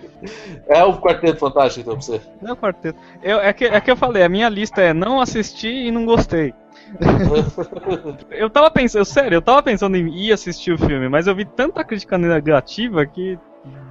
É 0.67 0.83
o 0.83 0.99
Quarteto 0.99 1.39
Fantástico, 1.39 1.81
então, 1.81 1.93
pra 1.93 2.01
você. 2.01 2.21
Não 2.41 2.49
é 2.49 2.53
o 2.53 2.57
quarteto. 2.57 2.99
Eu, 3.23 3.39
é, 3.39 3.51
que, 3.53 3.65
é 3.65 3.81
que 3.81 3.89
eu 3.89 3.95
falei, 3.95 4.21
a 4.21 4.29
minha 4.29 4.47
lista 4.49 4.81
é 4.81 4.93
não 4.93 5.19
assisti 5.19 5.67
e 5.67 5.91
não 5.91 6.05
gostei. 6.05 6.53
eu 8.29 8.49
tava 8.49 8.69
pensando, 8.69 9.05
sério, 9.05 9.37
eu 9.37 9.41
tava 9.41 9.63
pensando 9.63 9.95
em 9.95 10.09
ir 10.09 10.31
assistir 10.31 10.71
o 10.71 10.77
filme, 10.77 11.07
mas 11.09 11.27
eu 11.27 11.35
vi 11.35 11.45
tanta 11.45 11.83
crítica 11.83 12.17
negativa 12.17 13.05
que 13.05 13.37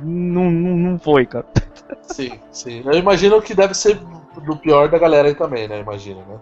não, 0.02 0.50
não, 0.50 0.76
não 0.76 0.98
foi, 0.98 1.26
cara. 1.26 1.46
Sim, 2.02 2.32
sim. 2.50 2.82
Eu 2.84 2.94
imagino 2.94 3.40
que 3.40 3.54
deve 3.54 3.74
ser 3.74 3.98
do 4.44 4.56
pior 4.56 4.88
da 4.88 4.98
galera 4.98 5.28
aí 5.28 5.34
também, 5.34 5.66
né? 5.66 5.80
Imagino, 5.80 6.20
né? 6.28 6.38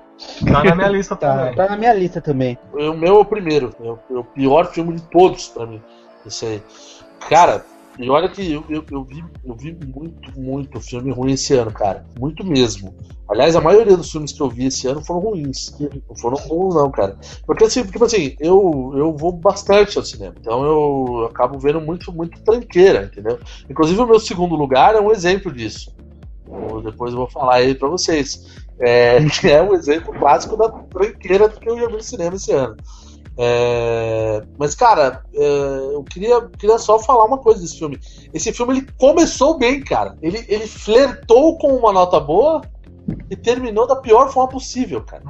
Tá 0.53 0.65
na 0.65 0.75
minha 0.75 0.89
lista 0.89 1.17
Tá, 1.17 1.37
também. 1.39 1.55
tá 1.55 1.69
na 1.69 1.77
minha 1.77 1.95
lista 1.95 2.21
também. 2.21 2.59
O 2.73 2.93
meu 2.93 3.17
é 3.17 3.19
o 3.21 3.25
primeiro. 3.25 3.71
É 3.81 3.85
o, 3.89 3.99
é 4.11 4.19
o 4.19 4.25
pior 4.25 4.67
filme 4.67 4.95
de 4.97 5.03
todos 5.03 5.49
pra 5.49 5.67
mim. 5.67 5.83
Esse 6.27 6.45
aí. 6.47 6.63
Cara, 7.29 7.65
e 7.99 8.11
olha 8.11 8.29
que 8.29 8.53
eu, 8.53 8.65
eu, 8.69 8.85
eu 8.91 9.05
vi, 9.05 9.25
eu 9.45 9.57
vi 9.57 9.73
muito, 9.87 10.39
muito 10.39 10.81
filme 10.81 11.11
ruim 11.11 11.33
esse 11.33 11.55
ano, 11.55 11.73
cara. 11.73 12.05
Muito 12.19 12.45
mesmo. 12.45 12.95
Aliás, 13.29 13.57
a 13.57 13.61
maioria 13.61 13.97
dos 13.97 14.11
filmes 14.11 14.33
que 14.33 14.41
eu 14.43 14.49
vi 14.51 14.67
esse 14.67 14.87
ano 14.87 15.05
foram 15.05 15.21
ruins. 15.21 15.75
Não 15.81 16.17
foram 16.21 16.37
bons, 16.47 16.75
não, 16.75 16.91
cara. 16.91 17.17
Porque 17.47 17.65
assim, 17.65 17.85
tipo 17.85 18.05
assim, 18.05 18.35
eu, 18.39 18.93
eu 18.95 19.17
vou 19.17 19.33
bastante 19.33 19.97
ao 19.99 20.05
cinema. 20.05 20.35
Então 20.39 20.65
eu 20.65 21.27
acabo 21.27 21.59
vendo 21.59 21.81
muito, 21.81 22.13
muito 22.13 22.39
tranqueira, 22.45 23.05
entendeu? 23.05 23.39
Inclusive 23.69 24.01
o 24.01 24.07
meu 24.07 24.21
segundo 24.21 24.55
lugar 24.55 24.95
é 24.95 25.01
um 25.01 25.11
exemplo 25.11 25.51
disso. 25.53 25.91
Eu- 26.47 26.83
depois 26.83 27.13
eu 27.13 27.19
vou 27.19 27.31
falar 27.31 27.57
aí 27.57 27.75
pra 27.75 27.89
vocês. 27.89 28.39
É, 28.79 29.19
que 29.25 29.49
é 29.51 29.63
um 29.63 29.75
exemplo 29.75 30.13
clássico 30.19 30.57
da 30.57 30.69
tranqueira 30.71 31.49
que 31.49 31.69
eu 31.69 31.77
vi 31.77 31.89
no 31.89 32.03
cinema 32.03 32.37
esse 32.37 32.53
ano. 32.53 32.77
É, 33.39 34.43
mas, 34.59 34.75
cara, 34.75 35.23
é, 35.35 35.47
eu 35.93 36.03
queria, 36.05 36.41
queria 36.59 36.79
só 36.79 36.99
falar 36.99 37.25
uma 37.25 37.39
coisa 37.39 37.61
desse 37.61 37.79
filme. 37.79 37.99
Esse 38.33 38.53
filme 38.53 38.79
ele 38.79 38.89
começou 38.99 39.59
bem, 39.59 39.83
cara. 39.83 40.17
Ele, 40.23 40.45
ele 40.49 40.67
flertou 40.67 41.59
com 41.59 41.69
uma 41.77 41.93
nota 41.93 42.19
boa 42.19 42.63
e 43.31 43.37
terminou 43.37 43.87
da 43.87 43.97
pior 43.97 44.31
forma 44.33 44.49
possível, 44.49 45.03
cara. 45.03 45.25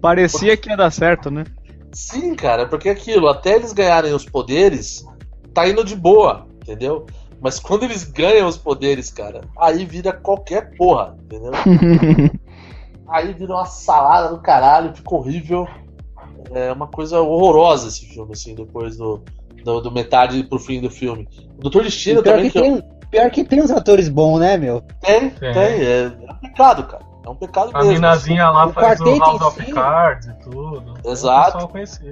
Parecia 0.00 0.56
que 0.56 0.70
ia 0.70 0.76
dar 0.76 0.90
certo, 0.90 1.30
né? 1.30 1.44
Sim, 1.92 2.34
cara, 2.34 2.66
porque 2.66 2.88
aquilo, 2.88 3.28
até 3.28 3.56
eles 3.56 3.72
ganharem 3.72 4.14
os 4.14 4.24
poderes, 4.24 5.04
tá 5.52 5.68
indo 5.68 5.84
de 5.84 5.96
boa, 5.96 6.46
entendeu? 6.62 7.04
Mas 7.40 7.58
quando 7.58 7.82
eles 7.82 8.04
ganham 8.04 8.46
os 8.46 8.56
poderes, 8.56 9.10
cara, 9.10 9.40
aí 9.58 9.84
vira 9.84 10.12
qualquer 10.12 10.76
porra, 10.76 11.16
entendeu? 11.24 11.50
aí 13.08 13.32
vira 13.34 13.54
uma 13.54 13.66
salada 13.66 14.28
do 14.28 14.40
caralho, 14.40 14.94
fica 14.94 15.14
horrível. 15.14 15.66
É 16.52 16.72
uma 16.72 16.86
coisa 16.86 17.20
horrorosa 17.20 17.88
esse 17.88 18.06
filme, 18.06 18.32
assim, 18.32 18.54
depois 18.54 18.96
do, 18.96 19.22
do, 19.64 19.80
do 19.80 19.90
metade 19.92 20.42
pro 20.44 20.58
fim 20.58 20.80
do 20.80 20.90
filme. 20.90 21.28
O 21.58 21.62
Doutor 21.62 21.82
Destino 21.84 22.22
também, 22.22 22.44
que 22.50 22.50
que 22.50 22.58
eu- 22.58 22.62
tem, 22.62 22.82
pior 23.10 23.30
que 23.30 23.44
tem 23.44 23.62
uns 23.62 23.70
atores 23.70 24.08
bons, 24.08 24.38
né, 24.40 24.56
meu? 24.56 24.82
tem, 25.00 25.30
Tem. 25.30 25.52
tem, 25.52 25.62
é, 25.62 26.02
é 26.02 26.32
um 26.32 26.36
pecado, 26.36 26.84
cara. 26.84 27.10
É 27.22 27.28
um 27.28 27.34
pecado 27.34 27.70
A 27.74 27.78
mesmo. 27.80 27.92
minazinha 27.92 28.48
lá 28.48 28.66
O 28.66 28.72
faz 28.72 28.98
o 28.98 29.04
quarteto 29.04 29.20
House 29.26 29.40
em 29.42 29.44
of 29.44 29.64
si- 29.66 29.72
Cards 29.72 30.26
e 30.28 30.32
tudo. 30.42 30.94
Exato. 31.04 31.68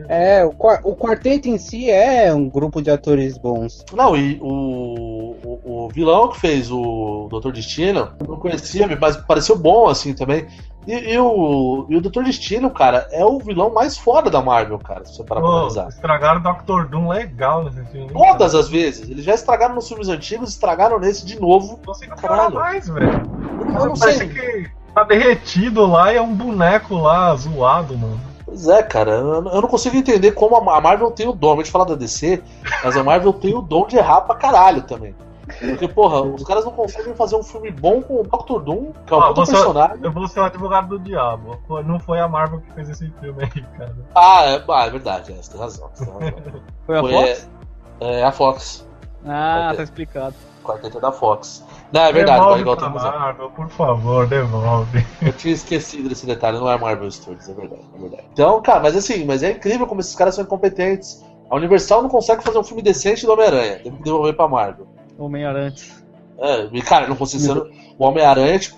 É, 0.06 0.44
o, 0.44 0.50
o 0.50 0.94
quarteto 0.94 1.48
em 1.48 1.56
si 1.56 1.90
é 1.90 2.32
um 2.34 2.46
grupo 2.48 2.82
de 2.82 2.90
atores 2.90 3.38
bons. 3.38 3.82
Não, 3.94 4.14
e 4.14 4.38
o, 4.42 5.34
o, 5.42 5.84
o 5.86 5.88
vilão 5.88 6.28
que 6.28 6.38
fez 6.38 6.70
o 6.70 7.26
Doutor 7.30 7.52
Destino, 7.52 8.12
eu 8.20 8.26
não 8.28 8.36
conhecia, 8.38 8.86
mas 9.00 9.16
pareceu 9.16 9.56
bom 9.58 9.88
assim 9.88 10.12
também. 10.12 10.46
E, 10.88 11.12
e 11.12 11.18
o, 11.18 11.84
e 11.90 11.96
o 11.96 12.00
Doutor 12.00 12.24
Destino, 12.24 12.70
cara, 12.70 13.06
é 13.12 13.22
o 13.22 13.38
vilão 13.38 13.68
mais 13.68 13.98
foda 13.98 14.30
da 14.30 14.40
Marvel, 14.40 14.78
cara, 14.78 15.04
se 15.04 15.14
você 15.16 15.22
parar 15.22 15.42
pra 15.42 15.50
analisar. 15.50 15.88
estragaram 15.90 16.40
o 16.40 16.42
Doctor 16.42 16.88
Doom 16.88 17.10
legal 17.10 17.62
nesse 17.64 17.84
filme. 17.92 18.10
Todas 18.10 18.54
as 18.54 18.70
vezes. 18.70 19.10
Eles 19.10 19.22
já 19.22 19.34
estragaram 19.34 19.74
nos 19.74 19.86
filmes 19.86 20.08
antigos, 20.08 20.48
estragaram 20.48 20.98
nesse 20.98 21.26
de 21.26 21.38
novo. 21.38 21.72
Não 21.72 21.84
consigo 21.84 22.16
Caralho. 22.16 22.52
falar 22.52 22.64
mais, 22.64 22.88
velho. 22.88 23.06
Eu 23.06 23.86
não 23.86 23.94
Parece 23.98 24.18
sei. 24.18 24.28
que 24.30 24.70
tá 24.94 25.04
derretido 25.04 25.86
lá 25.86 26.10
e 26.10 26.16
é 26.16 26.22
um 26.22 26.34
boneco 26.34 26.96
lá 26.96 27.36
zoado, 27.36 27.96
mano. 27.98 28.18
Pois 28.46 28.66
é, 28.66 28.82
cara, 28.82 29.10
eu 29.10 29.42
não 29.42 29.68
consigo 29.68 29.94
entender 29.94 30.32
como 30.32 30.56
a 30.56 30.78
a 30.78 30.80
Marvel 30.80 31.10
tem 31.10 31.28
o 31.28 31.34
dom. 31.34 31.52
A 31.52 31.56
gente 31.56 31.70
fala 31.70 31.84
da 31.84 31.94
DC, 31.96 32.42
mas 32.82 32.96
a 32.96 33.04
Marvel 33.04 33.34
tem 33.34 33.54
o 33.54 33.60
dom 33.60 33.86
de 33.86 33.98
errar 33.98 34.22
pra 34.22 34.36
caralho 34.36 34.80
também. 34.80 35.14
Porque, 35.48 35.88
porra, 35.88 36.20
os 36.22 36.42
caras 36.44 36.64
não 36.64 36.72
conseguem 36.72 37.14
fazer 37.14 37.36
um 37.36 37.42
filme 37.42 37.70
bom 37.70 38.00
com 38.02 38.20
o 38.20 38.22
Doctor 38.22 38.62
Doom, 38.62 38.92
que 39.06 39.12
é 39.12 39.16
um 39.16 39.20
Ah, 39.20 39.28
puta 39.28 39.46
você- 39.46 39.52
personagem. 39.52 39.98
Eu 40.02 40.12
vou 40.12 40.28
ser 40.28 40.40
o 40.40 40.44
advogado 40.44 40.88
do 40.88 40.98
diabo. 40.98 41.58
Não 41.84 41.98
foi 41.98 42.20
a 42.20 42.28
Marvel 42.28 42.60
que 42.60 42.72
fez 42.72 42.88
esse 42.90 43.10
filme 43.20 43.42
aí, 43.42 43.62
cara. 43.76 43.96
Ah, 44.14 44.44
é, 44.44 44.64
ah, 44.68 44.86
é 44.86 44.90
verdade, 44.90 45.32
é, 45.32 45.36
você 45.36 45.50
tem 45.50 45.60
razão. 45.60 45.90
Você 45.94 46.04
tem 46.04 46.14
razão. 46.14 46.32
Foi 46.86 46.96
a 46.96 47.00
Foi, 47.00 47.12
Fox? 47.12 47.50
É, 48.00 48.20
é 48.20 48.24
a 48.24 48.32
Fox. 48.32 48.88
Ah, 49.26 49.72
tá 49.76 49.82
explicado. 49.82 50.34
Quarteto 50.64 50.98
é 50.98 51.00
da 51.00 51.10
Fox. 51.12 51.64
Não, 51.92 52.02
é 52.02 52.12
verdade, 52.12 52.40
devolve 52.40 52.60
igual 52.60 52.76
pra. 52.76 52.90
Marvel, 52.90 53.50
por 53.50 53.68
favor, 53.70 54.26
devolve. 54.26 55.06
Eu 55.22 55.32
tinha 55.32 55.54
esquecido 55.54 56.08
desse 56.10 56.26
detalhe, 56.26 56.58
não 56.58 56.70
é 56.70 56.76
Marvel 56.78 57.10
Studios, 57.10 57.48
é 57.48 57.54
verdade, 57.54 57.82
é 57.94 57.98
verdade. 57.98 58.24
Então, 58.32 58.60
cara, 58.60 58.80
mas 58.80 58.94
assim, 58.94 59.24
mas 59.24 59.42
é 59.42 59.52
incrível 59.52 59.86
como 59.86 60.00
esses 60.00 60.14
caras 60.14 60.34
são 60.34 60.44
incompetentes. 60.44 61.24
A 61.50 61.56
Universal 61.56 62.02
não 62.02 62.10
consegue 62.10 62.42
fazer 62.44 62.58
um 62.58 62.62
filme 62.62 62.82
decente 62.82 63.24
do 63.24 63.32
Homem-Aranha, 63.32 63.78
tem 63.82 63.90
que 63.92 64.02
devolver 64.02 64.36
pra 64.36 64.46
Marvel. 64.46 64.86
Homem-Aranha. 65.24 65.72
É, 66.40 66.68
e, 66.72 66.80
cara, 66.82 67.08
não 67.08 67.16
ser. 67.26 67.52
O 67.98 68.04
Homem-Aranha 68.04 68.54
é 68.54 68.58
tipo 68.58 68.76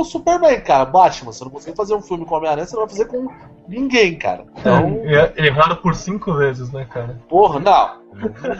o 0.00 0.04
Superman, 0.04 0.60
cara, 0.60 0.84
Batman. 0.84 1.32
Você 1.32 1.42
não 1.44 1.50
consegue 1.50 1.76
fazer 1.76 1.94
um 1.94 2.00
filme 2.00 2.24
com 2.24 2.34
o 2.34 2.38
Homem-Aranha, 2.38 2.64
você 2.66 2.76
não 2.76 2.86
vai 2.86 2.90
fazer 2.90 3.06
com 3.06 3.26
ninguém, 3.68 4.16
cara. 4.16 4.44
Então, 4.56 5.00
E- 5.04 5.46
Erraram 5.46 5.76
por 5.76 5.94
cinco 5.96 6.32
vezes, 6.34 6.70
né, 6.70 6.86
cara? 6.88 7.20
porra, 7.28 7.58
não. 7.58 8.06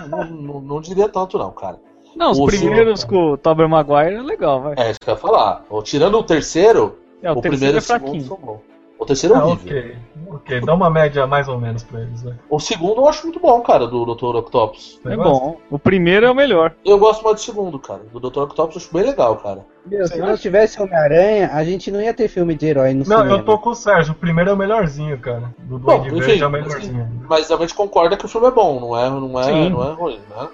Não, 0.09 0.25
não- 0.25 0.61
não- 0.61 0.81
diria 0.81 1.09
tanto, 1.09 1.39
não, 1.39 1.53
cara. 1.53 1.79
Não, 2.17 2.33
os 2.33 2.39
O 2.39 2.47
primeiros 2.47 3.05
com 3.05 3.33
o 3.33 3.37
Tobey 3.37 3.69
Maguire 3.69 4.15
é 4.17 4.23
legal, 4.23 4.61
vai. 4.63 4.75
É, 4.77 4.91
isso 4.91 4.99
que 5.01 5.09
eu 5.09 5.15
ia 5.15 5.21
falar. 5.21 5.65
Ou 5.71 5.83
Tirando 5.83 6.19
o 6.19 6.23
terceiro, 6.23 6.99
É, 7.23 7.31
o, 7.31 7.39
o, 7.39 7.41
terceiro 7.41 7.43
primeiro 7.43 7.77
é 7.77 7.79
o 7.79 7.83
segundo 7.83 8.25
fraquinho. 8.25 8.61
O 8.99 9.05
terceiro 9.05 9.35
é 9.35 9.39
Ah, 9.39 9.45
horrível. 9.45 9.79
ok. 9.79 9.97
Ok, 10.29 10.61
dá 10.63 10.75
uma 10.75 10.91
média 10.91 11.27
mais 11.27 11.47
ou 11.49 11.59
menos 11.59 11.83
pra 11.85 12.01
eles, 12.01 12.23
né? 12.23 12.35
O 12.51 12.59
segundo 12.59 13.01
eu 13.03 13.09
acho 13.09 13.25
muito 13.25 13.39
bom, 13.39 13.61
cara, 13.61 13.87
do 13.87 14.05
Dr. 14.15 14.37
Octopus. 14.37 15.01
É 15.05 15.17
bom. 15.17 15.59
O 15.71 15.79
primeiro 15.79 16.27
é 16.27 16.31
o 16.31 16.35
melhor. 16.35 16.75
Eu 16.85 16.99
gosto 16.99 17.23
mais 17.23 17.37
do 17.37 17.43
segundo, 17.43 17.79
cara. 17.79 18.01
Do 18.13 18.19
Dr. 18.19 18.41
Octopus 18.41 18.77
eu 18.77 18.83
acho 18.83 18.93
bem 18.95 19.03
legal, 19.05 19.37
cara. 19.37 19.65
Meu, 19.85 20.07
se 20.09 20.19
não 20.19 20.37
tivesse 20.37 20.81
Homem-Aranha, 20.83 21.51
a 21.53 21.63
gente 21.63 21.91
não 21.91 22.01
ia 22.01 22.13
ter 22.13 22.27
filme 22.29 22.55
de 22.55 22.67
herói 22.67 22.93
no 22.93 23.05
Não, 23.07 23.19
cinema. 23.19 23.31
eu 23.39 23.45
tô 23.45 23.59
com 23.59 23.71
o 23.71 23.75
Sérgio. 23.75 24.13
O 24.13 24.17
primeiro 24.17 24.51
é 24.51 24.53
o 24.53 24.57
melhorzinho, 24.57 25.17
cara. 25.19 25.55
Do 25.59 25.79
Duende 25.79 26.11
Verde 26.11 26.43
é 26.43 26.47
o 26.47 26.51
melhorzinho. 26.51 27.09
Mas 27.29 27.51
a 27.51 27.57
gente 27.57 27.75
concorda 27.75 28.17
que 28.17 28.25
o 28.25 28.29
filme 28.29 28.49
é 28.49 28.51
bom, 28.51 28.81
não 28.81 28.97
é, 28.99 29.09
não 29.09 29.39
é, 29.39 29.45
Sim. 29.45 29.69
não 29.71 29.85
é 29.89 29.93
ruim, 29.93 30.19
né? 30.31 30.49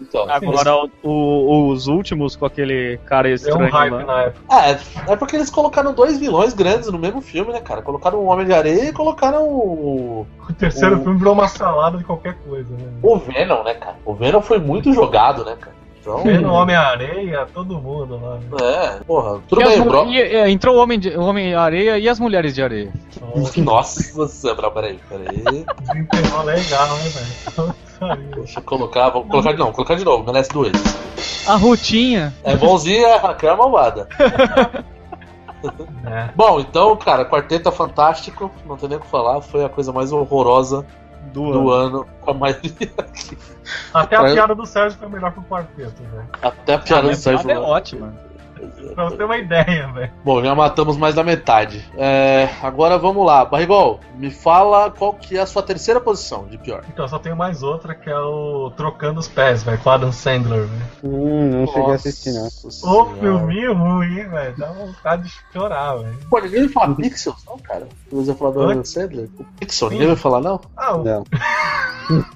Então, 0.00 0.26
Agora, 0.28 0.74
o- 0.74 0.90
o- 1.02 1.68
os 1.70 1.86
últimos 1.86 2.36
com 2.36 2.46
aquele 2.46 2.98
cara 3.06 3.24
Deu 3.28 3.32
um 3.32 3.34
estranho 3.34 3.70
hype 3.72 3.92
lá. 3.92 4.04
na 4.04 4.22
época. 4.22 4.54
É, 5.08 5.12
é 5.12 5.16
porque 5.16 5.36
eles 5.36 5.50
colocaram 5.50 5.92
dois 5.92 6.18
vilões 6.18 6.52
grandes 6.54 6.90
no 6.90 6.98
mesmo 6.98 7.20
filme, 7.20 7.52
né, 7.52 7.60
cara? 7.60 7.82
Colocaram 7.82 8.18
o 8.18 8.26
Homem 8.26 8.46
de 8.46 8.52
Areia 8.52 8.88
e 8.88 8.92
colocaram 8.92 9.44
o, 9.48 10.26
O 10.48 10.52
terceiro 10.54 10.96
O- 10.98 11.02
filme 11.02 11.18
virou 11.18 11.34
uma 11.34 11.48
salada 11.48 11.98
de 11.98 12.04
qualquer 12.04 12.34
coisa, 12.48 12.70
né? 12.72 12.84
o 13.02 13.16
Venom, 13.16 13.62
né, 13.64 13.74
cara? 13.74 13.96
O 14.04 14.14
Venom 14.14 14.40
foi 14.40 14.58
muito 14.58 14.92
jogado, 14.92 15.44
né, 15.44 15.56
cara? 15.60 15.75
Então, 16.06 16.22
Vendo 16.22 16.52
Homem-Areia, 16.52 17.48
todo 17.52 17.80
mundo 17.80 18.20
lá. 18.22 18.38
é, 18.64 19.00
porra, 19.04 19.40
tudo 19.48 19.60
E 19.60 19.64
bem, 19.64 19.82
bro. 19.82 20.04
e- 20.06 20.20
é, 20.20 20.48
entrou 20.48 20.76
o 20.76 20.78
Homem, 20.78 21.00
de, 21.00 21.08
o 21.10 21.22
Homem 21.22 21.52
Areia 21.52 21.98
e 21.98 22.08
as 22.08 22.20
Mulheres 22.20 22.54
de 22.54 22.62
Areia. 22.62 22.92
Nossa 23.56 24.28
senhora, 24.28 24.70
peraí, 24.70 25.00
peraí. 25.08 25.64
Desempenhou 25.80 26.44
legal, 26.44 26.88
né, 26.96 27.08
velho? 27.08 27.74
Deixa 28.36 28.60
eu 28.60 28.62
colocar, 28.62 29.10
vou 29.10 29.24
colocar 29.24 29.50
de 29.52 29.58
novo, 29.58 29.72
colocar 29.72 29.94
de 29.96 30.04
novo, 30.04 30.22
merece 30.24 30.50
dois. 30.50 30.72
A 31.44 31.56
Rutinha. 31.56 32.32
É 32.44 32.54
bonzinha, 32.54 33.16
a 33.16 33.36
é 33.44 33.56
malvada. 33.56 34.08
É. 36.06 36.28
Bom, 36.36 36.60
então, 36.60 36.94
cara, 36.96 37.24
Quarteto 37.24 37.68
é 37.68 37.72
fantástico, 37.72 38.50
não 38.66 38.76
tem 38.76 38.88
nem 38.88 38.98
o 38.98 39.00
que 39.00 39.06
falar, 39.08 39.40
foi 39.40 39.64
a 39.64 39.68
coisa 39.68 39.90
mais 39.92 40.12
horrorosa 40.12 40.86
Do, 41.32 41.52
do 41.52 41.70
ano, 41.70 42.06
com 42.20 42.30
a 42.30 42.34
maioria 42.34 42.92
aqui. 42.98 43.36
Até 43.92 44.16
a 44.16 44.24
piada 44.24 44.54
do 44.54 44.64
Sérgio 44.64 44.98
foi 44.98 45.08
melhor 45.08 45.32
que 45.32 45.40
o 45.40 45.42
quarteto, 45.44 46.02
velho. 46.02 46.28
Até 46.42 46.74
a 46.74 46.78
piada 46.78 47.08
do 47.08 47.16
Sérgio. 47.16 47.50
é 47.50 47.58
ótima. 47.58 48.14
Pra 48.94 49.04
você 49.04 49.16
ter 49.16 49.24
uma 49.24 49.36
ideia, 49.36 49.88
velho. 49.92 50.12
Bom, 50.24 50.42
já 50.42 50.54
matamos 50.54 50.96
mais 50.96 51.14
da 51.14 51.22
metade. 51.22 51.84
É, 51.96 52.48
agora 52.62 52.96
vamos 52.98 53.24
lá. 53.26 53.44
Barrigol, 53.44 54.00
me 54.16 54.30
fala 54.30 54.90
qual 54.90 55.12
que 55.14 55.36
é 55.36 55.40
a 55.40 55.46
sua 55.46 55.62
terceira 55.62 56.00
posição 56.00 56.46
de 56.46 56.56
pior. 56.58 56.82
Então, 56.88 57.06
só 57.08 57.18
tenho 57.18 57.36
mais 57.36 57.62
outra 57.62 57.94
que 57.94 58.08
é 58.08 58.18
o 58.18 58.70
Trocando 58.76 59.20
os 59.20 59.28
Pés, 59.28 59.62
velho, 59.62 59.78
com 59.78 59.90
Adam 59.90 60.12
Sandler, 60.12 60.66
velho. 60.66 60.82
Hum, 61.04 61.50
não 61.60 61.66
cheguei 61.66 61.92
a 61.92 61.94
assistir, 61.94 62.32
não. 62.32 62.42
Nossa 62.44 62.86
Ô, 62.88 63.06
filminho 63.16 63.74
ruim, 63.74 64.28
velho. 64.28 64.54
Dá 64.56 64.72
vontade 64.72 65.22
de 65.24 65.34
chorar, 65.52 65.96
velho. 65.96 66.18
Pô, 66.30 66.38
ninguém 66.40 66.60
vai 66.64 66.68
falar 66.70 66.94
Pixels, 66.94 67.44
não, 67.46 67.58
cara? 67.58 67.86
Você 68.10 68.26
vai 68.32 68.36
falar 68.36 68.50
do? 68.52 68.62
Adam 68.70 68.84
Sandler? 68.84 69.28
O 69.38 69.44
Pixel, 69.58 69.90
ninguém 69.90 70.06
vai 70.06 70.16
falar, 70.16 70.40
não? 70.40 70.60
Ah, 70.76 70.96
o- 70.96 71.04
Não. 71.04 71.24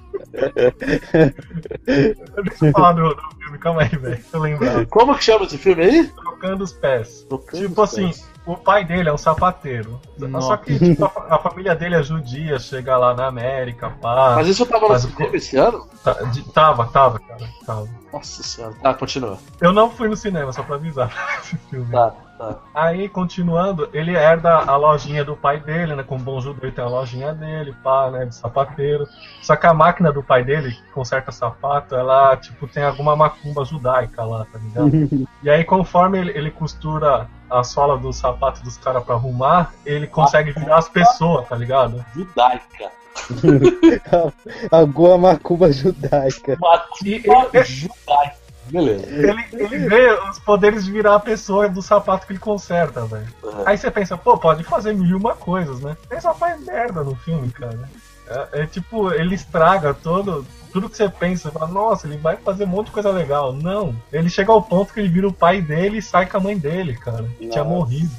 deixa 1.85 2.67
eu 2.67 2.73
falar 2.73 2.93
do, 2.93 3.15
do 3.15 3.23
filme, 3.39 3.59
calma 3.59 3.83
aí, 3.83 3.89
velho. 3.89 4.25
Tô 4.31 4.39
lembrando. 4.39 4.87
Como 4.89 5.15
que 5.17 5.25
chama 5.25 5.45
esse 5.45 5.59
filme 5.59 5.83
aí? 5.83 6.09
Trocando 6.09 6.65
os 6.65 6.73
Pés. 6.73 7.25
Trocando 7.29 7.69
Tipo 7.69 7.83
os 7.83 7.93
assim, 7.93 8.07
Pés. 8.07 8.29
o 8.47 8.57
pai 8.57 8.85
dele 8.85 9.09
é 9.09 9.13
um 9.13 9.19
sapateiro. 9.19 10.01
Só 10.41 10.57
que 10.57 10.79
tipo, 10.79 11.05
a, 11.05 11.35
a 11.35 11.39
família 11.39 11.75
dele 11.75 11.97
é 11.97 12.03
judia, 12.03 12.59
chega 12.59 12.97
lá 12.97 13.15
na 13.15 13.27
América, 13.27 13.91
pá. 14.01 14.35
Mas 14.37 14.49
isso 14.49 14.65
tava 14.67 14.89
no 14.89 14.99
cinema 14.99 15.37
esse 15.37 15.57
ano? 15.57 15.87
Tá- 16.05 16.13
de- 16.25 16.43
tava, 16.53 16.87
tava, 16.87 17.19
cara. 17.19 17.49
Tava. 17.67 17.89
Nossa 18.13 18.43
senhora. 18.43 18.75
Tá, 18.83 18.95
continua. 18.95 19.39
Eu 19.61 19.73
não 19.73 19.91
fui 19.91 20.09
no 20.09 20.17
cinema, 20.17 20.53
só 20.53 20.63
pra 20.63 20.77
avisar 20.77 21.11
esse 21.43 21.57
filme. 21.71 21.91
Tá, 21.91 22.13
tá. 22.41 22.59
Aí, 22.75 23.09
continuando, 23.09 23.91
ele 23.93 24.17
herda 24.17 24.57
a 24.57 24.77
lojinha 24.77 25.23
do 25.23 25.37
pai 25.37 25.61
dele, 25.61 25.95
né? 25.95 26.03
Como 26.03 26.25
bom 26.25 26.41
judeu, 26.41 26.65
ele 26.65 26.73
tem 26.73 26.83
a 26.83 26.89
lojinha 26.89 27.35
dele, 27.35 27.75
pá, 27.85 28.11
né? 28.11 28.25
De 28.25 28.35
sapateiro. 28.35 29.07
Só 29.43 29.55
que 29.55 29.67
a 29.67 29.75
máquina 29.75 30.11
do 30.11 30.23
pai 30.23 30.43
dele, 30.43 30.73
que 30.73 30.93
conserta 30.93 31.31
sapato, 31.31 31.95
ela, 31.95 32.37
tipo, 32.39 32.67
tem 32.67 32.83
alguma 32.83 33.15
macumba 33.15 33.65
judaica 33.65 34.25
lá, 34.25 34.47
tá 34.51 34.59
ligado? 34.59 34.91
e 35.43 35.51
aí, 35.51 35.63
conforme 35.65 36.19
ele, 36.19 36.31
ele 36.31 36.51
costura 36.51 37.29
a 37.51 37.63
sola 37.63 37.99
do 37.99 38.13
sapato 38.13 38.63
dos 38.63 38.79
caras 38.79 39.05
pra 39.05 39.17
arrumar, 39.17 39.73
ele 39.85 40.07
consegue 40.07 40.53
virar 40.53 40.79
as 40.79 40.89
pessoas, 40.89 41.47
tá 41.49 41.57
ligado? 41.57 42.05
Judaica. 42.15 42.91
Alguma 44.71 45.19
macumba 45.19 45.71
judaica. 45.73 46.57
Macumba 46.61 47.49
ele, 47.53 47.65
judaica. 47.65 48.40
Beleza. 48.71 49.07
ele, 49.07 49.45
ele 49.53 49.89
ganha 49.89 50.31
os 50.31 50.39
poderes 50.39 50.85
de 50.85 50.93
virar 50.93 51.17
a 51.17 51.21
pessoa 51.21 51.69
do 51.69 51.83
sapato 51.83 52.27
que 52.27 52.33
ele 52.33 52.39
conserta, 52.39 53.05
velho. 53.05 53.27
Uhum. 53.43 53.63
Aí 53.67 53.77
você 53.77 53.91
pensa, 53.91 54.17
pô, 54.17 54.39
pode 54.39 54.65
fazer 54.65 54.95
mil 54.95 55.07
e 55.07 55.15
uma 55.15 55.35
coisas, 55.35 55.81
né? 55.81 55.97
Ele 56.11 56.21
só 56.21 56.35
faz 56.35 56.65
merda 56.65 57.03
no 57.03 57.15
filme, 57.15 57.51
cara. 57.51 57.89
É, 58.31 58.63
é 58.63 58.67
tipo, 58.67 59.13
ele 59.13 59.35
estraga 59.35 59.93
todo. 59.93 60.47
Tudo 60.73 60.89
que 60.89 60.97
você 60.97 61.09
pensa, 61.09 61.51
você 61.51 61.59
fala, 61.59 61.71
nossa, 61.71 62.07
ele 62.07 62.17
vai 62.17 62.37
fazer 62.37 62.63
um 62.63 62.69
monte 62.69 62.87
de 62.87 62.93
coisa 62.93 63.11
legal. 63.11 63.53
Não. 63.53 63.95
Ele 64.13 64.31
chega 64.31 64.53
ao 64.53 64.63
ponto 64.63 64.95
que 64.95 65.01
ele 65.01 65.09
vira 65.09 65.27
o 65.27 65.33
pai 65.33 65.61
dele 65.61 65.99
e 65.99 66.03
sai 66.03 66.27
com 66.27 66.37
a 66.37 66.41
mãe 66.41 66.57
dele, 66.57 66.97
cara. 66.97 67.25
Que 67.39 67.49
tinha 67.49 67.65
morrido. 67.65 68.11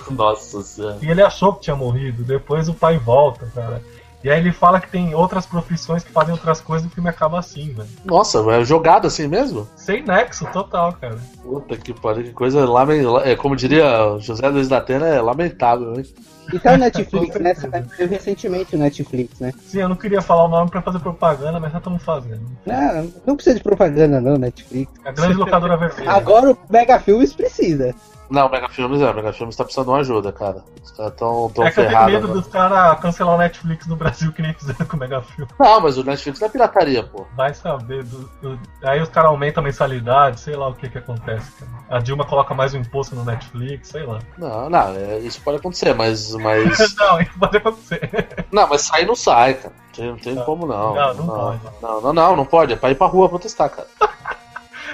Nossa 0.10 0.62
senhora. 0.62 0.98
E 1.00 1.10
ele 1.10 1.22
achou 1.22 1.54
que 1.54 1.62
tinha 1.62 1.76
morrido. 1.76 2.22
Depois 2.24 2.68
o 2.68 2.74
pai 2.74 2.98
volta, 2.98 3.46
cara. 3.54 3.82
E 4.24 4.30
aí 4.30 4.40
ele 4.40 4.52
fala 4.52 4.80
que 4.80 4.88
tem 4.88 5.14
outras 5.14 5.44
profissões 5.44 6.02
que 6.02 6.10
fazem 6.10 6.32
outras 6.32 6.58
coisas 6.58 6.86
e 6.86 6.90
o 6.90 6.90
filme 6.90 7.10
acaba 7.10 7.38
assim, 7.38 7.74
velho. 7.74 7.88
Nossa, 8.06 8.38
é 8.52 8.64
jogado 8.64 9.06
assim 9.06 9.28
mesmo? 9.28 9.68
Sem 9.76 10.02
nexo 10.02 10.46
total, 10.50 10.94
cara. 10.94 11.18
Puta 11.42 11.76
que 11.76 11.92
pariu, 11.92 12.24
que 12.24 12.32
coisa 12.32 12.64
lamentável. 12.64 13.18
É, 13.18 13.36
como 13.36 13.54
diria 13.54 14.14
o 14.14 14.18
José 14.18 14.48
Luiz 14.48 14.66
da 14.66 14.78
Atena, 14.78 15.06
é 15.06 15.20
lamentável, 15.20 15.94
hein? 15.98 16.06
E 16.50 16.58
tá 16.58 16.72
no 16.72 16.78
Netflix, 16.78 17.38
né? 17.38 17.54
Saiu 17.54 18.08
recentemente 18.08 18.74
o 18.74 18.78
Netflix, 18.78 19.40
né? 19.40 19.52
Sim, 19.58 19.80
eu 19.80 19.88
não 19.90 19.96
queria 19.96 20.22
falar 20.22 20.44
o 20.44 20.48
nome 20.48 20.70
pra 20.70 20.80
fazer 20.80 21.00
propaganda, 21.00 21.60
mas 21.60 21.72
já 21.72 21.78
estamos 21.78 22.02
fazendo. 22.02 22.40
Não, 22.64 23.12
não 23.26 23.36
precisa 23.36 23.56
de 23.56 23.62
propaganda 23.62 24.22
não, 24.22 24.38
Netflix. 24.38 24.90
A 25.04 25.12
grande 25.12 25.34
locadora 25.34 25.76
vermelha. 25.76 26.10
Agora 26.10 26.50
o 26.50 26.58
Mega 26.70 26.98
Filmes 26.98 27.34
precisa. 27.34 27.94
Não, 28.30 28.46
o 28.46 28.50
Mega 28.50 28.68
Filmes 28.68 29.00
é, 29.02 29.10
o 29.10 29.14
Mega 29.14 29.32
Filmes 29.32 29.54
tá 29.54 29.64
precisando 29.64 29.86
de 29.86 29.90
uma 29.92 29.98
ajuda, 30.00 30.32
cara. 30.32 30.64
Os 30.82 30.90
caras 30.92 31.14
tão, 31.14 31.50
tão 31.50 31.66
é 31.66 31.70
que 31.70 31.80
eu 31.80 31.88
tenho 31.88 32.04
medo 32.06 32.28
dos 32.28 32.46
caras 32.48 32.98
cancelar 33.00 33.34
o 33.34 33.38
Netflix 33.38 33.86
no 33.86 33.96
Brasil 33.96 34.32
que 34.32 34.40
nem 34.42 34.54
fizeram 34.54 34.86
com 34.86 34.96
o 34.96 35.00
Megafilm. 35.00 35.46
Não, 35.58 35.80
mas 35.80 35.98
o 35.98 36.04
Netflix 36.04 36.40
não 36.40 36.48
é 36.48 36.50
pirataria, 36.50 37.02
pô. 37.04 37.26
Vai 37.36 37.52
saber. 37.52 38.02
do- 38.04 38.30
do- 38.40 38.58
Aí 38.82 39.00
os 39.00 39.08
caras 39.08 39.30
aumentam 39.30 39.62
a 39.62 39.64
mensalidade, 39.64 40.40
sei 40.40 40.56
lá 40.56 40.68
o 40.68 40.74
que 40.74 40.88
que 40.88 40.98
acontece, 40.98 41.50
cara. 41.52 41.70
A 41.90 41.98
Dilma 41.98 42.24
coloca 42.24 42.54
mais 42.54 42.72
um 42.74 42.78
imposto 42.78 43.14
no 43.14 43.24
Netflix, 43.24 43.88
sei 43.88 44.04
lá. 44.04 44.18
Não, 44.38 44.70
não, 44.70 44.94
é, 44.96 45.18
isso 45.18 45.40
pode 45.42 45.58
acontecer, 45.58 45.94
mas. 45.94 46.34
mas... 46.34 46.78
não, 46.96 47.20
isso 47.20 47.38
pode 47.38 47.56
acontecer. 47.58 48.46
não, 48.50 48.68
mas 48.68 48.80
sair 48.82 49.06
não 49.06 49.14
sai, 49.16 49.54
cara. 49.54 49.74
Não 49.98 50.16
tem, 50.16 50.34
não 50.34 50.44
como 50.44 50.66
não. 50.66 50.94
Não, 50.94 51.14
não 51.14 51.24
não, 51.26 51.34
pode. 51.36 51.60
não, 51.80 52.00
não, 52.00 52.12
não, 52.12 52.36
não 52.36 52.44
pode. 52.46 52.72
É 52.72 52.76
pra 52.76 52.90
ir 52.90 52.94
pra 52.96 53.06
rua 53.06 53.28
protestar, 53.28 53.68
cara. 53.70 53.86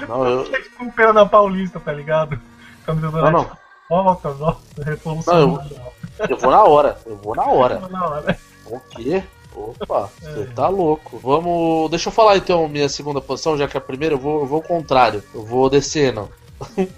Não, 0.08 0.24
eu. 0.26 0.50
Um 0.80 0.90
pera 0.90 1.12
na 1.12 1.26
Paulista, 1.26 1.78
tá 1.78 1.92
ligado? 1.92 2.40
Camisa 2.84 3.10
do 3.10 3.16
Não, 3.20 3.30
não. 3.30 3.50
Volta, 3.88 4.30
volta, 4.30 4.84
revolução. 4.84 5.46
Não, 5.48 5.64
eu-. 5.64 6.28
Eu 6.28 6.36
vou 6.36 6.50
na 6.50 6.62
hora. 6.64 6.98
Eu 7.06 7.16
vou 7.16 7.34
na 7.34 7.46
hora. 7.46 7.80
Na 7.88 8.06
hora. 8.06 8.38
O 8.66 8.78
quê? 8.80 9.22
Opa, 9.54 10.08
você 10.20 10.42
É. 10.42 10.44
tá 10.54 10.68
louco. 10.68 11.18
Vamos. 11.18 11.90
Deixa 11.90 12.08
eu 12.08 12.12
falar 12.12 12.36
então 12.36 12.68
minha 12.68 12.88
segunda 12.88 13.20
posição, 13.20 13.56
já 13.58 13.66
que 13.66 13.76
a 13.76 13.80
primeira 13.80 14.14
eu 14.14 14.18
vou, 14.18 14.40
eu 14.40 14.46
vou 14.46 14.58
ao 14.58 14.62
contrário. 14.62 15.22
Eu 15.34 15.44
vou 15.44 15.68
descendo. 15.68 16.28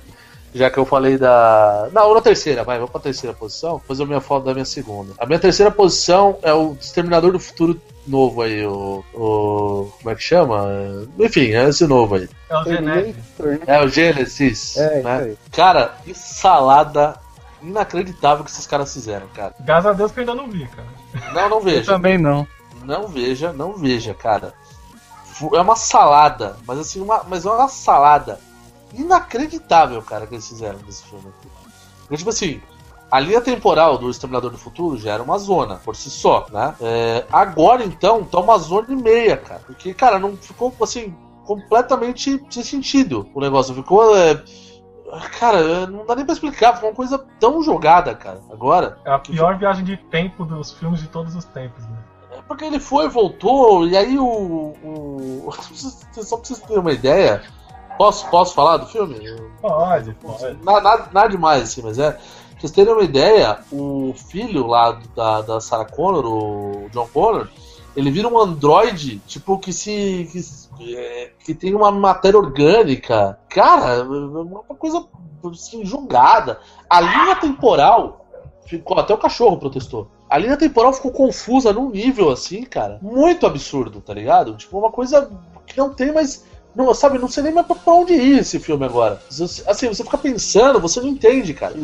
já 0.55 0.71
que 0.71 0.79
eu 0.79 0.85
falei 0.85 1.17
da. 1.17 1.89
Não, 1.93 2.13
na 2.15 2.21
terceira, 2.21 2.63
vai, 2.63 2.79
vou 2.79 2.89
pra 2.89 3.01
terceira 3.01 3.35
posição. 3.35 3.79
Depois 3.79 3.99
eu 4.01 4.07
me 4.07 4.21
foto 4.21 4.45
da 4.45 4.53
minha 4.53 4.67
segunda. 4.67 5.15
A 5.19 5.25
minha 5.25 5.39
terceira 5.39 5.71
posição 5.71 6.39
é 6.43 6.53
o 6.53 6.77
Exterminador 6.79 7.33
do 7.33 7.41
Futuro 7.41 7.81
novo 8.07 8.43
aí, 8.43 8.65
o. 8.67 9.05
o 9.15 9.93
como 9.99 10.11
é 10.11 10.15
que 10.15 10.23
chama? 10.23 10.67
Enfim, 11.19 11.53
é 11.53 11.69
esse 11.69 11.87
novo 11.87 12.17
aí. 12.17 12.29
É 12.49 12.57
o. 12.57 12.65
Terminator, 12.65 13.47
né? 13.47 13.61
É 13.67 13.85
o 13.85 13.89
Genesis. 13.89 14.77
É, 14.77 14.99
isso 14.99 15.09
né? 15.09 15.19
aí. 15.19 15.39
Cara, 15.53 15.95
que 16.05 16.15
salada 16.15 17.21
inacreditável 17.63 18.45
que 18.45 18.51
esses 18.51 18.67
caras 18.67 18.93
fizeram, 18.93 19.29
cara. 19.29 19.55
Graças 19.61 19.87
a 19.87 19.93
Deus 19.93 20.13
que 20.13 20.21
eu 20.21 20.23
ainda 20.23 20.35
não 20.35 20.51
vi, 20.51 20.67
cara. 20.67 20.89
Não, 21.33 21.49
não 21.49 21.59
Eu 21.59 21.63
vejo. 21.63 21.87
também 21.87 22.19
não. 22.19 22.47
Não 22.85 23.07
veja, 23.07 23.53
não 23.53 23.75
veja, 23.75 24.13
cara. 24.13 24.55
É 25.55 25.61
uma 25.61 25.77
salada, 25.77 26.57
mas 26.67 26.79
assim, 26.79 27.01
uma, 27.01 27.25
mas 27.25 27.47
é 27.47 27.51
uma 27.51 27.69
salada 27.69 28.39
inacreditável, 28.93 30.03
cara, 30.03 30.27
que 30.27 30.35
eles 30.35 30.47
fizeram 30.49 30.79
nesse 30.85 31.03
filme 31.05 31.27
aqui. 31.29 31.49
Porque, 32.01 32.17
tipo 32.17 32.31
assim, 32.31 32.61
a 33.13 33.21
linha 33.21 33.43
temporal 33.43 33.99
do 33.99 34.09
Exterminador 34.09 34.51
do 34.51 34.57
Futuro 34.57 34.97
já 34.97 35.13
era 35.13 35.23
uma 35.23 35.37
zona, 35.37 35.75
por 35.75 35.95
si 35.95 36.09
só, 36.09 36.47
né? 36.51 36.75
É, 36.81 37.27
agora, 37.31 37.85
então, 37.85 38.25
tá 38.25 38.41
uma 38.41 38.57
zona 38.57 38.87
e 38.89 38.97
meia, 38.97 39.37
cara. 39.37 39.61
Porque, 39.67 39.93
cara, 39.93 40.19
não 40.19 40.35
ficou, 40.35 40.75
assim, 40.81 41.15
completamente 41.45 42.43
sem 42.49 42.65
sentido 42.65 43.29
o 43.35 43.41
negócio. 43.41 43.75
Ficou. 43.75 44.17
é, 44.17 44.43
Cara, 45.39 45.87
não 45.89 46.07
dá 46.07 46.17
nem 46.17 46.25
pra 46.25 46.33
explicar, 46.33 46.73
ficou 46.73 46.89
uma 46.89 46.97
coisa 46.97 47.19
tão 47.39 47.63
jogada, 47.63 48.15
cara, 48.15 48.41
agora. 48.51 48.97
É 49.05 49.13
a 49.13 49.19
pior 49.19 49.59
viagem 49.59 49.85
de 49.85 49.99
tempo 49.99 50.47
dos 50.47 50.73
filmes 50.73 51.03
de 51.03 51.09
todos 51.09 51.37
os 51.37 51.45
tempos, 51.45 51.85
né? 51.85 51.99
É 52.31 52.41
porque 52.49 52.65
ele 52.65 52.81
foi, 52.81 53.11
voltou, 53.11 53.87
e 53.87 53.95
aí 53.95 54.19
o. 54.19 54.25
o... 54.83 55.53
Só 56.15 56.37
pra 56.39 56.47
vocês 56.47 56.61
terem 56.61 56.79
uma 56.79 56.93
ideia, 56.93 57.43
Posso, 57.99 58.27
posso 58.29 58.55
falar 58.55 58.79
do 58.79 58.87
filme? 58.87 59.17
Pode, 59.61 60.13
pode. 60.15 60.65
Nada, 60.65 61.09
nada 61.13 61.29
demais, 61.29 61.63
assim, 61.63 61.83
mas 61.83 61.99
é. 61.99 62.19
Pra 62.63 62.69
vocês 62.69 62.71
terem 62.71 62.93
uma 62.93 63.03
ideia, 63.03 63.59
o 63.73 64.15
filho 64.15 64.69
lá 64.69 64.97
da, 65.17 65.41
da 65.41 65.61
Sarah 65.61 65.85
Connor, 65.85 66.25
o 66.25 66.89
John 66.91 67.09
Connor, 67.13 67.49
ele 67.97 68.09
vira 68.09 68.29
um 68.29 68.39
androide, 68.39 69.19
tipo, 69.27 69.59
que 69.59 69.73
se. 69.73 70.31
que, 70.77 70.97
é, 70.97 71.33
que 71.45 71.57
tem 71.57 71.75
uma 71.75 71.91
matéria 71.91 72.39
orgânica. 72.39 73.37
Cara, 73.49 74.05
uma 74.05 74.63
coisa 74.79 75.05
assim, 75.51 75.85
julgada. 75.85 76.61
A 76.89 77.01
linha 77.01 77.35
temporal. 77.35 78.21
Ficou, 78.65 78.97
até 78.97 79.13
o 79.13 79.19
cachorro 79.19 79.59
protestou. 79.59 80.07
A 80.31 80.39
linha 80.39 80.57
temporal 80.57 80.93
ficou 80.93 81.11
confusa 81.11 81.73
num 81.73 81.91
nível 81.91 82.31
assim, 82.31 82.63
cara, 82.63 83.01
muito 83.03 83.45
absurdo, 83.45 84.01
tá 84.01 84.15
ligado? 84.15 84.57
Tipo, 84.57 84.79
uma 84.79 84.93
coisa 84.93 85.29
que 85.67 85.77
não 85.77 85.93
tem 85.93 86.13
mais. 86.13 86.45
Não, 86.75 86.93
sabe, 86.95 87.19
não 87.19 87.29
sei 87.29 87.43
nem 87.43 87.53
mais 87.53 87.67
pra 87.67 87.93
onde 87.93 88.15
ir 88.15 88.39
esse 88.39 88.59
filme 88.59 88.85
agora. 88.85 89.21
Assim, 89.67 89.89
você 89.89 90.03
fica 90.03 90.17
pensando, 90.17 90.81
você 90.81 91.01
não 91.01 91.09
entende, 91.09 91.53
cara. 91.53 91.75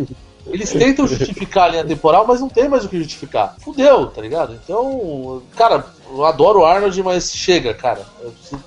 Eles 0.47 0.73
tentam 0.73 1.07
justificar 1.07 1.65
a 1.65 1.69
linha 1.69 1.85
temporal, 1.85 2.27
mas 2.27 2.41
não 2.41 2.49
tem 2.49 2.69
mais 2.69 2.85
o 2.85 2.89
que 2.89 2.99
justificar. 2.99 3.55
Fudeu, 3.61 4.07
tá 4.07 4.23
ligado? 4.23 4.55
Então, 4.55 5.43
cara, 5.55 5.85
eu 6.11 6.25
adoro 6.25 6.61
o 6.61 6.65
Arnold, 6.65 7.03
mas 7.03 7.31
chega, 7.33 7.75
cara. 7.75 8.07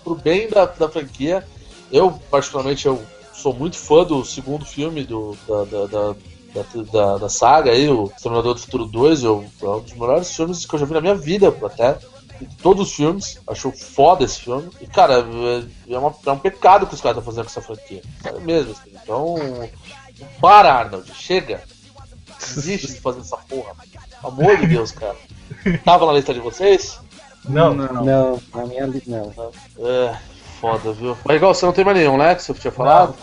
Pro 0.03 0.15
bem 0.15 0.47
da, 0.47 0.65
da 0.65 0.87
franquia. 0.87 1.43
Eu, 1.91 2.11
particularmente, 2.29 2.85
eu 2.85 3.01
sou 3.33 3.53
muito 3.53 3.77
fã 3.77 4.03
do 4.03 4.23
segundo 4.23 4.63
filme 4.63 5.03
do, 5.03 5.35
da, 5.47 5.63
da, 5.63 5.85
da 5.87 6.15
da, 6.53 6.83
da, 6.91 7.17
da, 7.17 7.29
saga 7.29 7.71
aí, 7.71 7.87
o 7.87 8.11
Exterminador 8.13 8.53
do 8.53 8.59
Futuro 8.59 8.85
2, 8.85 9.23
eu, 9.23 9.45
é 9.61 9.65
um 9.65 9.79
dos 9.79 9.93
melhores 9.93 10.35
filmes 10.35 10.65
que 10.65 10.75
eu 10.75 10.79
já 10.79 10.85
vi 10.85 10.93
na 10.93 10.99
minha 10.99 11.15
vida, 11.15 11.55
até. 11.63 11.97
Todos 12.61 12.89
os 12.89 12.95
filmes, 12.95 13.39
acho 13.47 13.71
foda 13.71 14.23
esse 14.23 14.41
filme. 14.41 14.69
E, 14.79 14.87
cara, 14.87 15.15
é, 15.19 15.93
é, 15.93 15.97
uma, 15.97 16.13
é 16.25 16.31
um 16.31 16.37
pecado 16.37 16.87
que 16.87 16.93
os 16.93 17.01
caras 17.01 17.17
estão 17.17 17.33
fazendo 17.33 17.45
com 17.45 17.51
essa 17.51 17.61
franquia. 17.61 18.01
É 18.23 18.39
mesmo, 18.39 18.71
assim. 18.71 18.91
Então, 19.03 19.35
para, 20.39 20.73
Arnold, 20.73 21.11
chega. 21.13 21.61
Desiste 22.39 22.87
de 22.87 22.99
fazer 22.99 23.21
essa 23.21 23.37
porra. 23.37 23.73
Pelo 24.21 24.33
amor 24.33 24.57
de 24.57 24.67
Deus, 24.67 24.91
cara. 24.91 25.15
Tava 25.85 26.05
na 26.05 26.13
lista 26.13 26.33
de 26.33 26.39
vocês? 26.39 26.99
Não, 27.47 27.73
não. 27.73 28.03
Não, 28.03 28.41
na 28.53 28.65
minha 28.65 28.85
lista 28.85 29.11
não. 29.11 29.51
É, 29.79 30.17
foda, 30.59 30.91
viu? 30.93 31.17
Mas 31.25 31.37
igual, 31.37 31.53
você 31.53 31.65
não 31.65 31.73
tem 31.73 31.85
mais 31.85 31.97
nenhum, 31.97 32.17
né? 32.17 32.35
Que 32.35 32.43
você 32.43 32.53
tinha 32.53 32.71
falado? 32.71 33.15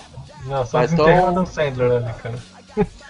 Não, 0.44 0.58
não 0.58 0.66
só 0.66 0.78
Mas 0.78 0.92
então... 0.92 1.28
Adam 1.28 1.46
Sandler 1.46 1.92
ali, 1.92 2.14
cara. 2.14 2.38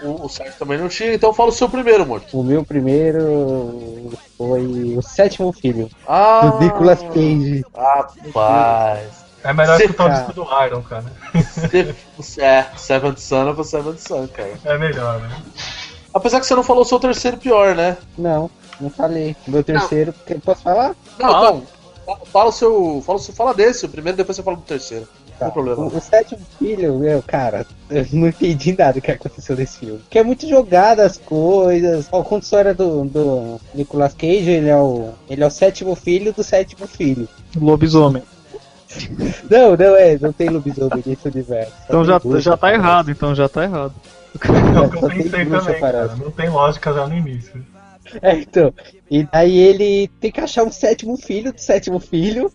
O, 0.03 0.27
o 0.27 0.29
Sérgio 0.29 0.55
também 0.59 0.79
não 0.79 0.89
tinha, 0.89 1.15
então 1.15 1.33
fala 1.33 1.51
o 1.51 1.53
seu 1.53 1.69
primeiro, 1.69 2.07
Morto. 2.07 2.39
O 2.39 2.45
meu 2.45 2.65
primeiro 2.65 4.11
foi 4.37 4.95
o 4.97 5.03
sétimo 5.03 5.53
filho. 5.53 5.91
Ah, 6.07 6.47
do 6.47 6.65
Nicolas 6.65 7.01
Cage. 7.03 7.65
Rapaz. 7.75 9.29
É 9.45 9.53
melhor 9.53 9.81
escutar 9.81 10.07
o 10.07 10.11
disco 10.11 10.33
do 10.33 10.65
Iron, 10.65 10.83
cara. 10.83 11.05
é, 12.39 12.67
Seventh 12.77 13.19
Son 13.19 13.51
of 13.51 13.61
a 13.61 13.65
Seventh 13.65 13.99
Son, 13.99 14.29
cara. 14.29 14.53
É 14.65 14.79
melhor, 14.79 15.21
né? 15.21 15.43
Apesar 16.13 16.41
que 16.41 16.47
você 16.47 16.55
não 16.55 16.65
falou 16.65 16.83
o 16.83 16.87
seu 16.87 16.99
terceiro 16.99 17.37
pior, 17.37 17.75
né? 17.75 17.97
Não, 18.17 18.51
não 18.81 18.91
falei. 18.91 19.37
O 19.47 19.51
meu 19.51 19.63
terceiro, 19.63 20.15
não. 20.29 20.41
posso 20.41 20.63
falar? 20.63 20.95
Não, 21.19 21.29
então, 21.29 21.67
fala 22.27 22.49
o 22.49 22.53
seu. 22.53 23.03
Fala, 23.05 23.19
fala 23.19 23.55
desse, 23.55 23.87
o 23.87 23.89
primeiro, 23.89 24.17
depois 24.17 24.37
você 24.37 24.43
fala 24.43 24.57
do 24.57 24.63
terceiro. 24.63 25.07
Tá. 25.39 25.53
O, 25.55 25.87
o, 25.87 26.01
sétimo 26.01 26.41
filho, 26.59 26.99
meu, 26.99 27.23
cara, 27.23 27.65
eu 27.89 28.05
não 28.13 28.27
entendi 28.27 28.75
nada 28.77 29.01
que 29.01 29.11
aconteceu 29.11 29.55
nesse 29.55 29.79
filme. 29.79 30.01
Que 30.11 30.19
é 30.19 30.25
muito 30.25 30.49
jogado 30.49 30.99
as 31.01 31.17
coisas. 31.17 32.09
Ó, 32.11 32.25
conta 32.25 32.37
a 32.37 32.47
história 32.47 32.75
do, 32.75 33.05
do 33.05 33.61
Nicolas 33.73 34.15
Cage, 34.15 34.51
ele 34.51 34.69
é, 34.69 34.77
o, 34.77 35.11
ele 35.31 35.45
é 35.45 35.47
o 35.47 35.51
sétimo 35.51 35.95
filho 35.95 36.33
do 36.33 36.43
sétimo 36.43 36.89
filho. 36.89 37.29
Lobisomem. 37.57 38.23
Não, 39.49 39.77
não 39.77 39.97
é, 39.97 40.19
não 40.19 40.33
tem 40.33 40.49
lobisomem 40.49 41.05
nesse 41.05 41.29
universo. 41.29 41.73
Então 41.85 42.05
já, 42.05 42.21
já 42.39 42.57
tá 42.57 42.73
errado, 42.73 43.11
então 43.11 43.35
já 43.35 43.49
tá 43.49 43.63
errado. 43.63 43.95
É 44.75 44.81
o 44.81 44.91
que 44.91 44.97
eu 44.97 45.09
pensei 45.09 45.45
também, 45.47 45.81
cara. 45.81 46.17
Não 46.17 46.31
tem 46.31 46.49
lógica 46.49 46.93
já 46.93 47.07
no 47.07 47.15
início. 47.15 47.65
É, 48.23 48.39
então. 48.39 48.73
E 49.11 49.23
daí 49.25 49.59
ele 49.59 50.09
tem 50.21 50.33
que 50.33 50.41
achar 50.41 50.65
um 50.65 50.73
sétimo 50.73 51.17
filho 51.17 51.53
do 51.53 51.61
sétimo 51.61 52.01
filho 52.01 52.51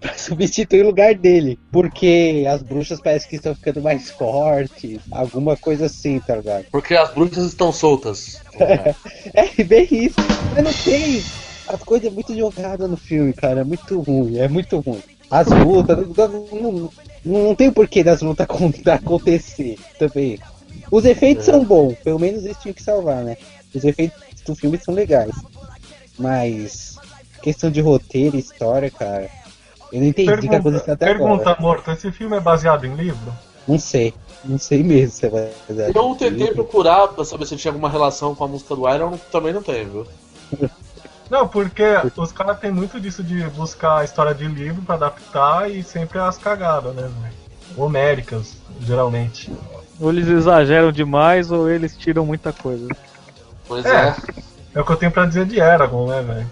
pra 0.00 0.16
substituir 0.16 0.82
o 0.82 0.86
lugar 0.86 1.14
dele. 1.14 1.58
Porque 1.70 2.44
as 2.48 2.62
bruxas 2.62 3.00
parecem 3.00 3.28
que 3.28 3.36
estão 3.36 3.54
ficando 3.54 3.82
mais 3.82 4.10
fortes. 4.10 5.00
Alguma 5.10 5.56
coisa 5.56 5.86
assim, 5.86 6.20
tá 6.20 6.36
ligado? 6.36 6.66
Porque 6.70 6.94
as 6.94 7.12
bruxas 7.12 7.46
estão 7.46 7.72
soltas. 7.72 8.40
é, 9.34 9.64
bem 9.64 9.88
isso. 9.90 10.16
Mas 10.54 10.64
não 10.64 10.72
tem. 10.72 11.22
As 11.68 11.82
coisas 11.82 12.08
é 12.08 12.10
muito 12.10 12.36
jogadas 12.36 12.88
no 12.88 12.96
filme, 12.96 13.32
cara. 13.32 13.60
É 13.60 13.64
muito 13.64 14.00
ruim, 14.00 14.38
é 14.38 14.48
muito 14.48 14.78
ruim. 14.80 15.02
As 15.30 15.48
lutas, 15.48 15.98
não, 16.16 16.46
não, 16.60 16.90
não 17.24 17.54
tem 17.54 17.70
porquê 17.70 18.04
das 18.04 18.22
lutas 18.22 18.46
acontecer 18.86 19.76
também. 19.98 20.38
Os 20.90 21.04
efeitos 21.04 21.48
é. 21.48 21.52
são 21.52 21.64
bons, 21.64 21.96
pelo 22.04 22.18
menos 22.18 22.44
eles 22.44 22.56
tinham 22.58 22.74
que 22.74 22.82
salvar, 22.82 23.24
né? 23.24 23.36
Os 23.74 23.84
efeitos 23.84 24.18
do 24.46 24.54
filme 24.54 24.78
são 24.78 24.94
legais. 24.94 25.34
Mas 26.18 26.96
questão 27.42 27.70
de 27.70 27.80
roteiro, 27.80 28.36
história, 28.36 28.90
cara. 28.90 29.28
Eu 29.96 30.02
não 30.02 30.08
entendi 30.08 30.30
o 30.30 30.38
que 30.38 30.54
aconteceu 30.54 30.92
até 30.92 31.06
pergunta, 31.06 31.50
agora. 31.50 31.60
Morto, 31.60 31.90
esse 31.90 32.12
filme 32.12 32.36
é 32.36 32.40
baseado 32.40 32.84
em 32.84 32.94
livro? 32.94 33.32
Não 33.66 33.78
sei. 33.78 34.12
Não 34.44 34.58
sei 34.58 34.82
mesmo 34.82 35.10
se 35.10 35.24
é 35.24 35.30
baseado 35.30 35.96
Eu 35.96 36.14
tentei 36.14 36.52
procurar 36.52 37.08
pra 37.08 37.24
saber 37.24 37.46
se 37.46 37.56
tinha 37.56 37.72
alguma 37.72 37.88
relação 37.88 38.34
com 38.34 38.44
a 38.44 38.48
música 38.48 38.76
do 38.76 38.86
Iron, 38.92 39.16
também 39.32 39.54
não 39.54 39.62
tem, 39.62 39.88
viu? 39.88 40.06
Não, 41.28 41.48
porque 41.48 41.82
os 42.16 42.30
caras 42.30 42.60
têm 42.60 42.70
muito 42.70 43.00
disso 43.00 43.20
de 43.20 43.42
buscar 43.48 43.98
a 43.98 44.04
história 44.04 44.32
de 44.32 44.46
livro 44.46 44.80
pra 44.82 44.94
adaptar 44.94 45.68
e 45.68 45.82
sempre 45.82 46.20
as 46.20 46.38
cagadas, 46.38 46.94
né? 46.94 47.10
Homéricas, 47.76 48.56
geralmente. 48.78 49.50
Ou 50.00 50.10
eles 50.10 50.28
exageram 50.28 50.92
demais 50.92 51.50
ou 51.50 51.68
eles 51.68 51.96
tiram 51.96 52.24
muita 52.24 52.52
coisa. 52.52 52.86
Pois 53.66 53.84
é. 53.84 54.10
É, 54.10 54.16
é 54.76 54.80
o 54.80 54.84
que 54.84 54.92
eu 54.92 54.96
tenho 54.96 55.10
pra 55.10 55.26
dizer 55.26 55.46
de 55.46 55.58
Eragon, 55.58 56.06
né, 56.06 56.22
velho? 56.22 56.50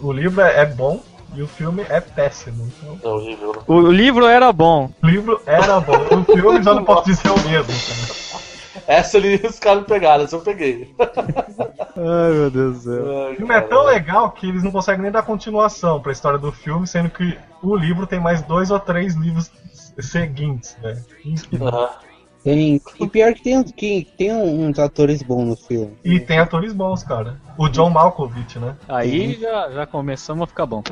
O 0.00 0.10
livro 0.10 0.40
é, 0.40 0.60
é 0.60 0.64
bom, 0.64 1.02
e 1.34 1.42
o 1.42 1.48
filme 1.48 1.84
é 1.88 2.00
péssimo. 2.00 2.70
Então... 2.78 2.98
É 3.02 3.14
horrível. 3.14 3.52
Né? 3.52 3.62
O 3.66 3.80
livro 3.90 4.26
era 4.26 4.52
bom. 4.52 4.90
O 5.02 5.06
livro 5.06 5.40
era 5.46 5.80
bom. 5.80 5.94
O 5.94 6.24
filme 6.24 6.62
já 6.62 6.74
não 6.74 6.84
posso 6.86 7.06
dizer 7.06 7.30
o 7.30 7.48
mesmo. 7.48 7.72
Essa 8.86 9.18
ali 9.18 9.36
os 9.46 9.58
caras 9.58 9.84
pegaram, 9.84 10.24
essa 10.24 10.36
eu 10.36 10.40
peguei. 10.40 10.94
Ai 10.98 12.32
meu 12.32 12.50
Deus 12.50 12.82
do 12.82 12.82
céu. 12.82 13.30
o 13.32 13.36
filme 13.36 13.54
é 13.54 13.60
tão 13.60 13.84
legal 13.84 14.30
que 14.32 14.48
eles 14.48 14.62
não 14.62 14.70
conseguem 14.70 15.02
nem 15.02 15.12
dar 15.12 15.22
continuação 15.22 16.00
pra 16.00 16.12
história 16.12 16.38
do 16.38 16.52
filme, 16.52 16.86
sendo 16.86 17.08
que 17.10 17.38
o 17.62 17.76
livro 17.76 18.06
tem 18.06 18.20
mais 18.20 18.42
dois 18.42 18.70
ou 18.70 18.78
três 18.80 19.14
livros 19.14 19.50
seguintes, 19.98 20.76
né? 20.82 21.00
Uhum. 21.24 21.88
Tem, 22.44 22.78
e 23.00 23.08
pior 23.08 23.32
que 23.32 23.42
tem, 23.42 23.62
que 23.62 24.06
tem 24.18 24.30
uns 24.30 24.78
atores 24.78 25.22
bons 25.22 25.46
no 25.46 25.56
filme. 25.56 25.96
E 26.04 26.20
tem 26.20 26.38
atores 26.38 26.74
bons, 26.74 27.02
cara. 27.02 27.40
O 27.56 27.68
John 27.70 27.88
Malkovich, 27.88 28.58
né? 28.58 28.76
Aí 28.86 29.40
já, 29.40 29.70
já 29.70 29.86
começamos 29.86 30.44
a 30.44 30.46
ficar 30.46 30.66
bom. 30.66 30.82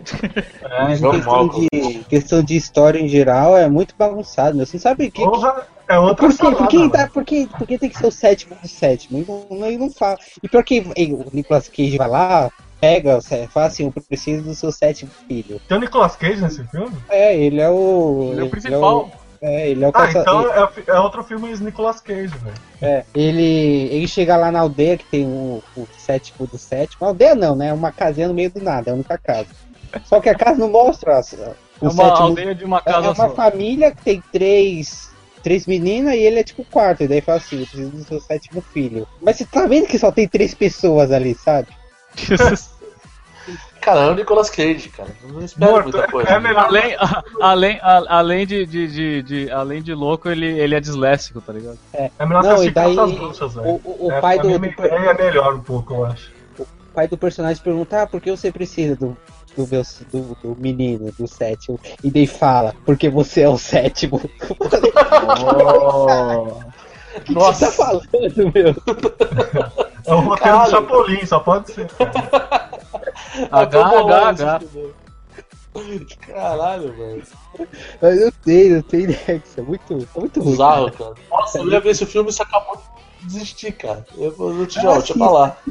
É, 0.62 0.82
Mas 0.84 1.00
questão 1.00 1.48
de, 1.48 2.05
questão 2.09 2.42
de 2.42 2.57
história 2.57 2.98
em 2.98 3.09
geral 3.09 3.55
é 3.55 3.68
muito 3.68 3.94
bagunçado, 3.98 4.57
né? 4.57 4.64
Você 4.64 4.78
sabe 4.78 5.11
que. 5.11 5.22
Porra, 5.22 5.66
é 5.86 5.98
outra 5.98 6.26
por, 6.26 6.32
salada, 6.32 6.57
por, 6.57 6.68
que, 6.68 6.88
tá, 6.88 7.07
por, 7.09 7.24
que, 7.24 7.46
por 7.46 7.66
que 7.66 7.78
tem 7.78 7.90
que 7.90 7.98
ser 7.98 8.07
o 8.07 8.12
sétimo 8.12 8.57
do 8.62 8.68
sétimo? 8.68 9.18
Ele 9.18 9.26
não, 9.28 9.66
ele 9.66 9.76
não 9.76 9.90
fala. 9.90 10.16
E 10.42 10.48
pior 10.48 10.64
que 10.64 10.80
o 10.80 11.26
Nicolas 11.34 11.68
Cage 11.68 11.98
vai 11.98 12.09
lá, 12.09 12.50
pega, 12.80 13.20
fala 13.50 13.66
assim, 13.66 13.92
eu 13.94 14.03
preciso 14.03 14.42
do 14.42 14.55
seu 14.55 14.72
sétimo 14.72 15.11
filho. 15.28 15.61
Tem 15.68 15.76
o 15.76 15.80
Nicolas 15.80 16.16
Cage 16.16 16.40
nesse 16.40 16.64
filme? 16.64 16.96
É, 17.11 17.36
ele 17.36 17.61
é 17.61 17.68
o. 17.68 18.30
Ele 18.32 18.40
é 18.40 18.44
o 18.44 18.50
principal. 18.50 19.11
É 19.12 19.18
o, 19.18 19.21
é, 19.43 19.70
ele 19.70 19.84
é 19.84 19.88
o 19.88 19.90
Ah, 19.90 19.93
caça... 19.93 20.20
então 20.20 20.53
é, 20.55 20.68
é, 20.86 20.99
outro 21.01 21.24
filme 21.24 21.53
de 21.53 21.62
Nicolas 21.64 22.01
Cage, 22.01 22.28
velho. 22.28 22.55
É, 22.80 23.05
ele, 23.12 23.88
ele 23.90 24.07
chega 24.07 24.36
lá 24.36 24.53
na 24.53 24.61
aldeia 24.61 24.97
que 24.97 25.05
tem 25.07 25.26
o, 25.26 25.61
o 25.76 25.88
sétimo 25.99 26.47
do 26.47 26.57
sétimo. 26.57 27.05
Aldeia 27.07 27.34
não, 27.34 27.57
né? 27.57 27.68
É 27.68 27.72
uma 27.72 27.90
casinha 27.90 28.28
no 28.28 28.34
meio 28.34 28.51
do 28.53 28.62
nada, 28.62 28.90
é 28.90 28.93
a 28.93 28.95
única 28.95 29.18
casa. 29.18 29.49
Só 30.05 30.20
que 30.20 30.28
a 30.28 30.34
casa 30.34 30.59
não 30.61 30.70
mostra. 30.70 31.20
O 31.80 31.86
é 31.86 31.88
uma 31.88 31.90
sétimo... 31.90 32.16
aldeia 32.26 32.55
de 32.55 32.64
uma 32.64 32.80
casa 32.80 32.99
É 33.09 33.11
uma 33.11 33.14
só. 33.14 33.30
família 33.30 33.90
que 33.90 34.03
tem 34.03 34.22
três 34.32 35.11
três 35.43 35.66
meninas 35.66 36.14
e 36.14 36.18
ele 36.18 36.38
é 36.38 36.45
tipo 36.45 36.64
quarto. 36.64 37.03
E 37.03 37.09
daí 37.09 37.20
fala 37.20 37.38
assim: 37.38 37.61
eu 37.61 37.66
preciso 37.66 37.90
do 37.90 38.05
seu 38.05 38.20
sétimo 38.20 38.61
filho. 38.72 39.09
Mas 39.20 39.36
você 39.38 39.45
tá 39.45 39.66
vendo 39.66 39.88
que 39.88 39.99
só 39.99 40.12
tem 40.12 40.28
três 40.28 40.55
pessoas 40.55 41.11
ali, 41.11 41.34
sabe? 41.34 41.66
Cara, 43.83 44.01
é 44.03 44.11
o 44.11 44.14
Nicolas 44.14 44.49
Cage, 44.49 44.89
cara. 44.91 45.11
Não 45.24 45.45
espero 45.45 45.72
Morto, 45.72 45.91
muita 45.91 46.07
coisa. 46.07 46.30
É, 46.30 46.35
é 46.35 46.57
além, 46.57 46.95
a, 46.95 47.24
além, 47.41 47.80
a, 47.83 48.18
além 48.18 48.47
de, 48.47 48.64
de, 48.64 48.87
de, 48.87 49.22
de, 49.22 49.51
além 49.51 49.83
de 49.83 49.93
louco, 49.93 50.28
ele, 50.28 50.47
ele 50.47 50.76
é 50.76 50.80
disléxico, 50.80 51.41
tá 51.41 51.53
ligado? 51.53 51.76
É, 51.93 52.09
é 52.16 52.24
melhor 52.24 52.45
não, 52.45 52.62
e 52.62 52.70
daí, 52.70 52.95
bruxas, 52.95 53.57
o, 53.57 53.61
o, 53.61 54.07
o 54.07 54.12
é, 54.12 54.20
pai 54.20 54.39
do. 54.39 54.57
do 54.57 54.64
é 54.85 55.14
melhor 55.14 55.57
um 55.57 55.61
pouco, 55.61 55.95
eu 55.95 56.05
acho. 56.07 56.30
O 56.57 56.64
pai 56.95 57.09
do 57.09 57.18
personagem 57.18 57.61
pergunta: 57.61 58.03
ah, 58.03 58.07
por 58.07 58.20
que 58.20 58.30
você 58.30 58.53
precisa 58.53 58.95
do, 58.95 59.16
do, 59.57 59.66
meu, 59.68 59.83
do, 60.12 60.39
do 60.41 60.57
menino, 60.61 61.11
do 61.18 61.26
sétimo? 61.26 61.80
E 62.05 62.11
daí 62.11 62.28
fala: 62.28 62.76
porque 62.87 63.11
você 63.11 63.41
é 63.41 63.49
o 63.49 63.59
sétimo. 63.59 64.20
oh. 65.41 66.72
O 67.14 67.20
que 67.20 67.35
Nossa. 67.35 67.53
você 67.53 67.66
tá 67.66 67.72
falando, 67.72 68.53
meu? 68.55 68.74
É 70.05 70.14
o 70.14 70.20
roteiro 70.20 70.59
do 70.59 70.70
Chapolin, 70.70 71.26
só 71.26 71.39
pode 71.39 71.72
ser. 71.72 71.87
H, 73.50 74.28
H. 74.28 74.60
Caralho, 76.26 76.92
velho. 76.92 77.22
Mas 78.00 78.20
eu 78.20 78.32
tenho, 78.44 78.76
eu 78.76 78.82
tenho 78.82 79.04
ideia 79.04 79.38
que 79.38 79.48
isso 79.48 79.60
é 79.60 79.62
muito, 79.62 79.92
é 79.94 80.20
muito 80.20 80.40
ruim. 80.40 80.50
Bizarro, 80.52 80.92
cara. 80.92 81.14
cara. 81.14 81.26
Nossa, 81.30 81.58
eu 81.58 81.70
ia 81.70 81.80
ver 81.80 81.90
esse 81.90 82.04
filme 82.04 82.28
e 82.28 82.32
você 82.32 82.42
acabou 82.42 82.76
de 82.76 83.26
desistir, 83.26 83.72
cara. 83.72 84.04
Eu 84.18 84.30
vou 84.32 84.66
te 84.66 84.78
Ah, 84.78 84.82
jogar, 84.82 84.98
deixa 84.98 85.12
eu 85.14 85.18
falar. 85.18 85.62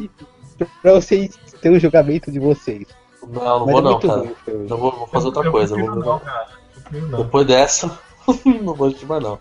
Pra 0.82 0.94
vocês 0.94 1.38
terem 1.62 1.78
um 1.78 1.80
julgamento 1.80 2.32
de 2.32 2.40
vocês. 2.40 2.88
Não, 3.28 3.60
não 3.60 3.66
Mas 3.68 3.72
vou 3.74 3.80
é 3.80 3.84
não, 3.84 4.00
cara. 4.00 4.20
ruim 4.20 4.36
o. 4.48 4.68
Não 4.68 4.78
vou, 4.78 4.92
vou 4.92 5.08
fazer 5.08 5.26
outra 5.28 5.46
eu 5.46 5.52
coisa. 5.52 5.76
Vou, 5.76 5.96
não. 5.96 6.22
Eu 6.92 7.08
não. 7.08 7.24
depois 7.24 7.46
dessa, 7.48 8.00
não 8.64 8.74
vou 8.74 8.94
mais 9.08 9.24
não. 9.24 9.40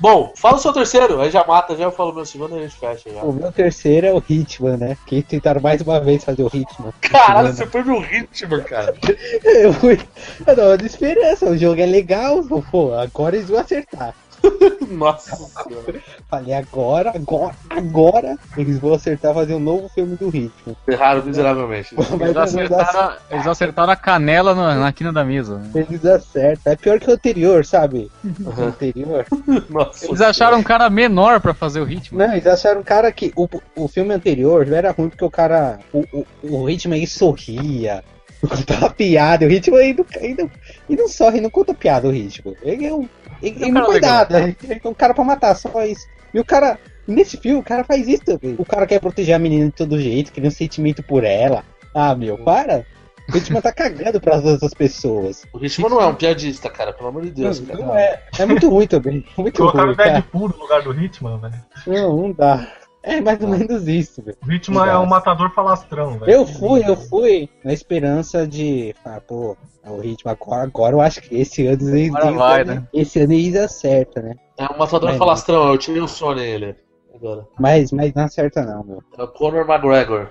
Bom, 0.00 0.32
fala 0.36 0.56
o 0.56 0.58
seu 0.58 0.72
terceiro, 0.72 1.20
aí 1.20 1.30
já 1.30 1.44
mata, 1.44 1.76
já 1.76 1.84
eu 1.84 1.92
falo 1.92 2.14
meu 2.14 2.24
segundo 2.24 2.56
e 2.56 2.58
a 2.58 2.62
gente 2.62 2.76
fecha 2.76 3.10
já. 3.10 3.22
O 3.22 3.32
meu 3.32 3.52
terceiro 3.52 4.06
é 4.06 4.12
o 4.12 4.22
Hitman, 4.26 4.76
né? 4.76 4.96
Que 5.06 5.22
tentaram 5.22 5.60
mais 5.60 5.80
uma 5.82 6.00
vez 6.00 6.24
fazer 6.24 6.42
o 6.42 6.50
Hitman. 6.52 6.92
Caralho, 7.00 7.48
Hitman. 7.48 7.52
você 7.52 7.66
foi 7.66 7.84
no 7.84 7.98
ritmo, 8.00 8.62
cara. 8.62 8.94
Eu 9.44 9.72
fui. 9.74 10.00
Eu 10.46 10.56
não, 10.56 10.76
de 10.76 10.86
esperança, 10.86 11.46
o 11.46 11.56
jogo 11.56 11.80
é 11.80 11.86
legal, 11.86 12.42
pô, 12.70 12.94
agora 12.94 13.36
eles 13.36 13.48
vão 13.48 13.60
acertar. 13.60 14.14
Nossa 14.90 15.36
senhora. 15.36 16.00
Falei, 16.28 16.54
agora, 16.54 17.12
agora, 17.14 17.54
agora 17.70 18.38
eles 18.56 18.78
vão 18.78 18.94
acertar 18.94 19.34
fazer 19.34 19.54
um 19.54 19.60
novo 19.60 19.88
filme 19.88 20.16
do 20.16 20.28
Hitman. 20.28 20.76
Erraram 20.86 21.24
miseravelmente. 21.24 21.94
Eles 22.20 22.36
acertaram, 22.36 23.16
eles 23.30 23.46
acertaram 23.46 23.92
a 23.92 23.96
canela 23.96 24.54
na, 24.54 24.74
na 24.74 24.92
quina 24.92 25.12
da 25.12 25.24
mesa. 25.24 25.62
Eles 25.74 26.04
acertam. 26.04 26.72
É 26.72 26.76
pior 26.76 26.98
que 27.00 27.10
o 27.10 27.14
anterior, 27.14 27.64
sabe? 27.64 28.10
O 28.24 28.62
anterior. 28.62 29.26
Nossa 29.68 30.06
Eles 30.06 30.20
acharam 30.20 30.58
um 30.58 30.62
cara 30.62 30.88
menor 30.90 31.40
pra 31.40 31.54
fazer 31.54 31.80
o 31.80 31.84
ritmo. 31.84 32.18
Não, 32.18 32.32
eles 32.32 32.46
acharam 32.46 32.80
um 32.80 32.84
cara 32.84 33.10
que. 33.10 33.32
O, 33.36 33.48
o 33.76 33.88
filme 33.88 34.14
anterior 34.14 34.66
já 34.66 34.76
era 34.76 34.90
ruim 34.92 35.08
porque 35.08 35.24
o 35.24 35.30
cara. 35.30 35.78
O, 35.92 36.04
o, 36.12 36.26
o 36.42 36.70
Hitman 36.70 36.98
ele 36.98 37.06
sorria. 37.06 38.04
Contava 38.48 38.90
piada. 38.90 39.46
O 39.46 39.50
Hitman 39.50 39.80
ele 39.80 39.94
não, 39.94 40.06
ele 40.20 40.34
não, 40.42 40.50
ele 40.88 41.02
não 41.02 41.08
sorri, 41.08 41.40
não 41.40 41.50
conta 41.50 41.74
piada, 41.74 42.08
o 42.08 42.14
Hitman. 42.14 42.54
Ele 42.62 42.86
é 42.86 42.94
um. 42.94 43.08
Ele, 43.42 43.56
É 43.58 43.62
ele 43.62 43.72
não 43.72 43.82
cara 43.82 43.86
faz 43.86 44.00
nada. 44.00 44.40
Ele 44.40 44.80
é 44.84 44.88
um 44.88 44.94
cara 44.94 45.14
pra 45.14 45.24
matar, 45.24 45.54
só 45.54 45.84
isso. 45.84 46.06
E 46.32 46.40
o 46.40 46.44
cara. 46.44 46.78
Nesse 47.06 47.36
filme, 47.36 47.60
o 47.60 47.62
cara 47.62 47.84
faz 47.84 48.08
isso 48.08 48.24
também. 48.24 48.54
O 48.56 48.64
cara 48.64 48.86
quer 48.86 48.98
proteger 48.98 49.34
a 49.34 49.38
menina 49.38 49.66
de 49.66 49.72
todo 49.72 50.00
jeito, 50.00 50.32
cria 50.32 50.48
um 50.48 50.50
sentimento 50.50 51.02
por 51.02 51.22
ela. 51.22 51.62
Ah, 51.94 52.14
meu, 52.14 52.38
para. 52.38 52.86
O 53.32 53.36
Hitman 53.36 53.60
tá 53.60 53.72
cagando 53.72 54.20
pras 54.20 54.44
outras 54.44 54.74
pessoas. 54.74 55.44
O 55.52 55.58
ritmo 55.58 55.88
não 55.88 56.00
é 56.00 56.06
um 56.06 56.14
piadista, 56.14 56.68
cara, 56.68 56.92
pelo 56.92 57.08
amor 57.08 57.22
de 57.22 57.30
Deus, 57.30 57.60
cara. 57.60 57.78
Não 57.78 57.96
é. 57.96 58.22
É 58.38 58.44
muito 58.44 58.68
ruim 58.68 58.86
também. 58.86 59.24
Muito 59.36 59.56
Colocaram 59.56 59.86
ruim, 59.86 59.94
o 59.94 59.96
cara. 59.96 60.10
Deadpool 60.12 60.48
no 60.48 60.58
lugar 60.58 60.82
do 60.82 60.92
Hitman, 60.92 61.38
velho. 61.38 61.54
Não, 61.86 62.16
não 62.16 62.32
dá. 62.32 62.68
É 63.06 63.20
mais 63.20 63.38
ou 63.42 63.48
menos 63.48 63.86
isso, 63.86 64.22
velho. 64.22 64.38
Hitman 64.48 64.86
é 64.86 64.98
um 64.98 65.04
matador 65.04 65.50
falastrão, 65.50 66.18
velho. 66.18 66.32
Eu 66.32 66.46
fui, 66.46 66.82
eu 66.88 66.96
fui 66.96 67.50
na 67.62 67.70
esperança 67.72 68.46
de. 68.46 68.94
Ah, 69.04 69.20
pô, 69.20 69.54
o 69.86 70.00
ritmo 70.00 70.30
agora, 70.30 70.62
agora 70.62 70.96
eu 70.96 71.00
acho 71.02 71.20
que 71.20 71.36
esse 71.36 71.66
ano. 71.66 71.82
Agora 72.16 72.32
vai, 72.32 72.64
né? 72.64 72.88
Esse 72.94 73.20
ano 73.20 73.34
eles 73.34 73.56
acertam, 73.56 74.22
né? 74.22 74.34
É 74.56 74.64
um 74.64 74.78
matador 74.78 75.10
Mas- 75.10 75.18
falastrão, 75.18 75.68
eu 75.68 75.76
tirei 75.76 76.00
o 76.00 76.08
sono 76.08 76.36
nele. 76.36 76.76
Agora. 77.14 77.46
Mas, 77.60 77.92
mas 77.92 78.12
não 78.14 78.24
acerta 78.24 78.62
não, 78.64 78.82
meu. 78.82 79.02
É 79.18 79.22
o 79.22 79.28
Conor 79.28 79.68
McGregor. 79.68 80.30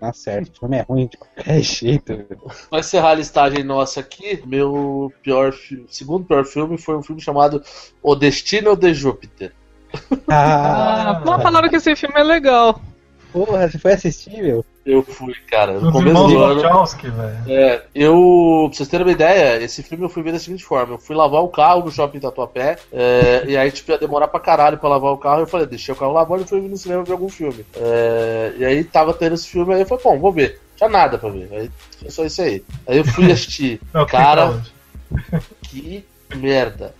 Não 0.00 0.08
acerta. 0.08 0.50
O 0.50 0.58
filme 0.58 0.76
é 0.76 0.82
ruim 0.82 1.06
de 1.06 1.16
qualquer 1.16 1.62
jeito, 1.62 2.12
meu. 2.12 2.50
Pra 2.68 2.80
encerrar 2.80 3.10
a 3.10 3.14
listagem 3.14 3.62
nossa 3.62 4.00
aqui, 4.00 4.42
meu 4.44 5.12
pior 5.22 5.54
segundo 5.88 6.24
pior 6.26 6.44
filme 6.44 6.76
foi 6.76 6.96
um 6.96 7.02
filme 7.02 7.20
chamado 7.20 7.62
O 8.02 8.16
Destino 8.16 8.74
de 8.74 8.92
Júpiter. 8.92 9.52
Ah, 10.28 11.16
Ah, 11.16 11.22
mas 11.24 11.42
falaram 11.42 11.68
que 11.68 11.76
esse 11.76 11.94
filme 11.96 12.14
é 12.18 12.22
legal. 12.22 12.80
porra, 13.32 13.68
você 13.68 13.78
foi 13.78 13.92
assistir, 13.92 14.42
meu? 14.42 14.64
Eu 14.84 15.02
fui, 15.02 15.34
cara, 15.48 15.78
no 15.78 15.92
começo 15.92 16.26
do 16.26 16.42
ano. 16.42 16.62
Wachowski, 16.62 17.10
velho. 17.10 17.36
É, 17.46 17.82
eu, 17.94 18.66
pra 18.68 18.76
vocês 18.76 18.88
terem 18.88 19.06
uma 19.06 19.12
ideia, 19.12 19.62
esse 19.62 19.82
filme 19.82 20.04
eu 20.04 20.08
fui 20.08 20.22
ver 20.22 20.32
da 20.32 20.38
seguinte 20.38 20.64
forma: 20.64 20.94
eu 20.94 20.98
fui 20.98 21.14
lavar 21.14 21.42
o 21.42 21.48
carro 21.48 21.84
no 21.84 21.92
shopping 21.92 22.18
Tatuapé, 22.18 22.76
é, 22.92 23.44
e 23.46 23.56
aí, 23.56 23.70
tipo, 23.70 23.92
ia 23.92 23.98
demorar 23.98 24.26
pra 24.28 24.40
caralho 24.40 24.78
pra 24.78 24.88
lavar 24.88 25.12
o 25.12 25.18
carro. 25.18 25.42
Eu 25.42 25.46
falei, 25.46 25.66
deixei 25.66 25.92
o 25.92 25.96
carro 25.96 26.12
lavando 26.12 26.42
e 26.42 26.46
fui 26.46 26.60
no 26.60 26.76
cinema 26.76 27.04
ver 27.04 27.12
algum 27.12 27.28
filme. 27.28 27.64
É, 27.76 28.52
e 28.56 28.64
aí 28.64 28.82
tava 28.82 29.12
tendo 29.14 29.34
esse 29.34 29.48
filme, 29.48 29.74
aí 29.74 29.80
eu 29.82 29.86
falei, 29.86 30.02
bom, 30.02 30.18
vou 30.18 30.32
ver. 30.32 30.60
Tinha 30.76 30.88
nada 30.88 31.18
pra 31.18 31.28
ver. 31.28 31.48
Aí 31.52 31.70
foi 32.00 32.10
só 32.10 32.24
isso 32.24 32.40
aí. 32.42 32.64
Aí 32.88 32.96
eu 32.98 33.04
fui 33.04 33.30
assistir. 33.30 33.80
Não, 33.92 34.06
que 34.06 34.12
Cara, 34.12 34.60
que 35.62 36.04
merda. 36.34 36.94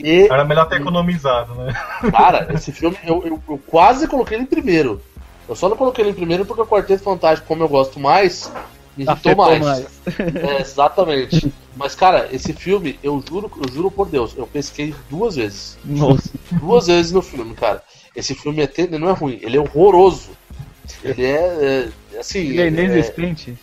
Que 0.00 0.32
Era 0.32 0.44
melhor 0.44 0.66
ter 0.66 0.80
economizado, 0.80 1.54
né? 1.54 1.72
Cara, 2.10 2.48
esse 2.54 2.72
filme 2.72 2.96
eu, 3.04 3.22
eu, 3.24 3.42
eu 3.48 3.58
quase 3.66 4.08
coloquei 4.08 4.36
ele 4.36 4.44
em 4.44 4.46
primeiro. 4.46 5.00
Eu 5.48 5.54
só 5.54 5.68
não 5.68 5.76
coloquei 5.76 6.02
ele 6.04 6.12
em 6.12 6.14
primeiro 6.14 6.46
porque 6.46 6.62
o 6.62 6.66
Quarteto 6.66 7.02
Fantástico, 7.02 7.48
como 7.48 7.62
eu 7.62 7.68
gosto 7.68 8.00
mais, 8.00 8.50
me 8.96 9.04
irritou 9.04 9.36
mais. 9.36 9.60
mais. 9.60 9.86
É, 10.36 10.60
exatamente. 10.60 11.52
Mas, 11.76 11.94
cara, 11.94 12.28
esse 12.32 12.52
filme, 12.52 12.98
eu 13.02 13.22
juro, 13.28 13.50
eu 13.56 13.72
juro 13.72 13.90
por 13.90 14.08
Deus, 14.08 14.34
eu 14.36 14.46
pesquei 14.46 14.94
duas 15.08 15.36
vezes. 15.36 15.78
Nossa. 15.84 16.30
Duas 16.52 16.86
vezes 16.86 17.12
no 17.12 17.22
filme, 17.22 17.54
cara. 17.54 17.82
Esse 18.14 18.34
filme 18.34 18.62
é 18.62 18.70
ele 18.76 18.98
não 18.98 19.08
é 19.08 19.12
ruim, 19.12 19.38
ele 19.42 19.56
é 19.56 19.60
horroroso. 19.60 20.30
Ele 21.04 21.24
é, 21.24 21.88
é, 22.14 22.18
assim. 22.18 22.40
Ele 22.40 22.60
é 22.60 22.64
é- 22.64 22.68
inexistente. 22.68 23.54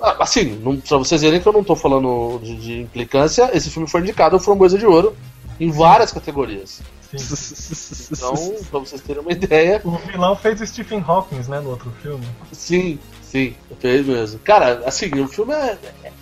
ah, 0.00 0.16
Assim, 0.20 0.58
não, 0.62 0.76
pra 0.76 0.98
vocês 0.98 1.22
verem 1.22 1.40
que 1.40 1.46
eu 1.46 1.52
não 1.52 1.62
tô 1.62 1.76
falando 1.76 2.40
de, 2.42 2.56
de 2.56 2.80
implicância, 2.80 3.50
esse 3.54 3.70
filme 3.70 3.88
foi 3.88 4.00
indicado 4.00 4.36
ao 4.36 4.40
Framboesa 4.40 4.78
de 4.78 4.86
Ouro 4.86 5.16
em 5.60 5.70
várias 5.70 6.12
categorias. 6.12 6.80
Sim. 7.14 8.08
Então, 8.12 8.54
pra 8.70 8.80
vocês 8.80 9.00
terem 9.02 9.20
uma 9.22 9.32
ideia, 9.32 9.80
O 9.84 9.90
vilão 9.98 10.34
fez 10.34 10.60
o 10.60 10.66
Stephen 10.66 11.04
Hawking, 11.06 11.40
né, 11.48 11.60
no 11.60 11.70
outro 11.70 11.92
filme. 12.02 12.24
sim, 12.52 12.98
sim, 13.22 13.54
fez 13.80 14.06
mesmo. 14.06 14.38
Cara, 14.40 14.82
assim, 14.86 15.10
o 15.20 15.28
filme 15.28 15.52
é. 15.54 15.76
é- 16.04 16.08
é- 16.08 16.12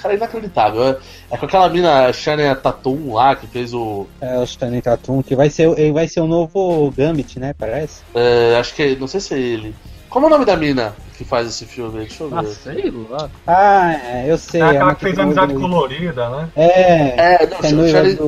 Cara, 0.00 0.14
é 0.14 0.16
inacreditável. 0.16 0.82
É, 0.84 0.98
é 1.30 1.36
com 1.36 1.46
aquela 1.46 1.68
mina 1.68 2.12
Shania 2.12 2.56
Tatum 2.56 3.12
lá, 3.14 3.36
que 3.36 3.46
fez 3.46 3.72
o. 3.72 4.06
É 4.20 4.36
o 4.38 4.42
Stanley 4.42 4.82
Tatum, 4.82 5.22
que 5.22 5.36
vai 5.36 5.48
ser, 5.48 5.68
ele 5.78 5.92
vai 5.92 6.08
ser 6.08 6.20
o 6.20 6.26
novo 6.26 6.90
Gambit, 6.96 7.38
né? 7.38 7.54
Parece. 7.56 8.00
é, 8.14 8.56
acho 8.58 8.74
que 8.74 8.82
é. 8.82 8.96
Não 8.96 9.06
sei 9.06 9.20
se 9.20 9.34
é 9.34 9.38
ele. 9.38 9.74
Como 10.12 10.26
é 10.26 10.28
o 10.28 10.30
nome 10.30 10.44
da 10.44 10.56
mina 10.58 10.94
que 11.16 11.24
faz 11.24 11.48
esse 11.48 11.64
filme? 11.64 12.00
Deixa 12.00 12.22
eu 12.22 12.28
ver. 12.28 12.36
Ah, 12.38 12.44
sei 12.44 12.92
lá. 13.08 13.30
Ah, 13.46 13.92
é, 13.94 14.24
eu 14.30 14.36
sei. 14.36 14.60
É 14.60 14.64
aquela 14.64 14.84
uma 14.84 14.94
que 14.94 15.04
fez 15.06 15.18
amizade 15.18 15.54
colorida, 15.54 16.28
né? 16.28 16.48
É, 16.54 17.42
É, 17.42 17.46
não, 17.46 17.56
é 17.56 17.60
o 17.60 17.88
Shania- 17.88 18.16
do. 18.16 18.24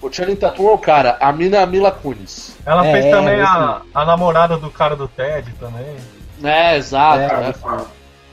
o 0.00 0.08
Channing 0.10 0.36
Tatum 0.36 0.68
é 0.68 0.72
o 0.72 0.78
cara, 0.78 1.18
a 1.20 1.30
mina 1.32 1.58
é 1.58 1.62
a 1.62 1.66
Mila 1.66 1.90
Kunis. 1.92 2.56
Ela 2.64 2.86
É, 2.86 2.92
fez 2.92 3.14
também 3.14 3.38
é, 3.38 3.42
a, 3.42 3.82
a 3.94 4.04
namorada 4.06 4.56
do 4.56 4.70
cara 4.70 4.96
do 4.96 5.06
Ted 5.08 5.52
também. 5.60 5.84
É, 6.42 6.76
exato. 6.78 7.20
É, 7.20 7.50
é. 7.50 7.84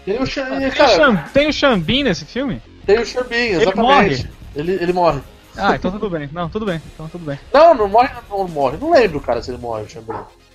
Tem 0.06 0.22
o 0.22 0.26
Channing, 0.26 0.60
Tem 0.60 0.70
o, 0.70 0.76
cara, 0.76 0.95
Xam- 0.95 1.24
tem 1.34 1.47
o 1.49 1.54
Xambin 1.54 2.04
nesse 2.04 2.24
filme? 2.24 2.62
tem 2.86 2.99
o 2.99 3.06
Xambin, 3.06 3.36
Ele 3.36 3.56
exatamente. 3.64 4.30
Ele, 4.56 4.72
ele 4.74 4.93
morre. 4.93 5.20
Ah, 5.58 5.76
então 5.76 5.91
tudo 5.91 6.10
bem. 6.10 6.30
Não, 6.32 6.47
tudo 6.49 6.66
bem. 6.66 6.82
Então 6.93 7.10
tudo 7.10 7.26
bem. 7.26 7.38
Não, 7.54 7.74
não 7.76 7.89
morre, 7.89 8.10
não 8.30 8.47
morre. 8.47 8.78
Não 8.80 8.91
lembro, 8.91 9.20
cara, 9.20 9.41
se 9.41 9.51
ele 9.51 9.58
morre, 9.58 9.84
o 9.84 9.89
Xambin. 9.89 10.14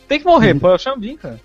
Tem 0.09 0.18
que 0.18 0.24
morrer, 0.24 0.55
pô, 0.55 0.70
é 0.70 0.74
o 0.74 0.78
Xambin, 0.78 1.16
cara. 1.18 1.38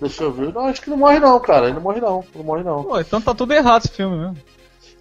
Deixa 0.00 0.24
eu 0.24 0.32
ver. 0.32 0.52
Não, 0.52 0.66
acho 0.66 0.82
que 0.82 0.90
não 0.90 0.96
morre 0.96 1.18
não, 1.18 1.38
cara. 1.40 1.66
Ele 1.66 1.74
não 1.74 1.82
morre 1.82 2.00
não. 2.00 2.24
Não 2.34 2.44
morre 2.44 2.62
não. 2.62 2.84
Pô, 2.84 3.00
então 3.00 3.20
tá 3.20 3.34
tudo 3.34 3.52
errado 3.52 3.84
esse 3.84 3.94
filme 3.94 4.16
mesmo. 4.16 4.36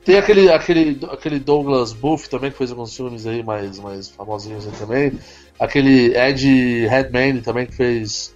Tem 0.06 0.18
aquele, 0.18 0.52
aquele, 0.52 1.00
aquele 1.12 1.40
Douglas 1.40 1.92
Booth 1.92 2.30
também, 2.30 2.52
que 2.52 2.58
fez 2.58 2.70
alguns 2.70 2.96
filmes 2.96 3.26
aí 3.26 3.42
mais, 3.42 3.80
mais 3.80 4.08
famosinhos 4.08 4.68
aí 4.68 4.74
também. 4.74 5.20
Aquele 5.60 6.16
Ed 6.16 6.86
Redmayne 6.88 7.42
também, 7.42 7.66
que 7.66 7.74
fez, 7.74 8.32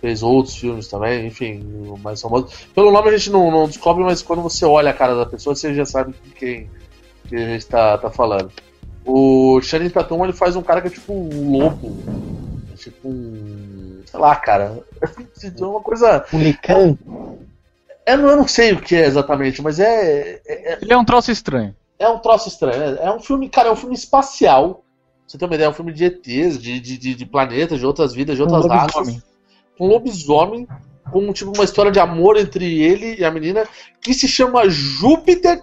fez 0.00 0.22
outros 0.22 0.56
filmes 0.56 0.88
também, 0.88 1.26
enfim, 1.26 1.62
mais 2.02 2.22
famoso. 2.22 2.48
Pelo 2.74 2.90
nome 2.90 3.10
a 3.10 3.18
gente 3.18 3.30
não, 3.30 3.50
não 3.50 3.66
descobre, 3.66 4.02
mas 4.02 4.22
quando 4.22 4.40
você 4.40 4.64
olha 4.64 4.90
a 4.90 4.94
cara 4.94 5.14
da 5.14 5.26
pessoa, 5.26 5.54
você 5.54 5.74
já 5.74 5.84
sabe 5.84 6.14
de 6.24 6.30
quem 6.30 6.70
que 7.28 7.36
a 7.36 7.48
gente 7.48 7.66
tá, 7.66 7.98
tá 7.98 8.10
falando. 8.10 8.50
O 9.04 9.60
Channing 9.60 9.90
Tatum, 9.90 10.24
ele 10.24 10.32
faz 10.32 10.56
um 10.56 10.62
cara 10.62 10.80
que 10.80 10.88
é 10.88 10.90
tipo 10.90 11.12
um 11.12 11.58
lobo. 11.58 11.96
É 12.72 12.76
tipo 12.76 13.08
um... 13.08 13.63
Sei 14.14 14.20
lá, 14.20 14.36
cara. 14.36 14.78
É 15.60 15.64
uma 15.64 15.80
coisa... 15.80 16.24
Lican. 16.32 16.96
Eu 18.06 18.18
não, 18.18 18.28
eu 18.30 18.36
não 18.36 18.46
sei 18.46 18.72
o 18.72 18.80
que 18.80 18.94
é 18.94 19.04
exatamente, 19.06 19.60
mas 19.60 19.80
é, 19.80 20.40
é, 20.46 20.78
Ele 20.80 20.92
é 20.92 20.96
um 20.96 21.04
troço 21.04 21.32
estranho. 21.32 21.74
é 21.98 22.08
um 22.08 22.18
troço 22.20 22.48
estranho. 22.48 22.78
né? 22.78 22.98
É 23.02 23.10
um 23.10 23.18
filme, 23.18 23.48
cara, 23.48 23.68
é 23.68 23.72
um 23.72 23.76
filme 23.76 23.94
espacial. 23.94 24.84
Você 25.26 25.36
ter 25.36 25.44
uma 25.46 25.54
ideia, 25.54 25.66
é 25.66 25.70
um 25.70 25.74
filme 25.74 25.92
de 25.92 26.04
ETs, 26.04 26.58
de, 26.62 26.78
de, 26.78 26.96
de, 26.96 27.14
de 27.14 27.26
planetas, 27.26 27.80
de 27.80 27.86
outras 27.86 28.12
vidas, 28.14 28.36
de 28.36 28.42
Um 28.42 28.46
outras 28.46 28.66
raças. 28.66 28.94
lobisomem. 28.94 29.22
Um 29.80 29.86
lobisomem 29.88 30.68
com 31.10 31.32
tipo 31.32 31.52
uma 31.54 31.64
história 31.64 31.90
de 31.90 31.98
amor 31.98 32.36
entre 32.36 32.82
ele 32.82 33.16
e 33.18 33.24
a 33.24 33.30
menina 33.30 33.66
que 34.00 34.14
se 34.14 34.28
chama 34.28 34.68
Júpiter. 34.68 35.62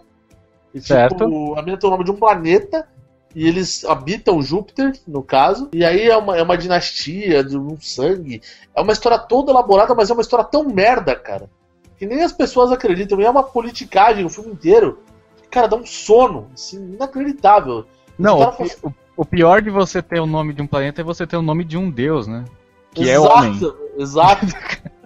E, 0.73 0.79
tipo, 0.79 0.87
Certo. 0.87 1.23
a 1.23 1.61
menina 1.61 1.77
tem 1.77 1.87
o 1.87 1.91
nome 1.91 2.03
de 2.03 2.11
um 2.11 2.15
planeta. 2.17 2.87
E 3.35 3.47
eles 3.47 3.85
habitam 3.85 4.41
Júpiter, 4.41 4.93
no 5.07 5.23
caso. 5.23 5.69
E 5.73 5.85
aí 5.85 6.09
é 6.09 6.17
uma, 6.17 6.37
é 6.37 6.43
uma 6.43 6.57
dinastia 6.57 7.43
de 7.43 7.57
um 7.57 7.77
sangue. 7.79 8.41
É 8.75 8.81
uma 8.81 8.91
história 8.91 9.17
toda 9.17 9.51
elaborada, 9.51 9.95
mas 9.95 10.09
é 10.09 10.13
uma 10.13 10.21
história 10.21 10.43
tão 10.45 10.63
merda, 10.65 11.15
cara. 11.15 11.49
Que 11.97 12.05
nem 12.05 12.23
as 12.23 12.31
pessoas 12.33 12.71
acreditam. 12.71 13.21
E 13.21 13.25
é 13.25 13.29
uma 13.29 13.43
politicagem 13.43 14.25
o 14.25 14.29
filme 14.29 14.51
inteiro. 14.51 14.99
que, 15.43 15.47
Cara, 15.49 15.67
dá 15.67 15.75
um 15.77 15.85
sono. 15.85 16.47
Assim, 16.53 16.93
inacreditável. 16.93 17.85
Não, 18.19 18.39
o, 18.41 18.51
pi- 18.51 18.75
o- 18.83 18.93
o 19.17 19.25
pior 19.25 19.61
de 19.61 19.69
você 19.69 20.01
ter 20.01 20.19
o 20.19 20.25
nome 20.25 20.53
de 20.53 20.61
um 20.61 20.67
planeta 20.67 21.01
é 21.01 21.03
você 21.03 21.25
ter 21.25 21.37
o 21.37 21.41
nome 21.41 21.63
de 21.63 21.77
um 21.77 21.89
deus, 21.89 22.27
né? 22.27 22.43
Que 22.93 23.09
é 23.09 23.13
exato, 23.15 23.33
homem. 23.37 23.73
Exato. 23.97 24.45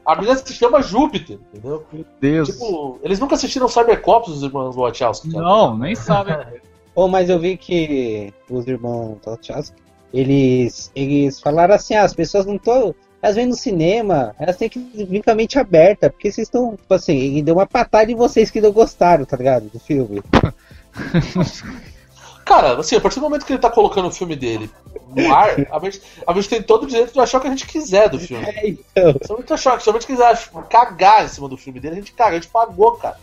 A 0.05 0.15
menina 0.15 0.35
se 0.37 0.53
chama 0.53 0.81
Júpiter, 0.81 1.37
entendeu? 1.53 1.83
Meu 1.91 2.05
Deus. 2.21 2.49
Tipo, 2.49 2.99
eles 3.03 3.19
nunca 3.19 3.35
assistiram 3.35 3.67
Cybercops, 3.67 4.29
os 4.29 4.43
irmãos 4.43 4.75
Wachowski. 4.75 5.29
Não, 5.29 5.77
nem 5.77 5.95
sabe. 5.95 6.31
Pô, 6.95 7.09
mas 7.09 7.29
eu 7.29 7.37
vi 7.37 7.57
que 7.57 8.33
os 8.49 8.65
irmãos 8.65 9.17
Wachowski, 9.25 9.75
eles, 10.13 10.89
eles 10.95 11.41
falaram 11.41 11.75
assim, 11.75 11.93
ah, 11.93 12.03
as 12.03 12.13
pessoas 12.13 12.45
não 12.45 12.55
estão. 12.55 12.95
Elas 13.21 13.35
vêm 13.35 13.45
no 13.47 13.55
cinema, 13.55 14.33
elas 14.39 14.55
têm 14.55 14.69
que 14.69 14.79
vir 14.79 15.21
com 15.21 15.31
a 15.31 15.35
mente 15.35 15.59
aberta, 15.59 16.09
porque 16.09 16.31
vocês 16.31 16.47
estão, 16.47 16.77
tipo 16.77 16.93
assim, 16.93 17.43
deu 17.43 17.55
uma 17.55 17.65
patada 17.67 18.09
em 18.09 18.15
vocês 18.15 18.49
que 18.49 18.61
não 18.61 18.71
gostaram, 18.71 19.25
tá 19.25 19.35
ligado? 19.35 19.69
Do 19.69 19.79
filme. 19.79 20.21
Cara, 22.45 22.79
assim, 22.79 22.95
a 22.95 23.01
partir 23.01 23.19
do 23.19 23.23
momento 23.23 23.45
que 23.45 23.51
ele 23.51 23.59
tá 23.59 23.71
colocando 23.71 24.07
o 24.07 24.11
filme 24.11 24.35
dele 24.35 24.69
no 25.09 25.33
ar, 25.33 25.49
a 25.71 25.79
gente, 25.79 26.01
a 26.25 26.33
gente 26.33 26.47
tem 26.47 26.61
todo 26.61 26.83
o 26.83 26.87
direito 26.87 27.11
de 27.11 27.19
achar 27.19 27.39
o 27.39 27.41
que 27.41 27.47
a 27.47 27.49
gente 27.49 27.65
quiser 27.65 28.07
do 28.07 28.19
filme. 28.19 28.45
É, 28.45 28.69
então. 28.69 29.37
Gente 29.37 29.51
achar, 29.51 29.81
se 29.81 29.89
a 29.89 29.93
gente 29.93 30.05
quiser 30.05 30.37
cagar 30.69 31.25
em 31.25 31.27
cima 31.27 31.49
do 31.49 31.57
filme 31.57 31.79
dele, 31.79 31.95
a 31.95 31.97
gente 31.97 32.13
caga, 32.13 32.37
a 32.37 32.39
gente 32.39 32.47
pagou, 32.47 32.91
cara. 32.93 33.17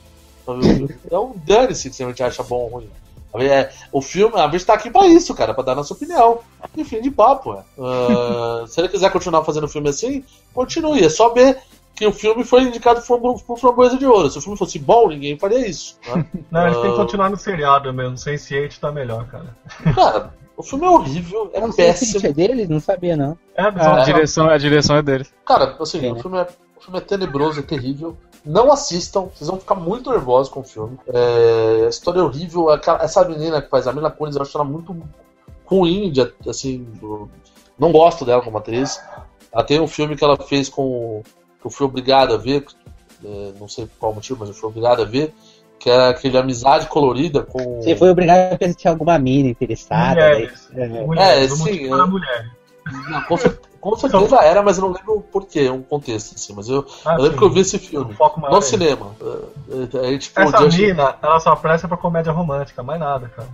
Então 1.06 1.34
dane-se 1.46 1.92
se 1.92 2.02
a 2.02 2.08
gente 2.08 2.22
acha 2.22 2.42
bom 2.42 2.62
ou 2.62 2.68
ruim. 2.68 2.90
É, 3.34 3.70
o 3.90 4.02
filme, 4.02 4.38
a 4.38 4.46
gente 4.48 4.66
tá 4.66 4.74
aqui 4.74 4.90
pra 4.90 5.06
isso, 5.06 5.34
cara, 5.34 5.54
pra 5.54 5.64
dar 5.64 5.74
nossa 5.74 5.94
opinião. 5.94 6.40
Enfim, 6.76 7.00
de 7.00 7.10
papo, 7.10 7.54
é. 7.54 7.62
Ah, 7.78 8.64
se 8.68 8.80
ele 8.80 8.88
quiser 8.88 9.10
continuar 9.10 9.44
fazendo 9.44 9.68
filme 9.68 9.88
assim, 9.88 10.24
continue. 10.52 11.02
É 11.04 11.08
só 11.08 11.30
ver 11.30 11.58
que 11.94 12.06
o 12.06 12.12
filme 12.12 12.44
foi 12.44 12.62
indicado 12.62 13.00
por 13.02 13.42
por 13.42 13.58
Framboesa 13.58 13.96
de 13.96 14.06
Ouro. 14.06 14.30
Se 14.30 14.38
o 14.38 14.40
filme 14.40 14.58
fosse 14.58 14.78
bom, 14.78 15.08
ninguém 15.08 15.38
faria 15.38 15.66
isso. 15.66 15.98
né? 16.14 16.26
Não, 16.50 16.66
eles 16.66 16.78
têm 16.78 16.90
que 16.92 16.96
Ah, 17.00 17.02
continuar 17.04 17.30
no 17.30 17.36
seriado 17.38 17.92
mesmo. 17.92 18.16
Sense8 18.16 18.78
tá 18.78 18.90
melhor, 18.92 19.26
cara. 19.28 19.56
Cara, 19.94 20.34
o 20.56 20.62
filme 20.62 20.84
é 20.84 20.90
horrível, 20.90 21.50
é 21.54 21.60
Não 21.60 21.72
péssimo. 21.72 22.26
é 22.26 22.32
deles, 22.32 22.68
não 22.68 22.80
sabia 22.80 23.16
não. 23.16 23.38
É, 23.54 23.70
mas 23.70 23.86
a, 23.86 24.00
é- 24.00 24.04
direção, 24.04 24.48
a 24.50 24.58
direção 24.58 24.96
é 24.96 25.02
deles. 25.02 25.32
Cara, 25.46 25.74
assim, 25.80 26.06
É, 26.06 26.10
o, 26.12 26.14
né? 26.16 26.20
filme 26.20 26.38
é, 26.38 26.46
o 26.82 26.84
filme 26.84 26.98
é 26.98 27.00
tenebroso, 27.00 27.60
é 27.60 27.62
terrível. 27.62 28.16
Não 28.44 28.72
assistam, 28.72 29.28
vocês 29.34 29.48
vão 29.48 29.58
ficar 29.60 29.76
muito 29.76 30.10
nervosos 30.10 30.52
com 30.52 30.60
o 30.60 30.64
filme. 30.64 30.98
É, 31.06 31.84
a 31.86 31.88
história 31.88 32.18
é 32.18 32.22
horrível. 32.22 32.70
aquela- 32.70 33.02
essa 33.02 33.24
menina 33.24 33.62
que 33.62 33.70
faz 33.70 33.86
a 33.86 33.92
Mila 33.92 34.10
Kunis, 34.10 34.34
eu 34.36 34.42
acho 34.42 34.56
ela 34.56 34.64
muito 34.64 34.96
ruim, 35.64 36.10
de, 36.10 36.20
assim. 36.48 36.86
não 37.78 37.92
gosto 37.92 38.24
dela 38.24 38.42
como 38.42 38.58
atriz. 38.58 39.00
Ela 39.52 39.62
tem 39.64 39.80
um 39.80 39.86
filme 39.86 40.16
que 40.16 40.24
ela 40.24 40.36
fez 40.36 40.68
com. 40.68 41.22
que 41.60 41.66
eu 41.66 41.70
fui 41.70 41.86
obrigado 41.86 42.34
a 42.34 42.36
ver, 42.36 42.64
é, 43.24 43.52
não 43.60 43.68
sei 43.68 43.86
por 43.86 43.96
qual 43.98 44.14
motivo, 44.14 44.40
mas 44.40 44.48
eu 44.48 44.54
fui 44.54 44.68
obrigado 44.68 45.02
a 45.02 45.04
ver, 45.04 45.32
que 45.78 45.88
é 45.88 46.08
aquele 46.08 46.36
Amizade 46.36 46.86
Colorida 46.88 47.42
com. 47.44 47.80
Você 47.80 47.94
foi 47.94 48.10
obrigado 48.10 48.60
a 48.60 48.74
tinha 48.74 48.92
alguma 48.92 49.18
mina 49.20 49.48
interessada. 49.50 50.14
Mulheres. 50.20 50.68
né? 50.72 50.84
É. 50.84 51.06
Mulheres, 51.06 51.52
É, 51.52 51.54
sim, 51.56 51.84
é. 51.84 51.90
era 51.92 52.06
mulher. 52.06 52.50
Não, 53.08 53.22
com, 53.22 53.36
cer- 53.36 53.60
com 53.82 53.96
certeza 53.96 54.36
era, 54.36 54.62
mas 54.62 54.78
eu 54.78 54.84
não 54.84 54.92
lembro 54.94 55.16
o 55.16 55.20
porquê, 55.20 55.68
um 55.68 55.82
contexto, 55.82 56.36
assim. 56.36 56.54
Mas 56.54 56.68
eu, 56.68 56.86
Ah, 57.04 57.14
eu 57.14 57.22
lembro 57.24 57.32
sim. 57.32 57.38
que 57.38 57.44
eu 57.44 57.50
vi 57.50 57.60
esse 57.60 57.78
filme. 57.78 58.14
Maior 58.18 58.50
No 58.52 58.58
é 58.58 58.62
cinema. 58.62 59.10
É, 59.20 60.08
é, 60.10 60.14
é, 60.14 60.18
tipo, 60.18 60.40
Essa 60.40 60.60
mina, 60.68 61.16
ela 61.20 61.40
só 61.40 61.54
presta 61.56 61.88
pra 61.88 61.96
comédia 61.96 62.32
romântica, 62.32 62.82
mais 62.82 63.00
nada, 63.00 63.28
cara. 63.28 63.48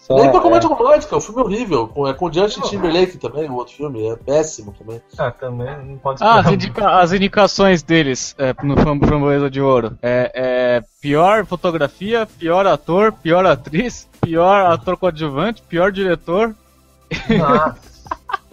Só, 0.00 0.14
Nem 0.16 0.30
pra 0.30 0.38
é, 0.38 0.42
comédia 0.42 0.68
romântica, 0.68 1.16
o 1.16 1.20
filme 1.20 1.40
é 1.40 1.44
horrível. 1.44 1.88
Com, 1.88 2.08
é 2.08 2.14
com 2.14 2.26
o 2.26 2.32
Justin 2.32 2.60
Timberlake 2.62 3.18
também, 3.18 3.48
o 3.50 3.54
outro 3.54 3.74
filme. 3.74 4.08
É 4.08 4.16
péssimo 4.16 4.74
também. 4.78 5.00
Ah, 5.18 5.30
também 5.30 5.68
não 5.86 5.98
pode 5.98 6.24
Ah, 6.24 6.40
as, 6.40 6.46
indica- 6.50 6.98
as 6.98 7.12
indicações 7.12 7.82
deles 7.82 8.34
é, 8.38 8.54
no 8.62 8.74
Fram- 8.76 8.98
Framboesa 9.00 9.50
de 9.50 9.60
Ouro. 9.60 9.98
É, 10.02 10.32
é 10.34 10.84
pior 11.00 11.44
fotografia, 11.46 12.26
pior 12.38 12.66
ator, 12.66 13.12
pior 13.12 13.44
atriz, 13.46 14.08
pior 14.20 14.66
ator 14.72 14.96
coadjuvante, 14.96 15.62
pior 15.62 15.92
diretor. 15.92 16.54
Ah, 17.44 17.74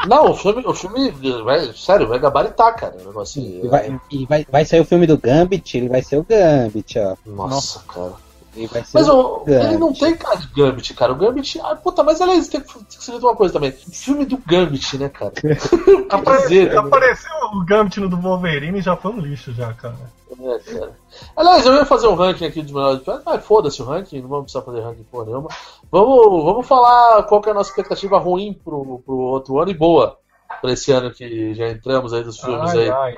Não, 0.07 0.31
o 0.31 0.35
filme, 0.35 0.63
o 0.65 0.73
filme 0.73 1.11
vai, 1.43 1.73
sério, 1.73 2.07
vai 2.07 2.19
gabaritar, 2.19 2.75
cara. 2.75 2.95
Negócio 2.97 3.41
assim, 3.41 3.61
E 3.63 3.67
vai, 3.67 3.99
e 4.11 4.25
vai, 4.25 4.45
vai 4.49 4.65
sair 4.65 4.81
o 4.81 4.85
filme 4.85 5.07
do 5.07 5.17
Gambit, 5.17 5.77
ele 5.77 5.89
vai 5.89 6.01
ser 6.01 6.17
o 6.17 6.23
Gambit, 6.23 6.99
ó. 6.99 7.15
Nossa, 7.25 7.79
cara. 7.87 8.13
Ser 8.55 8.79
Mas 8.93 9.09
o 9.09 9.43
ele 9.47 9.77
não 9.77 9.93
tem 9.93 10.15
cara 10.15 10.37
de 10.37 10.47
Gambit, 10.47 10.93
cara. 10.93 11.11
O 11.11 11.15
Gambit. 11.15 11.59
Ah, 11.61 11.75
puta, 11.75 12.03
mas 12.03 12.21
aliás, 12.21 12.47
tem 12.47 12.61
que 12.61 12.73
tem 12.73 12.83
que 12.83 13.03
se 13.03 13.11
dizer 13.11 13.25
uma 13.25 13.35
coisa 13.35 13.53
também. 13.53 13.71
O 13.71 13.91
filme 13.91 14.25
do 14.25 14.37
Gambit, 14.37 14.97
né, 14.97 15.09
cara? 15.09 15.33
apare- 16.09 16.65
né? 16.65 16.77
apareceu 16.77 17.31
o 17.53 17.65
Gambit 17.65 17.99
no 17.99 18.09
do 18.09 18.17
Wolverine 18.17 18.79
e 18.79 18.81
já 18.81 18.95
foi 18.95 19.11
um 19.11 19.19
lixo 19.19 19.51
já, 19.53 19.73
cara. 19.73 19.95
É, 20.31 20.59
cara. 20.59 20.91
Aliás, 21.35 21.65
eu 21.65 21.73
ia 21.75 21.85
fazer 21.85 22.07
um 22.07 22.15
ranking 22.15 22.45
aqui 22.45 22.61
de 22.61 22.73
melhores 22.73 23.01
mas 23.25 23.45
foda-se 23.45 23.81
o 23.81 23.85
ranking, 23.85 24.21
não 24.21 24.29
vamos 24.29 24.45
precisar 24.45 24.63
fazer 24.65 24.81
ranking 24.81 25.03
porra 25.03 25.25
nenhuma. 25.25 25.49
Vamos, 25.91 26.43
vamos 26.43 26.67
falar 26.67 27.23
qual 27.23 27.41
que 27.41 27.49
é 27.49 27.51
a 27.51 27.55
nossa 27.55 27.69
expectativa 27.69 28.17
ruim 28.17 28.53
pro, 28.53 28.99
pro 29.05 29.17
outro 29.17 29.59
ano 29.59 29.71
e 29.71 29.73
boa 29.73 30.17
pra 30.61 30.71
esse 30.71 30.91
ano 30.91 31.11
que 31.11 31.53
já 31.53 31.69
entramos 31.69 32.13
aí 32.13 32.23
dos 32.23 32.39
filmes 32.39 32.71
Ai, 32.71 32.79
aí. 32.79 32.89
ai. 32.89 33.17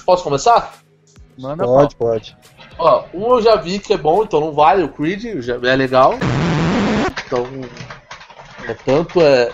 Posso 0.00 0.24
começar? 0.24 0.74
Manda 1.38 1.64
Pode, 1.64 1.96
pode. 1.96 2.36
Ó, 2.78 3.04
um 3.14 3.34
eu 3.36 3.42
já 3.42 3.56
vi 3.56 3.78
que 3.78 3.92
é 3.92 3.96
bom, 3.96 4.22
então 4.22 4.40
não 4.40 4.52
vale, 4.52 4.82
o 4.82 4.88
Creed 4.88 5.40
já 5.42 5.54
é 5.54 5.76
legal. 5.76 6.14
Então, 7.26 7.46
é 8.68 8.74
tanto 8.74 9.20
é. 9.20 9.50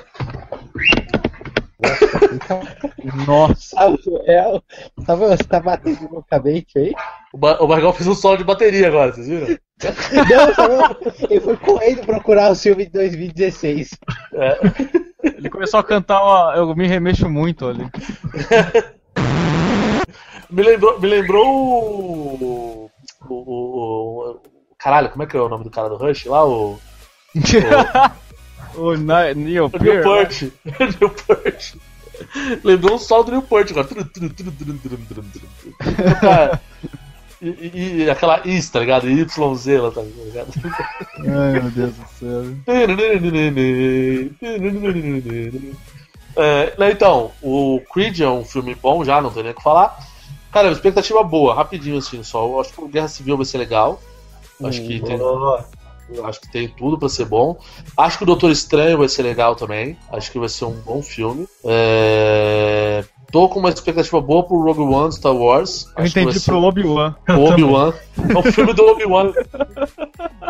Nossa. 3.26 3.76
Ah, 3.78 3.94
é, 4.26 4.60
tá, 5.06 5.14
você 5.14 5.44
tá 5.44 5.60
batendo 5.60 6.08
loucamente 6.10 6.78
aí? 6.78 6.92
O, 7.32 7.38
Ba- 7.38 7.58
o 7.60 7.66
Bargal 7.66 7.92
fez 7.92 8.06
um 8.08 8.14
solo 8.14 8.36
de 8.36 8.44
bateria 8.44 8.88
agora, 8.88 9.12
vocês 9.12 9.28
viram? 9.28 9.46
Não, 9.48 10.94
tá 10.94 10.96
ele 11.30 11.40
foi 11.40 11.56
correndo 11.56 12.04
procurar 12.04 12.50
o 12.50 12.56
filme 12.56 12.84
de 12.86 12.90
2016. 12.92 13.90
É. 14.34 14.58
Ele 15.22 15.48
começou 15.48 15.78
a 15.78 15.84
cantar 15.84 16.22
uma. 16.22 16.54
Eu 16.56 16.74
me 16.74 16.86
remexo 16.88 17.28
muito 17.28 17.66
ali. 17.68 17.88
Me 20.50 20.62
lembrou, 20.62 20.98
me 21.00 21.08
lembrou 21.08 21.46
o, 21.46 22.90
o, 23.28 23.34
o- 23.34 24.30
o- 24.32 24.40
Caralho, 24.78 25.10
como 25.10 25.22
é 25.22 25.26
que 25.26 25.36
é 25.36 25.40
o 25.40 25.48
nome 25.48 25.64
do 25.64 25.70
cara 25.70 25.88
do 25.88 25.96
Rush 25.96 26.24
lá? 26.26 26.44
O. 26.46 26.78
o 28.76 28.94
Ni- 28.94 29.34
Neil 29.34 29.64
O 29.66 31.10
Peart. 31.26 31.74
Lembrou 32.64 32.94
um 32.94 32.98
solo 32.98 33.24
do 33.24 33.32
Newport 33.32 33.70
agora. 33.70 33.88
Cara, 36.20 36.60
E, 37.40 37.48
e- 37.48 37.96
e 38.04 38.10
aquela 38.10 38.40
is, 38.44 38.68
tá 38.68 38.80
ligado? 38.80 39.08
YZ 39.08 39.66
lá, 39.80 39.90
tá 39.92 40.02
ligado? 40.02 40.48
Ai, 41.20 41.52
meu 41.60 41.70
Deus 41.70 41.94
do 41.94 42.08
céu. 42.18 42.42
É, 46.38 46.74
então, 46.90 47.32
o 47.42 47.80
Creed 47.92 48.20
é 48.20 48.28
um 48.28 48.44
filme 48.44 48.74
bom 48.74 49.04
já, 49.04 49.20
não 49.20 49.30
tem 49.30 49.42
nem 49.42 49.52
o 49.52 49.54
que 49.54 49.62
falar. 49.62 49.98
Cara, 50.52 50.70
expectativa 50.70 51.22
boa, 51.22 51.54
rapidinho 51.54 51.98
assim 51.98 52.22
só. 52.22 52.44
Eu 52.46 52.60
acho 52.60 52.72
que 52.72 52.80
o 52.80 52.88
Guerra 52.88 53.08
Civil 53.08 53.36
vai 53.36 53.44
ser 53.44 53.58
legal. 53.58 54.00
Acho 54.64 54.80
que 54.82 55.00
tem, 55.00 55.18
acho 56.24 56.40
que 56.40 56.50
tem 56.50 56.68
tudo 56.68 56.98
pra 56.98 57.08
ser 57.08 57.26
bom. 57.26 57.58
Acho 57.96 58.18
que 58.18 58.22
o 58.22 58.26
Doutor 58.26 58.50
Estranho 58.50 58.98
vai 58.98 59.08
ser 59.08 59.22
legal 59.22 59.54
também. 59.54 59.96
Acho 60.10 60.32
que 60.32 60.38
vai 60.38 60.48
ser 60.48 60.64
um 60.64 60.72
bom 60.72 61.02
filme. 61.02 61.46
É, 61.64 63.04
Tô 63.30 63.46
com 63.46 63.58
uma 63.60 63.68
expectativa 63.68 64.20
boa 64.22 64.42
pro 64.42 64.56
Rogue 64.62 64.80
One 64.80 65.12
Star 65.12 65.34
Wars. 65.36 65.84
Eu 65.96 66.02
Acho 66.04 66.18
entendi 66.18 66.40
pro 66.40 66.62
Obi-Wan. 66.62 67.14
o 67.28 67.44
Obi-Wan. 67.44 67.92
É 68.34 68.38
o 68.38 68.42
filme 68.42 68.72
do 68.72 68.86
Obi-Wan. 68.86 69.32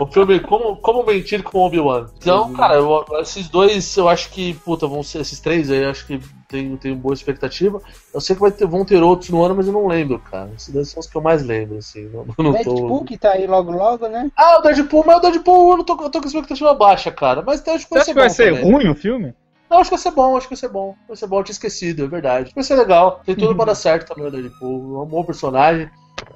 O 0.00 0.06
filme 0.06 0.38
Como, 0.38 0.76
Como 0.76 1.02
Mentir 1.04 1.42
com 1.42 1.58
Obi-Wan. 1.58 2.06
Então, 2.18 2.52
cara, 2.52 2.74
eu- 2.76 3.04
esses 3.20 3.48
dois 3.48 3.96
eu 3.96 4.08
acho 4.08 4.30
que, 4.30 4.54
puta, 4.64 4.86
vão 4.86 5.02
ser 5.02 5.22
esses 5.22 5.40
três 5.40 5.68
aí, 5.72 5.82
eu 5.82 5.90
acho 5.90 6.06
que 6.06 6.20
tem, 6.46 6.76
tem 6.76 6.94
boa 6.94 7.12
expectativa. 7.14 7.82
Eu 8.14 8.20
sei 8.20 8.36
que 8.36 8.40
vai 8.42 8.52
ter, 8.52 8.64
vão 8.64 8.84
ter 8.84 9.02
outros 9.02 9.28
no 9.30 9.42
ano, 9.42 9.56
mas 9.56 9.66
eu 9.66 9.72
não 9.72 9.88
lembro, 9.88 10.20
cara. 10.20 10.48
Esses 10.56 10.72
dois 10.72 10.88
são 10.88 11.00
os 11.00 11.06
que 11.08 11.16
eu 11.16 11.20
mais 11.20 11.42
lembro, 11.44 11.78
assim. 11.78 12.08
Não, 12.12 12.26
não 12.38 12.52
Deadpool 12.52 13.00
tô... 13.00 13.04
que 13.04 13.18
tá 13.18 13.32
aí 13.32 13.48
logo 13.48 13.72
logo, 13.72 14.06
né? 14.06 14.30
Ah, 14.36 14.58
o 14.60 14.62
Deadpool, 14.62 15.02
mas 15.04 15.16
o 15.16 15.20
Deadpool 15.20 15.72
eu, 15.72 15.76
não 15.78 15.84
tô, 15.84 16.00
eu 16.00 16.10
tô 16.10 16.20
com 16.20 16.28
expectativa 16.28 16.72
baixa, 16.74 17.10
cara. 17.10 17.42
Mas 17.42 17.60
eu 17.66 17.74
acho 17.74 17.88
que 17.88 17.90
Você 17.90 17.94
vai 17.94 18.02
acha 18.02 18.04
ser 18.06 18.12
que 18.12 18.14
bom 18.14 18.20
vai 18.20 18.30
ser 18.30 18.54
também. 18.54 18.72
ruim 18.72 18.88
o 18.88 18.94
filme? 18.94 19.34
Não, 19.70 19.78
acho 19.78 19.90
que 19.90 19.96
vai 19.96 20.02
ser 20.02 20.10
bom, 20.12 20.36
acho 20.36 20.48
que 20.48 20.54
vai 20.54 20.60
ser 20.60 20.68
bom. 20.68 20.94
Vai 21.06 21.16
ser 21.16 21.26
bom, 21.26 21.38
eu 21.40 21.44
tinha 21.44 21.52
esquecido, 21.52 22.04
é 22.04 22.08
verdade. 22.08 22.52
Vai 22.54 22.64
ser 22.64 22.76
legal. 22.76 23.20
Tem 23.24 23.34
tudo 23.34 23.54
pra 23.54 23.66
dar 23.66 23.74
certo 23.74 24.08
também 24.08 24.26
o 24.26 24.30
Deadpool. 24.30 24.98
É 24.98 25.02
um 25.02 25.06
bom 25.06 25.22
personagem. 25.24 25.90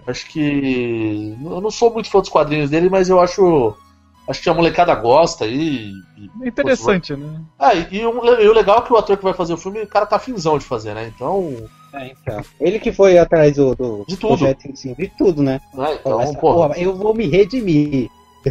Acho 0.06 0.26
que. 0.30 1.36
Eu 1.42 1.60
não 1.60 1.70
sou 1.70 1.92
muito 1.92 2.10
fã 2.10 2.20
dos 2.20 2.28
quadrinhos 2.28 2.70
dele, 2.70 2.88
mas 2.90 3.08
eu 3.08 3.20
acho. 3.20 3.74
Acho 4.28 4.40
que 4.40 4.48
a 4.48 4.54
molecada 4.54 4.94
gosta 4.94 5.44
aí. 5.44 5.90
E, 6.16 6.30
É 6.44 6.48
interessante, 6.48 7.16
né? 7.16 7.40
ah, 7.58 7.74
e, 7.74 7.88
e 7.96 8.06
o, 8.06 8.24
e 8.40 8.48
o 8.48 8.52
legal 8.52 8.78
é 8.78 8.82
que 8.82 8.92
o 8.92 8.96
ator 8.96 9.16
que 9.16 9.24
vai 9.24 9.34
fazer 9.34 9.52
o 9.52 9.56
filme, 9.56 9.82
o 9.82 9.86
cara 9.86 10.06
tá 10.06 10.16
finzão 10.18 10.56
de 10.58 10.64
fazer, 10.64 10.94
né? 10.94 11.10
Então. 11.14 11.56
É, 11.92 12.06
então. 12.12 12.40
Ele 12.60 12.78
que 12.78 12.92
foi 12.92 13.18
atrás 13.18 13.56
do, 13.56 13.74
do 13.74 14.04
De 14.06 14.16
tudo. 14.16 14.36
projeto 14.38 14.66
em 14.66 14.76
si, 14.76 14.94
de 14.94 15.08
tudo, 15.18 15.42
né? 15.42 15.60
Né? 15.74 15.98
Falou, 15.98 15.98
Então, 15.98 16.20
essa 16.20 16.34
pô. 16.34 16.54
porra, 16.54 16.78
eu 16.78 16.94
vou 16.94 17.12
me 17.14 17.26
redimir. 17.26 18.08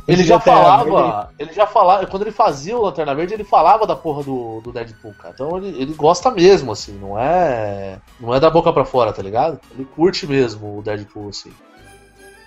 Ele 0.08 0.24
já 0.24 0.40
falava, 0.40 1.34
ele 1.38 1.52
já 1.52 1.68
falava, 1.68 2.06
quando 2.08 2.24
ele 2.24 2.32
fazia 2.32 2.78
o 2.78 2.82
Lanterna 2.82 3.14
Verde, 3.14 3.34
ele 3.34 3.44
falava 3.44 3.86
da 3.86 3.96
porra 3.96 4.24
do, 4.24 4.62
do 4.62 4.72
Deadpool, 4.72 5.14
cara. 5.14 5.34
Então 5.34 5.58
ele, 5.58 5.68
ele 5.82 5.94
gosta 5.94 6.32
mesmo, 6.32 6.72
assim, 6.72 6.94
não 6.98 7.20
é. 7.20 8.00
Não 8.20 8.34
é 8.34 8.40
da 8.40 8.50
boca 8.50 8.72
pra 8.72 8.86
fora, 8.86 9.12
tá 9.12 9.22
ligado? 9.22 9.60
Ele 9.72 9.86
curte 9.86 10.26
mesmo 10.26 10.80
o 10.80 10.82
Deadpool, 10.82 11.30
assim. 11.30 11.52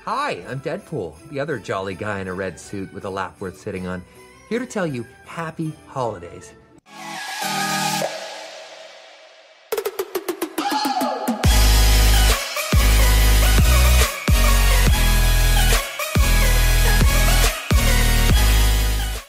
Hi, 0.06 0.42
I'm 0.50 0.58
Deadpool, 0.58 1.14
the 1.30 1.40
other 1.40 1.58
jolly 1.58 1.94
guy 1.94 2.20
in 2.20 2.28
a 2.28 2.34
red 2.34 2.58
suit 2.58 2.92
with 2.94 3.04
a 3.04 3.10
lap 3.10 3.40
worth 3.40 3.58
sitting 3.58 3.86
on, 3.86 4.02
here 4.50 4.60
to 4.60 4.66
tell 4.66 4.86
you 4.86 5.06
happy 5.26 5.72
holidays. 5.88 6.52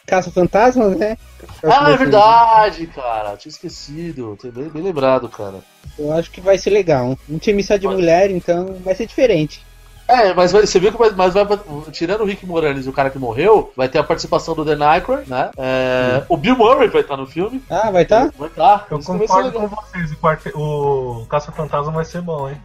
Caça 0.06 0.32
Fantasmas, 0.32 0.95
né? 0.97 1.18
Ah, 1.64 1.91
é 1.91 1.97
verdade, 1.97 2.88
cara. 2.88 3.36
Tinha 3.38 3.49
esquecido. 3.49 4.38
Tem 4.41 4.51
bem, 4.51 4.70
bem 4.70 4.84
lembrado, 4.84 5.28
cara. 5.30 5.56
Eu 5.97 6.12
acho 6.14 6.30
que 6.32 6.41
vai 6.41 6.58
ser 6.58 6.70
legal. 6.70 7.18
Um 7.30 7.38
time 7.38 7.64
só 7.64 7.78
de 7.78 7.88
mulher, 7.88 8.30
então 8.32 8.78
vai 8.84 8.93
ser 8.95 9.06
diferente. 9.08 9.66
É, 10.08 10.34
mas 10.36 10.51
vai- 10.51 10.68
você 10.68 10.80
viu 10.80 10.91
que 10.91 10.97
vai, 10.99 11.10
mas 11.12 11.34
vai, 11.34 11.45
tirando 11.91 12.22
o 12.22 12.26
Rick 12.26 12.45
Moranis 12.45 12.86
e 12.86 12.89
o 12.89 12.93
cara 12.93 13.10
que 13.10 13.18
morreu, 13.18 13.74
vai 13.76 13.89
ter 13.89 13.97
a 13.97 14.03
participação 14.03 14.53
do 14.53 14.64
Dan 14.64 14.86
Aykroyd, 14.86 15.28
né? 15.28 15.49
É, 15.58 16.24
o 16.30 16.38
Bill 16.38 16.56
Murray 16.56 16.89
vai 16.89 17.01
estar 17.01 17.18
no 17.18 17.26
filme. 17.26 17.64
Ah, 17.68 17.89
vai 17.89 18.06
tá? 18.06 18.30
Vai 18.38 18.49
estar. 18.49 18.86
Eu 18.91 18.99
Isso 18.99 19.12
concordo 19.12 19.51
com 19.51 19.68
vocês, 19.68 20.12
o, 20.12 20.18
quarte... 20.18 20.49
o 20.53 21.26
Caça 21.28 21.51
Fantasma 21.51 21.91
vai 21.91 22.06
ser 22.06 22.22
bom, 22.22 22.47
hein? 22.47 22.62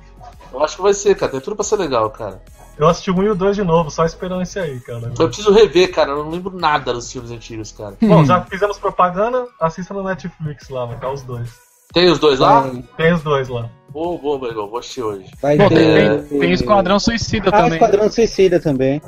Eu 0.53 0.63
acho 0.63 0.77
que 0.77 0.83
vai 0.83 0.93
ser, 0.93 1.15
cara. 1.15 1.33
Tem 1.33 1.41
tudo 1.41 1.57
pra 1.57 1.65
ser 1.65 1.77
legal, 1.77 2.11
cara. 2.11 2.43
Eu 2.79 2.89
assisti 2.89 3.11
o 3.11 3.15
1 3.19 3.23
e 3.25 3.29
o 3.31 3.35
2 3.35 3.57
de 3.57 3.63
novo, 3.65 3.91
só 3.91 4.05
esperando 4.05 4.43
esse 4.43 4.59
aí, 4.59 4.81
cara. 4.81 5.13
Eu 5.19 5.27
preciso 5.29 5.53
rever, 5.53 5.91
cara. 5.93 6.11
Eu 6.13 6.25
não 6.25 6.31
lembro 6.31 6.57
nada 6.57 6.93
dos 6.93 7.13
filmes 7.13 7.31
antigos, 7.31 7.73
cara. 7.73 7.95
Bom, 8.01 8.25
já 8.25 8.41
fizemos 8.43 8.79
propaganda, 8.79 9.47
assista 9.61 9.93
no 9.93 10.03
Netflix 10.03 10.69
lá, 10.71 10.87
vai 10.87 10.95
estar 10.97 11.11
os 11.13 11.23
dois. 11.23 11.51
Tem 11.93 12.09
os 12.11 12.19
dois 12.19 12.39
lá? 12.39 12.71
Tem 12.97 13.13
os 13.13 13.23
dois 13.23 13.49
lá. 13.49 13.69
Boa, 13.91 14.17
boa, 14.17 14.39
Bregão. 14.39 14.69
Vou 14.69 14.79
assistir 14.79 15.03
hoje. 15.03 15.29
vai 15.43 15.57
Pô, 15.57 15.69
ter. 15.69 16.23
tem, 16.29 16.39
tem 16.41 16.53
Esquadrão 16.53 17.01
Suicida 17.01 17.49
Ah, 17.49 17.53
também. 17.53 17.73
Esquadrão 17.73 18.09
Suicida 18.11 18.61
também. 18.61 19.03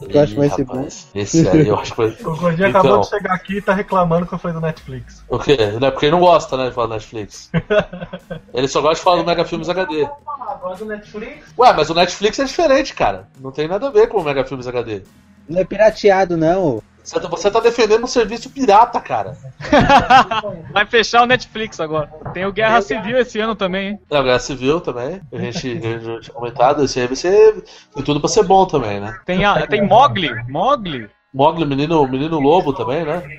Eu 0.00 0.20
acho 0.20 0.32
que 0.32 0.38
vai 0.38 0.50
ser 0.50 0.62
rapaz, 0.66 1.06
Esse 1.14 1.48
aí 1.48 1.68
eu 1.68 1.78
acho 1.78 1.92
que 1.92 1.96
vai. 1.96 2.08
O 2.08 2.36
Gordinho 2.36 2.68
Então. 2.68 2.80
acabou 2.80 3.00
de 3.00 3.08
chegar 3.08 3.32
aqui 3.32 3.56
e 3.58 3.62
tá 3.62 3.72
reclamando 3.72 4.26
que 4.26 4.34
eu 4.34 4.38
falei 4.38 4.54
do 4.54 4.60
Netflix. 4.60 5.22
O 5.28 5.38
quê? 5.38 5.56
Não 5.80 5.88
é 5.88 5.90
porque 5.90 6.06
ele 6.06 6.12
não 6.12 6.20
gosta, 6.20 6.56
né, 6.56 6.68
de 6.68 6.74
falar 6.74 6.88
do 6.88 6.94
Netflix. 6.94 7.50
Ele 8.52 8.68
só 8.68 8.80
gosta 8.80 8.96
de 8.96 9.00
falar 9.02 9.16
do 9.18 9.26
Mega 9.26 9.44
Filmes 9.44 9.68
HD. 9.68 10.06
Agora 10.48 10.76
do 10.76 10.84
Netflix? 10.84 11.46
Ué, 11.58 11.72
mas 11.72 11.90
o 11.90 11.94
Netflix 11.94 12.38
é 12.38 12.44
diferente, 12.44 12.94
cara. 12.94 13.28
Não 13.40 13.50
tem 13.50 13.66
nada 13.66 13.88
a 13.88 13.90
ver 13.90 14.08
com 14.08 14.18
o 14.20 14.24
Mega 14.24 14.44
Filmes 14.44 14.66
HD. 14.66 15.02
Não 15.48 15.60
é 15.60 15.64
pirateado, 15.64 16.36
não. 16.36 16.82
Você 17.04 17.20
tá, 17.20 17.28
você 17.28 17.50
tá 17.50 17.60
defendendo 17.60 18.04
um 18.04 18.06
serviço 18.06 18.48
pirata, 18.48 18.98
cara. 18.98 19.36
Vai 20.72 20.86
fechar 20.86 21.22
o 21.22 21.26
Netflix 21.26 21.78
agora. 21.78 22.06
Tem 22.32 22.46
o 22.46 22.52
Guerra 22.52 22.80
Civil 22.80 23.18
esse 23.18 23.38
ano 23.38 23.54
também, 23.54 23.88
hein? 23.88 24.00
É, 24.10 24.18
o 24.18 24.24
Guerra 24.24 24.38
Civil 24.38 24.80
também. 24.80 25.20
A 25.30 25.36
gente, 25.36 25.68
a 25.68 25.80
gente 25.80 26.04
já 26.04 26.20
tinha 26.20 26.34
comentado. 26.34 26.82
Esse 26.82 27.00
aí 27.00 27.06
vai 27.06 27.14
ser. 27.14 27.62
Tem 27.94 28.02
tudo 28.02 28.20
pra 28.20 28.28
ser 28.30 28.42
bom 28.44 28.64
também, 28.64 29.00
né? 29.00 29.20
Tem, 29.26 29.44
a, 29.44 29.66
tem 29.66 29.86
Mogli. 29.86 30.30
Mogli. 30.48 31.10
Mogli, 31.32 31.66
menino, 31.66 32.08
menino 32.08 32.40
lobo 32.40 32.72
também, 32.72 33.04
né? 33.04 33.36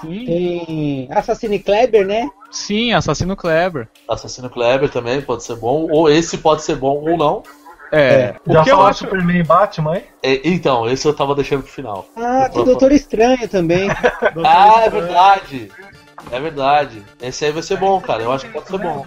Sim. 0.00 0.24
Tem 0.24 1.08
Assassino 1.10 1.58
Kleber, 1.58 2.06
né? 2.06 2.28
Sim, 2.48 2.92
Assassino 2.92 3.34
Kleber. 3.34 3.88
Assassino 4.08 4.48
Kleber 4.48 4.88
também 4.88 5.20
pode 5.20 5.42
ser 5.42 5.56
bom. 5.56 5.88
Ou 5.90 6.08
esse 6.08 6.38
pode 6.38 6.62
ser 6.62 6.76
bom 6.76 7.02
ou 7.04 7.16
não. 7.16 7.42
É. 7.92 8.34
Já 8.46 8.60
O 8.60 8.64
que 8.64 8.70
eu 8.70 8.76
falou 8.76 8.90
acho. 8.90 8.98
Superman 9.00 9.38
e 9.38 9.42
Batman, 9.42 9.96
hein? 9.96 10.04
É, 10.22 10.40
então, 10.44 10.88
esse 10.88 11.06
eu 11.06 11.14
tava 11.14 11.34
deixando 11.34 11.62
pro 11.62 11.72
final. 11.72 12.06
Ah, 12.16 12.48
tem 12.48 12.64
Doutor 12.64 12.92
Estranho 12.92 13.48
também. 13.48 13.88
Ah, 14.44 14.82
é 14.84 14.90
verdade. 14.90 15.72
É 16.30 16.38
verdade. 16.40 17.02
Esse 17.20 17.46
aí 17.46 17.52
vai 17.52 17.62
ser 17.62 17.78
bom, 17.78 18.00
cara. 18.00 18.22
Eu 18.22 18.32
acho 18.32 18.46
que 18.46 18.52
pode 18.52 18.68
ser 18.68 18.78
bom. 18.78 19.04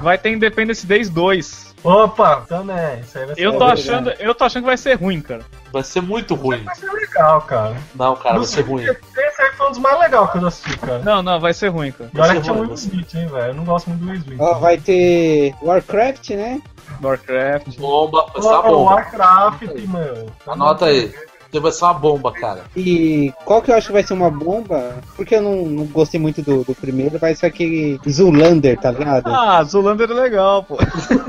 Vai 0.00 0.18
ter 0.18 0.30
Independence 0.30 0.86
Days 0.86 1.08
2. 1.08 1.67
Opa, 1.84 2.44
também. 2.48 3.00
Isso 3.00 3.18
aí 3.18 3.26
vai 3.26 3.34
ser 3.34 3.40
Eu 3.40 3.52
tô 3.52 3.58
legal. 3.58 3.70
achando, 3.70 4.10
eu 4.18 4.34
tô 4.34 4.44
achando 4.44 4.62
que 4.62 4.68
vai 4.68 4.76
ser 4.76 4.94
ruim, 4.94 5.20
cara. 5.20 5.42
Vai 5.72 5.82
ser 5.84 6.00
muito 6.00 6.34
ruim. 6.34 6.64
Vai 6.64 6.74
ser 6.74 6.90
legal, 6.90 7.40
cara. 7.42 7.76
Não, 7.94 8.16
cara, 8.16 8.36
vai 8.36 8.46
ser 8.46 8.62
ruim. 8.62 8.84
Esse 8.84 9.42
aí 9.42 9.52
foi 9.56 9.66
um 9.66 9.70
dos 9.70 9.78
mais 9.78 9.98
legais 9.98 10.30
que 10.30 10.36
eu 10.38 10.40
já 10.42 10.48
assisti, 10.48 10.78
cara. 10.78 10.98
Não, 11.00 11.22
não, 11.22 11.38
vai 11.40 11.54
ser 11.54 11.68
ruim, 11.68 11.92
cara. 11.92 12.10
Vai 12.12 12.36
que 12.36 12.42
tinha 12.42 12.54
o 12.54 12.60
Will 12.60 12.74
Smith, 12.74 13.14
hein, 13.14 13.28
velho. 13.28 13.46
Eu 13.48 13.54
não 13.54 13.64
gosto 13.64 13.88
muito 13.90 14.00
do 14.04 14.10
Will 14.10 14.20
Smith. 14.20 14.40
Ó, 14.40 14.54
vai 14.58 14.78
ter 14.78 15.54
Warcraft, 15.62 16.30
né? 16.30 16.60
Warcraft. 17.02 17.78
Bomba, 17.78 18.26
ser 18.34 18.40
uma 18.40 18.58
Ô, 18.60 18.62
bomba. 18.62 18.94
Warcraft, 18.94 19.62
meu. 19.86 20.30
Anota 20.46 20.86
aí. 20.86 21.12
Porque 21.48 21.60
vai 21.60 21.72
ser 21.72 21.84
uma 21.86 21.94
bomba, 21.94 22.30
cara. 22.30 22.64
E 22.76 23.32
qual 23.46 23.62
que 23.62 23.70
eu 23.70 23.74
acho 23.74 23.86
que 23.86 23.92
vai 23.94 24.02
ser 24.02 24.12
uma 24.12 24.30
bomba? 24.30 24.98
Porque 25.16 25.34
eu 25.34 25.42
não, 25.42 25.64
não 25.64 25.84
gostei 25.86 26.20
muito 26.20 26.42
do, 26.42 26.62
do 26.62 26.74
primeiro, 26.74 27.18
vai 27.18 27.34
ser 27.34 27.46
aquele 27.46 27.98
Zulander, 28.06 28.78
tá 28.78 28.90
ligado? 28.90 29.28
Ah, 29.28 29.64
Zulander 29.64 30.10
é 30.10 30.14
legal, 30.14 30.62
pô. 30.62 30.76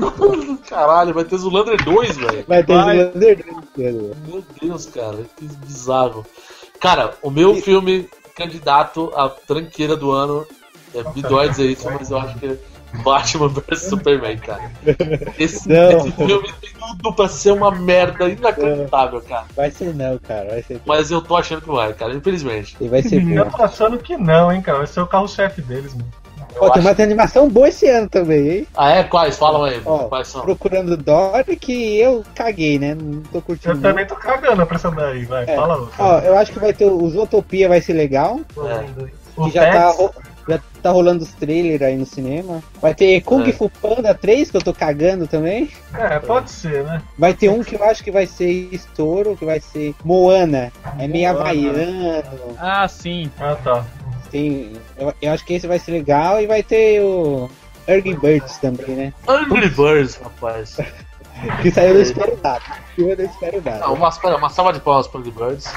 Caralho, 0.68 1.14
vai 1.14 1.24
ter 1.24 1.38
Zulander 1.38 1.82
2, 1.82 2.16
velho. 2.18 2.44
Vai 2.46 2.62
ter 2.62 2.74
vai. 2.74 2.98
Zulander. 2.98 3.44
velho. 3.74 4.16
Meu 4.26 4.44
Deus, 4.60 4.86
cara, 4.86 5.24
que 5.36 5.46
bizarro. 5.46 6.26
Cara, 6.78 7.14
o 7.22 7.30
meu 7.30 7.54
filme 7.54 8.06
candidato 8.34 9.10
à 9.16 9.28
tranqueira 9.30 9.96
do 9.96 10.10
ano 10.10 10.46
é 10.94 11.02
me 11.14 11.22
dói 11.22 11.48
dizer 11.48 11.70
isso, 11.70 11.86
mas 11.90 12.10
eu 12.10 12.18
acho 12.18 12.38
que 12.38 12.46
é 12.46 12.58
Batman 13.04 13.48
vs 13.48 13.82
Superman, 13.82 14.38
cara. 14.38 14.70
Esse, 15.38 15.68
Não. 15.68 15.90
esse 15.98 16.12
filme 16.12 16.48
tem 16.60 16.70
tudo 16.78 17.12
pra 17.14 17.28
ser 17.28 17.52
uma 17.52 17.70
merda 17.70 18.28
inacreditável, 18.28 19.20
cara. 19.22 19.44
Vai 19.56 19.70
ser 19.70 19.94
não, 19.94 20.18
cara. 20.18 20.48
Vai 20.50 20.62
ser, 20.62 20.80
Mas 20.84 21.10
eu 21.10 21.22
tô 21.22 21.36
achando 21.36 21.62
que 21.62 21.68
vai, 21.70 21.92
cara, 21.92 22.14
infelizmente. 22.14 22.76
e 22.80 22.88
vai 22.88 23.02
ser 23.02 23.22
Eu 23.26 23.46
tô 23.50 23.62
achando 23.62 23.98
que 23.98 24.16
não, 24.16 24.52
hein, 24.52 24.60
cara. 24.60 24.78
Vai 24.78 24.86
ser 24.86 25.00
o 25.00 25.06
carro-chefe 25.06 25.62
deles, 25.62 25.94
mano. 25.94 26.08
Ó, 26.58 26.68
tem 26.70 26.82
uma 26.82 26.90
animação 26.90 27.48
boa 27.48 27.68
esse 27.68 27.86
ano 27.88 28.08
também, 28.08 28.48
hein? 28.48 28.66
Ah, 28.76 28.90
é? 28.90 29.04
Quais? 29.04 29.38
Falam 29.38 29.62
aí, 29.62 29.80
Ó, 29.84 30.08
quais 30.08 30.26
são? 30.26 30.42
Procurando 30.42 30.96
Dory, 30.96 31.54
que 31.56 31.96
eu 32.00 32.24
caguei, 32.34 32.76
né? 32.76 32.96
Não 33.00 33.22
tô 33.22 33.40
curtindo. 33.40 33.76
Eu 33.76 33.80
também 33.80 34.04
tô 34.04 34.16
cagando 34.16 34.66
pra 34.66 34.74
essa 34.76 34.90
daí, 34.90 35.24
vai. 35.26 35.44
É. 35.44 35.54
Fala 35.54 35.76
outra. 35.76 35.94
Ó, 36.04 36.18
eu 36.18 36.36
acho 36.36 36.50
que 36.52 36.58
vai 36.58 36.72
ter 36.72 36.86
o 36.86 37.08
Zootopia, 37.08 37.68
vai 37.68 37.80
ser 37.80 37.92
legal. 37.92 38.40
É. 38.58 38.84
O 39.36 39.44
que 39.44 39.52
já 39.52 39.70
tá, 39.70 39.86
Pets, 39.86 39.98
ro- 40.00 40.14
já 40.50 40.60
tá 40.82 40.90
rolando 40.90 41.22
os 41.22 41.32
trailers 41.32 41.82
aí 41.82 41.96
no 41.96 42.06
cinema. 42.06 42.62
Vai 42.80 42.94
ter 42.94 43.20
Kung 43.22 43.48
É. 43.48 43.52
Fu 43.52 43.70
Panda 43.70 44.14
3, 44.14 44.50
que 44.50 44.56
eu 44.56 44.62
tô 44.62 44.72
cagando 44.72 45.26
também. 45.26 45.70
É, 45.94 46.18
pode 46.18 46.50
ser, 46.50 46.84
né? 46.84 47.02
Vai 47.18 47.34
ter 47.34 47.48
um 47.48 47.62
que 47.62 47.76
eu 47.76 47.84
acho 47.84 48.02
que 48.02 48.10
vai 48.10 48.26
ser 48.26 48.68
estouro, 48.72 49.36
que 49.36 49.44
vai 49.44 49.60
ser 49.60 49.94
Moana. 50.04 50.72
É 50.98 51.06
meio 51.06 51.32
Moana. 51.32 51.40
havaiano. 51.40 52.56
Ah, 52.58 52.88
sim. 52.88 53.30
Ah, 53.38 53.56
tá. 53.62 53.84
Tem, 54.30 54.72
eu, 54.96 55.12
eu 55.20 55.32
acho 55.32 55.44
que 55.44 55.54
esse 55.54 55.66
vai 55.66 55.78
ser 55.78 55.92
legal 55.92 56.40
e 56.40 56.46
vai 56.46 56.62
ter 56.62 57.00
o 57.00 57.50
Ergy 57.86 58.14
Birds 58.14 58.58
também, 58.58 58.94
né? 58.94 59.12
Angry 59.26 59.68
Birds, 59.68 60.16
rapaz. 60.16 60.76
Que 61.62 61.70
saiu 61.70 61.94
do 61.94 62.02
Espero 62.02 62.38
eu 62.98 63.16
não 63.16 63.24
espero. 63.24 63.62
Não, 63.80 63.94
uma, 63.94 64.10
salva 64.50 64.74
de 64.74 64.80
palmas 64.80 65.06
pro 65.08 65.20
Angry 65.20 65.30
Birds. 65.30 65.72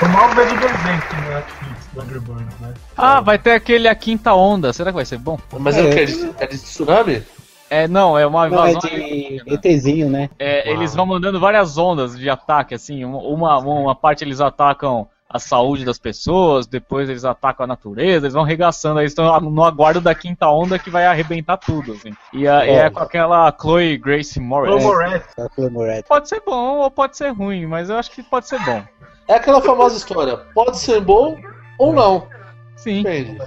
O 0.00 0.08
mal 0.08 0.28
veio 0.34 0.48
do 0.50 0.56
desenho 0.56 1.02
que 1.02 1.75
né? 2.04 2.74
Ah, 2.96 3.20
vai 3.20 3.38
ter 3.38 3.52
aquele 3.52 3.88
A 3.88 3.94
Quinta 3.94 4.34
Onda. 4.34 4.72
Será 4.72 4.90
que 4.90 4.96
vai 4.96 5.04
ser 5.04 5.18
bom? 5.18 5.38
Mas 5.58 5.76
é, 5.76 5.82
o 5.82 5.90
que? 5.90 5.98
É 6.00 6.04
de, 6.04 6.30
é 6.38 6.46
de 6.46 6.58
tsunami? 6.58 7.22
É, 7.68 7.88
não, 7.88 8.16
é 8.16 8.24
uma 8.26 8.48
Não, 8.48 8.64
é 8.64 8.70
invasão. 8.70 8.90
de 8.90 9.42
ETzinho, 9.46 10.08
né? 10.08 10.30
É, 10.38 10.70
eles 10.70 10.94
vão 10.94 11.04
mandando 11.06 11.40
várias 11.40 11.76
ondas 11.76 12.16
de 12.16 12.30
ataque, 12.30 12.74
assim. 12.74 13.04
Uma, 13.04 13.58
uma 13.58 13.94
parte 13.94 14.22
eles 14.22 14.40
atacam 14.40 15.08
a 15.28 15.40
saúde 15.40 15.84
das 15.84 15.98
pessoas, 15.98 16.68
depois 16.68 17.08
eles 17.10 17.24
atacam 17.24 17.64
a 17.64 17.66
natureza, 17.66 18.26
eles 18.26 18.34
vão 18.34 18.44
arregaçando, 18.44 19.00
aí 19.00 19.06
estão 19.06 19.40
no 19.40 19.64
aguardo 19.64 20.00
da 20.00 20.14
quinta 20.14 20.48
onda 20.48 20.78
que 20.78 20.88
vai 20.88 21.04
arrebentar 21.04 21.56
tudo, 21.56 21.94
assim. 21.94 22.12
E 22.32 22.46
a- 22.46 22.64
é, 22.64 22.74
É. 22.86 22.90
com 22.90 23.00
aquela 23.00 23.52
Chloe 23.60 23.98
Grace 23.98 24.38
Moretz. 24.38 24.84
Moretz, 24.84 25.34
Tá 25.34 25.48
falando 25.56 25.72
Moretti. 25.72 26.08
Pode 26.08 26.28
ser 26.28 26.40
bom 26.46 26.76
ou 26.78 26.90
pode 26.90 27.16
ser 27.16 27.30
ruim, 27.30 27.66
mas 27.66 27.90
eu 27.90 27.96
acho 27.98 28.12
que 28.12 28.22
pode 28.22 28.46
ser 28.46 28.60
bom. 28.64 28.80
É 29.26 29.34
aquela 29.34 29.60
famosa 29.60 29.96
história. 29.96 30.36
Pode 30.54 30.78
ser 30.78 31.00
bom 31.00 31.36
ou 31.78 31.92
não. 31.92 32.26
Sim. 32.76 33.02
Depende. 33.02 33.38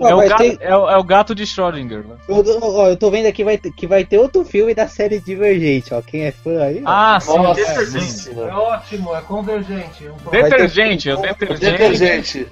É 0.00 0.14
o, 0.14 0.18
gato, 0.28 0.38
ter- 0.38 0.58
é, 0.60 0.76
o, 0.76 0.88
é 0.90 0.96
o 0.96 1.04
gato 1.04 1.34
de 1.34 1.44
Schrödinger, 1.46 2.04
né? 2.06 2.16
Eu, 2.26 2.42
ó, 2.62 2.88
eu 2.88 2.96
tô 2.96 3.10
vendo 3.10 3.26
aqui 3.26 3.44
vai 3.44 3.58
ter- 3.58 3.70
que 3.70 3.86
vai 3.86 4.04
ter 4.04 4.18
outro 4.18 4.44
filme 4.44 4.74
da 4.74 4.88
série 4.88 5.20
Divergente, 5.20 5.92
ó. 5.94 6.00
Quem 6.00 6.22
é 6.24 6.32
fã 6.32 6.62
aí? 6.62 6.82
ó. 6.84 6.88
Ah, 6.88 7.20
sim. 7.20 7.36
Nossa, 7.36 7.60
Detergente. 7.60 8.04
senhora. 8.12 8.56
ótimo, 8.56 9.14
é 9.14 9.20
convergente. 9.20 10.10
Detergente, 10.30 11.10
o 11.10 11.16
detergente. 11.18 11.60
Detergente. 11.70 12.48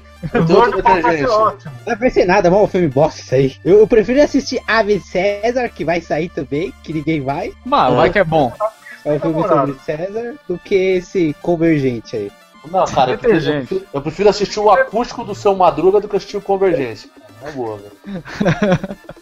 Gordo 0.47 0.77
detergente. 0.83 1.25
ótimo. 1.25 1.73
Não 1.87 1.97
vai 1.97 2.11
ser 2.11 2.25
nada, 2.27 2.51
mal 2.51 2.67
filme 2.69 2.89
bosta 2.89 3.21
isso 3.21 3.35
aí. 3.35 3.57
Eu, 3.65 3.79
eu 3.81 3.87
prefiro 3.87 4.23
assistir 4.23 4.61
Ave 4.69 5.01
César, 5.01 5.69
que 5.71 5.85
vai 5.85 6.01
sair 6.03 6.29
também, 6.29 6.73
que 6.83 6.93
ninguém 6.93 7.23
vai. 7.23 7.53
Mano, 7.65 7.97
vai 7.97 8.11
que 8.11 8.19
é 8.19 8.25
bom. 8.25 8.53
É 9.05 9.13
um 9.13 9.21
filme 9.21 9.43
sobre 9.49 9.75
César, 9.85 10.35
do 10.47 10.59
que 10.59 10.75
esse 10.75 11.35
Convergente 11.43 12.15
aí. 12.15 12.33
Não, 12.71 12.85
cara, 12.87 13.13
eu 13.13 13.19
prefiro, 13.19 13.87
eu 13.93 14.01
prefiro 14.01 14.29
assistir 14.29 14.61
o 14.61 14.71
acústico 14.71 15.25
do 15.25 15.35
seu 15.35 15.55
Madruga 15.55 16.01
do 16.01 16.09
que 16.09 16.17
assistir 16.17 16.37
o 16.37 16.43
Convergência. 16.43 17.09
É 17.43 17.51
boa, 17.51 17.79
velho. 17.79 17.93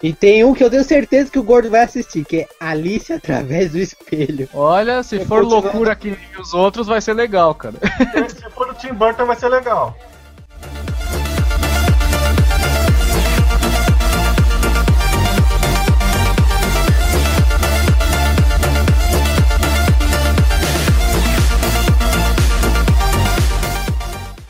E 0.00 0.12
tem 0.12 0.44
um 0.44 0.54
que 0.54 0.62
eu 0.62 0.70
tenho 0.70 0.84
certeza 0.84 1.30
que 1.30 1.40
o 1.40 1.42
gordo 1.42 1.70
vai 1.70 1.82
assistir, 1.82 2.24
que 2.24 2.40
é 2.42 2.48
Alice 2.60 3.12
através 3.12 3.72
do 3.72 3.78
espelho. 3.78 4.48
Olha, 4.54 5.02
se 5.02 5.24
for 5.24 5.44
loucura 5.44 5.96
que 5.96 6.10
nem 6.10 6.40
os 6.40 6.54
outros, 6.54 6.86
vai 6.86 7.00
ser 7.00 7.14
legal, 7.14 7.52
cara. 7.52 7.74
Se 8.28 8.48
for 8.50 8.68
do 8.68 8.74
Tim 8.74 8.94
Burton, 8.94 9.26
vai 9.26 9.34
ser 9.34 9.48
legal. 9.48 9.96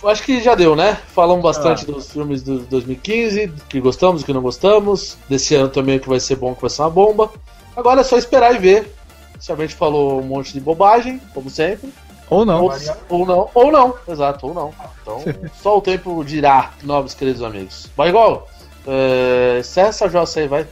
Acho 0.05 0.22
que 0.22 0.40
já 0.40 0.55
deu, 0.55 0.76
né? 0.76 0.99
Falamos 1.14 1.42
bastante 1.42 1.84
dos 1.86 2.11
filmes 2.11 2.42
do 2.42 2.61
2015, 2.61 3.53
que 3.68 3.80
gostamos, 3.80 4.22
que 4.22 4.32
não 4.32 4.42
gostamos. 4.42 5.16
Desse 5.28 5.55
ano 5.55 5.68
também 5.68 5.99
que 5.99 6.09
vai 6.09 6.20
ser 6.20 6.36
bom, 6.36 6.55
que 6.55 6.61
vai 6.61 6.70
ser 6.70 6.82
uma 6.82 6.90
bomba. 6.90 7.30
Agora 7.76 8.01
é 8.03 8.05
só 8.05 8.16
esperar 8.16 8.55
e 8.55 8.59
ver. 8.59 8.94
Se 9.38 9.53
a 9.53 9.57
gente 9.57 9.74
falou 9.74 10.20
um 10.20 10.24
monte 10.24 10.53
de 10.53 10.61
bobagem, 10.61 11.20
como 11.32 11.49
sempre. 11.49 11.92
Ou 12.30 12.44
não. 12.44 12.64
Ou, 12.64 12.72
ou 13.09 13.26
não, 13.26 13.51
ou 13.55 13.72
não, 13.72 13.94
exato, 14.07 14.46
ou 14.46 14.55
não. 14.55 14.74
Então, 15.03 15.22
só 15.62 15.78
o 15.78 15.80
tempo 15.80 16.22
dirá, 16.24 16.72
nobres 16.82 17.14
queridos 17.14 17.42
amigos. 17.42 17.88
Vai 17.96 18.09
igual, 18.09 18.49
é, 18.86 19.59
encerra 19.61 19.88
essa 19.88 20.09
jossa 20.09 20.40
aí, 20.40 20.49
vai. 20.49 20.66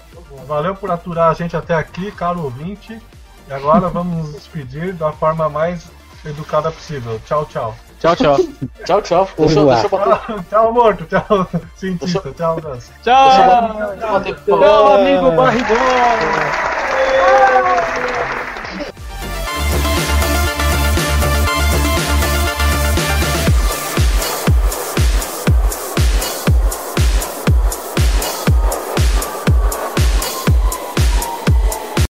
Valeu 0.47 0.75
por 0.75 0.91
aturar 0.91 1.31
a 1.31 1.35
gente 1.35 1.57
até 1.57 1.75
aqui, 1.75 2.11
caro 2.13 2.43
ouvinte. 2.43 3.01
E 3.49 3.53
agora 3.53 3.89
vamos 3.91 4.17
nos 4.17 4.33
despedir 4.35 4.93
da 4.95 5.13
forma 5.13 5.49
mais 5.49 5.87
educada 6.25 6.71
possível. 6.71 7.21
Tchau, 7.27 7.47
tchau. 7.47 7.75
Tchau, 7.99 8.15
tchau. 8.15 8.37
tchau, 8.85 9.03
tchau. 9.03 9.29
Deixa, 9.39 9.61
eu, 9.61 9.67
deixa 9.67 9.87
eu. 9.87 10.43
Tchau, 10.51 10.73
morto. 10.73 11.05
Tchau, 11.07 11.49
cientista. 11.77 12.21
Deixa... 12.21 12.35
Tchau. 12.35 12.61
Tchau, 13.03 14.21
tchau, 14.23 14.35
tchau, 14.45 14.95
amigo 14.95 15.31
barrigão. 15.33 15.77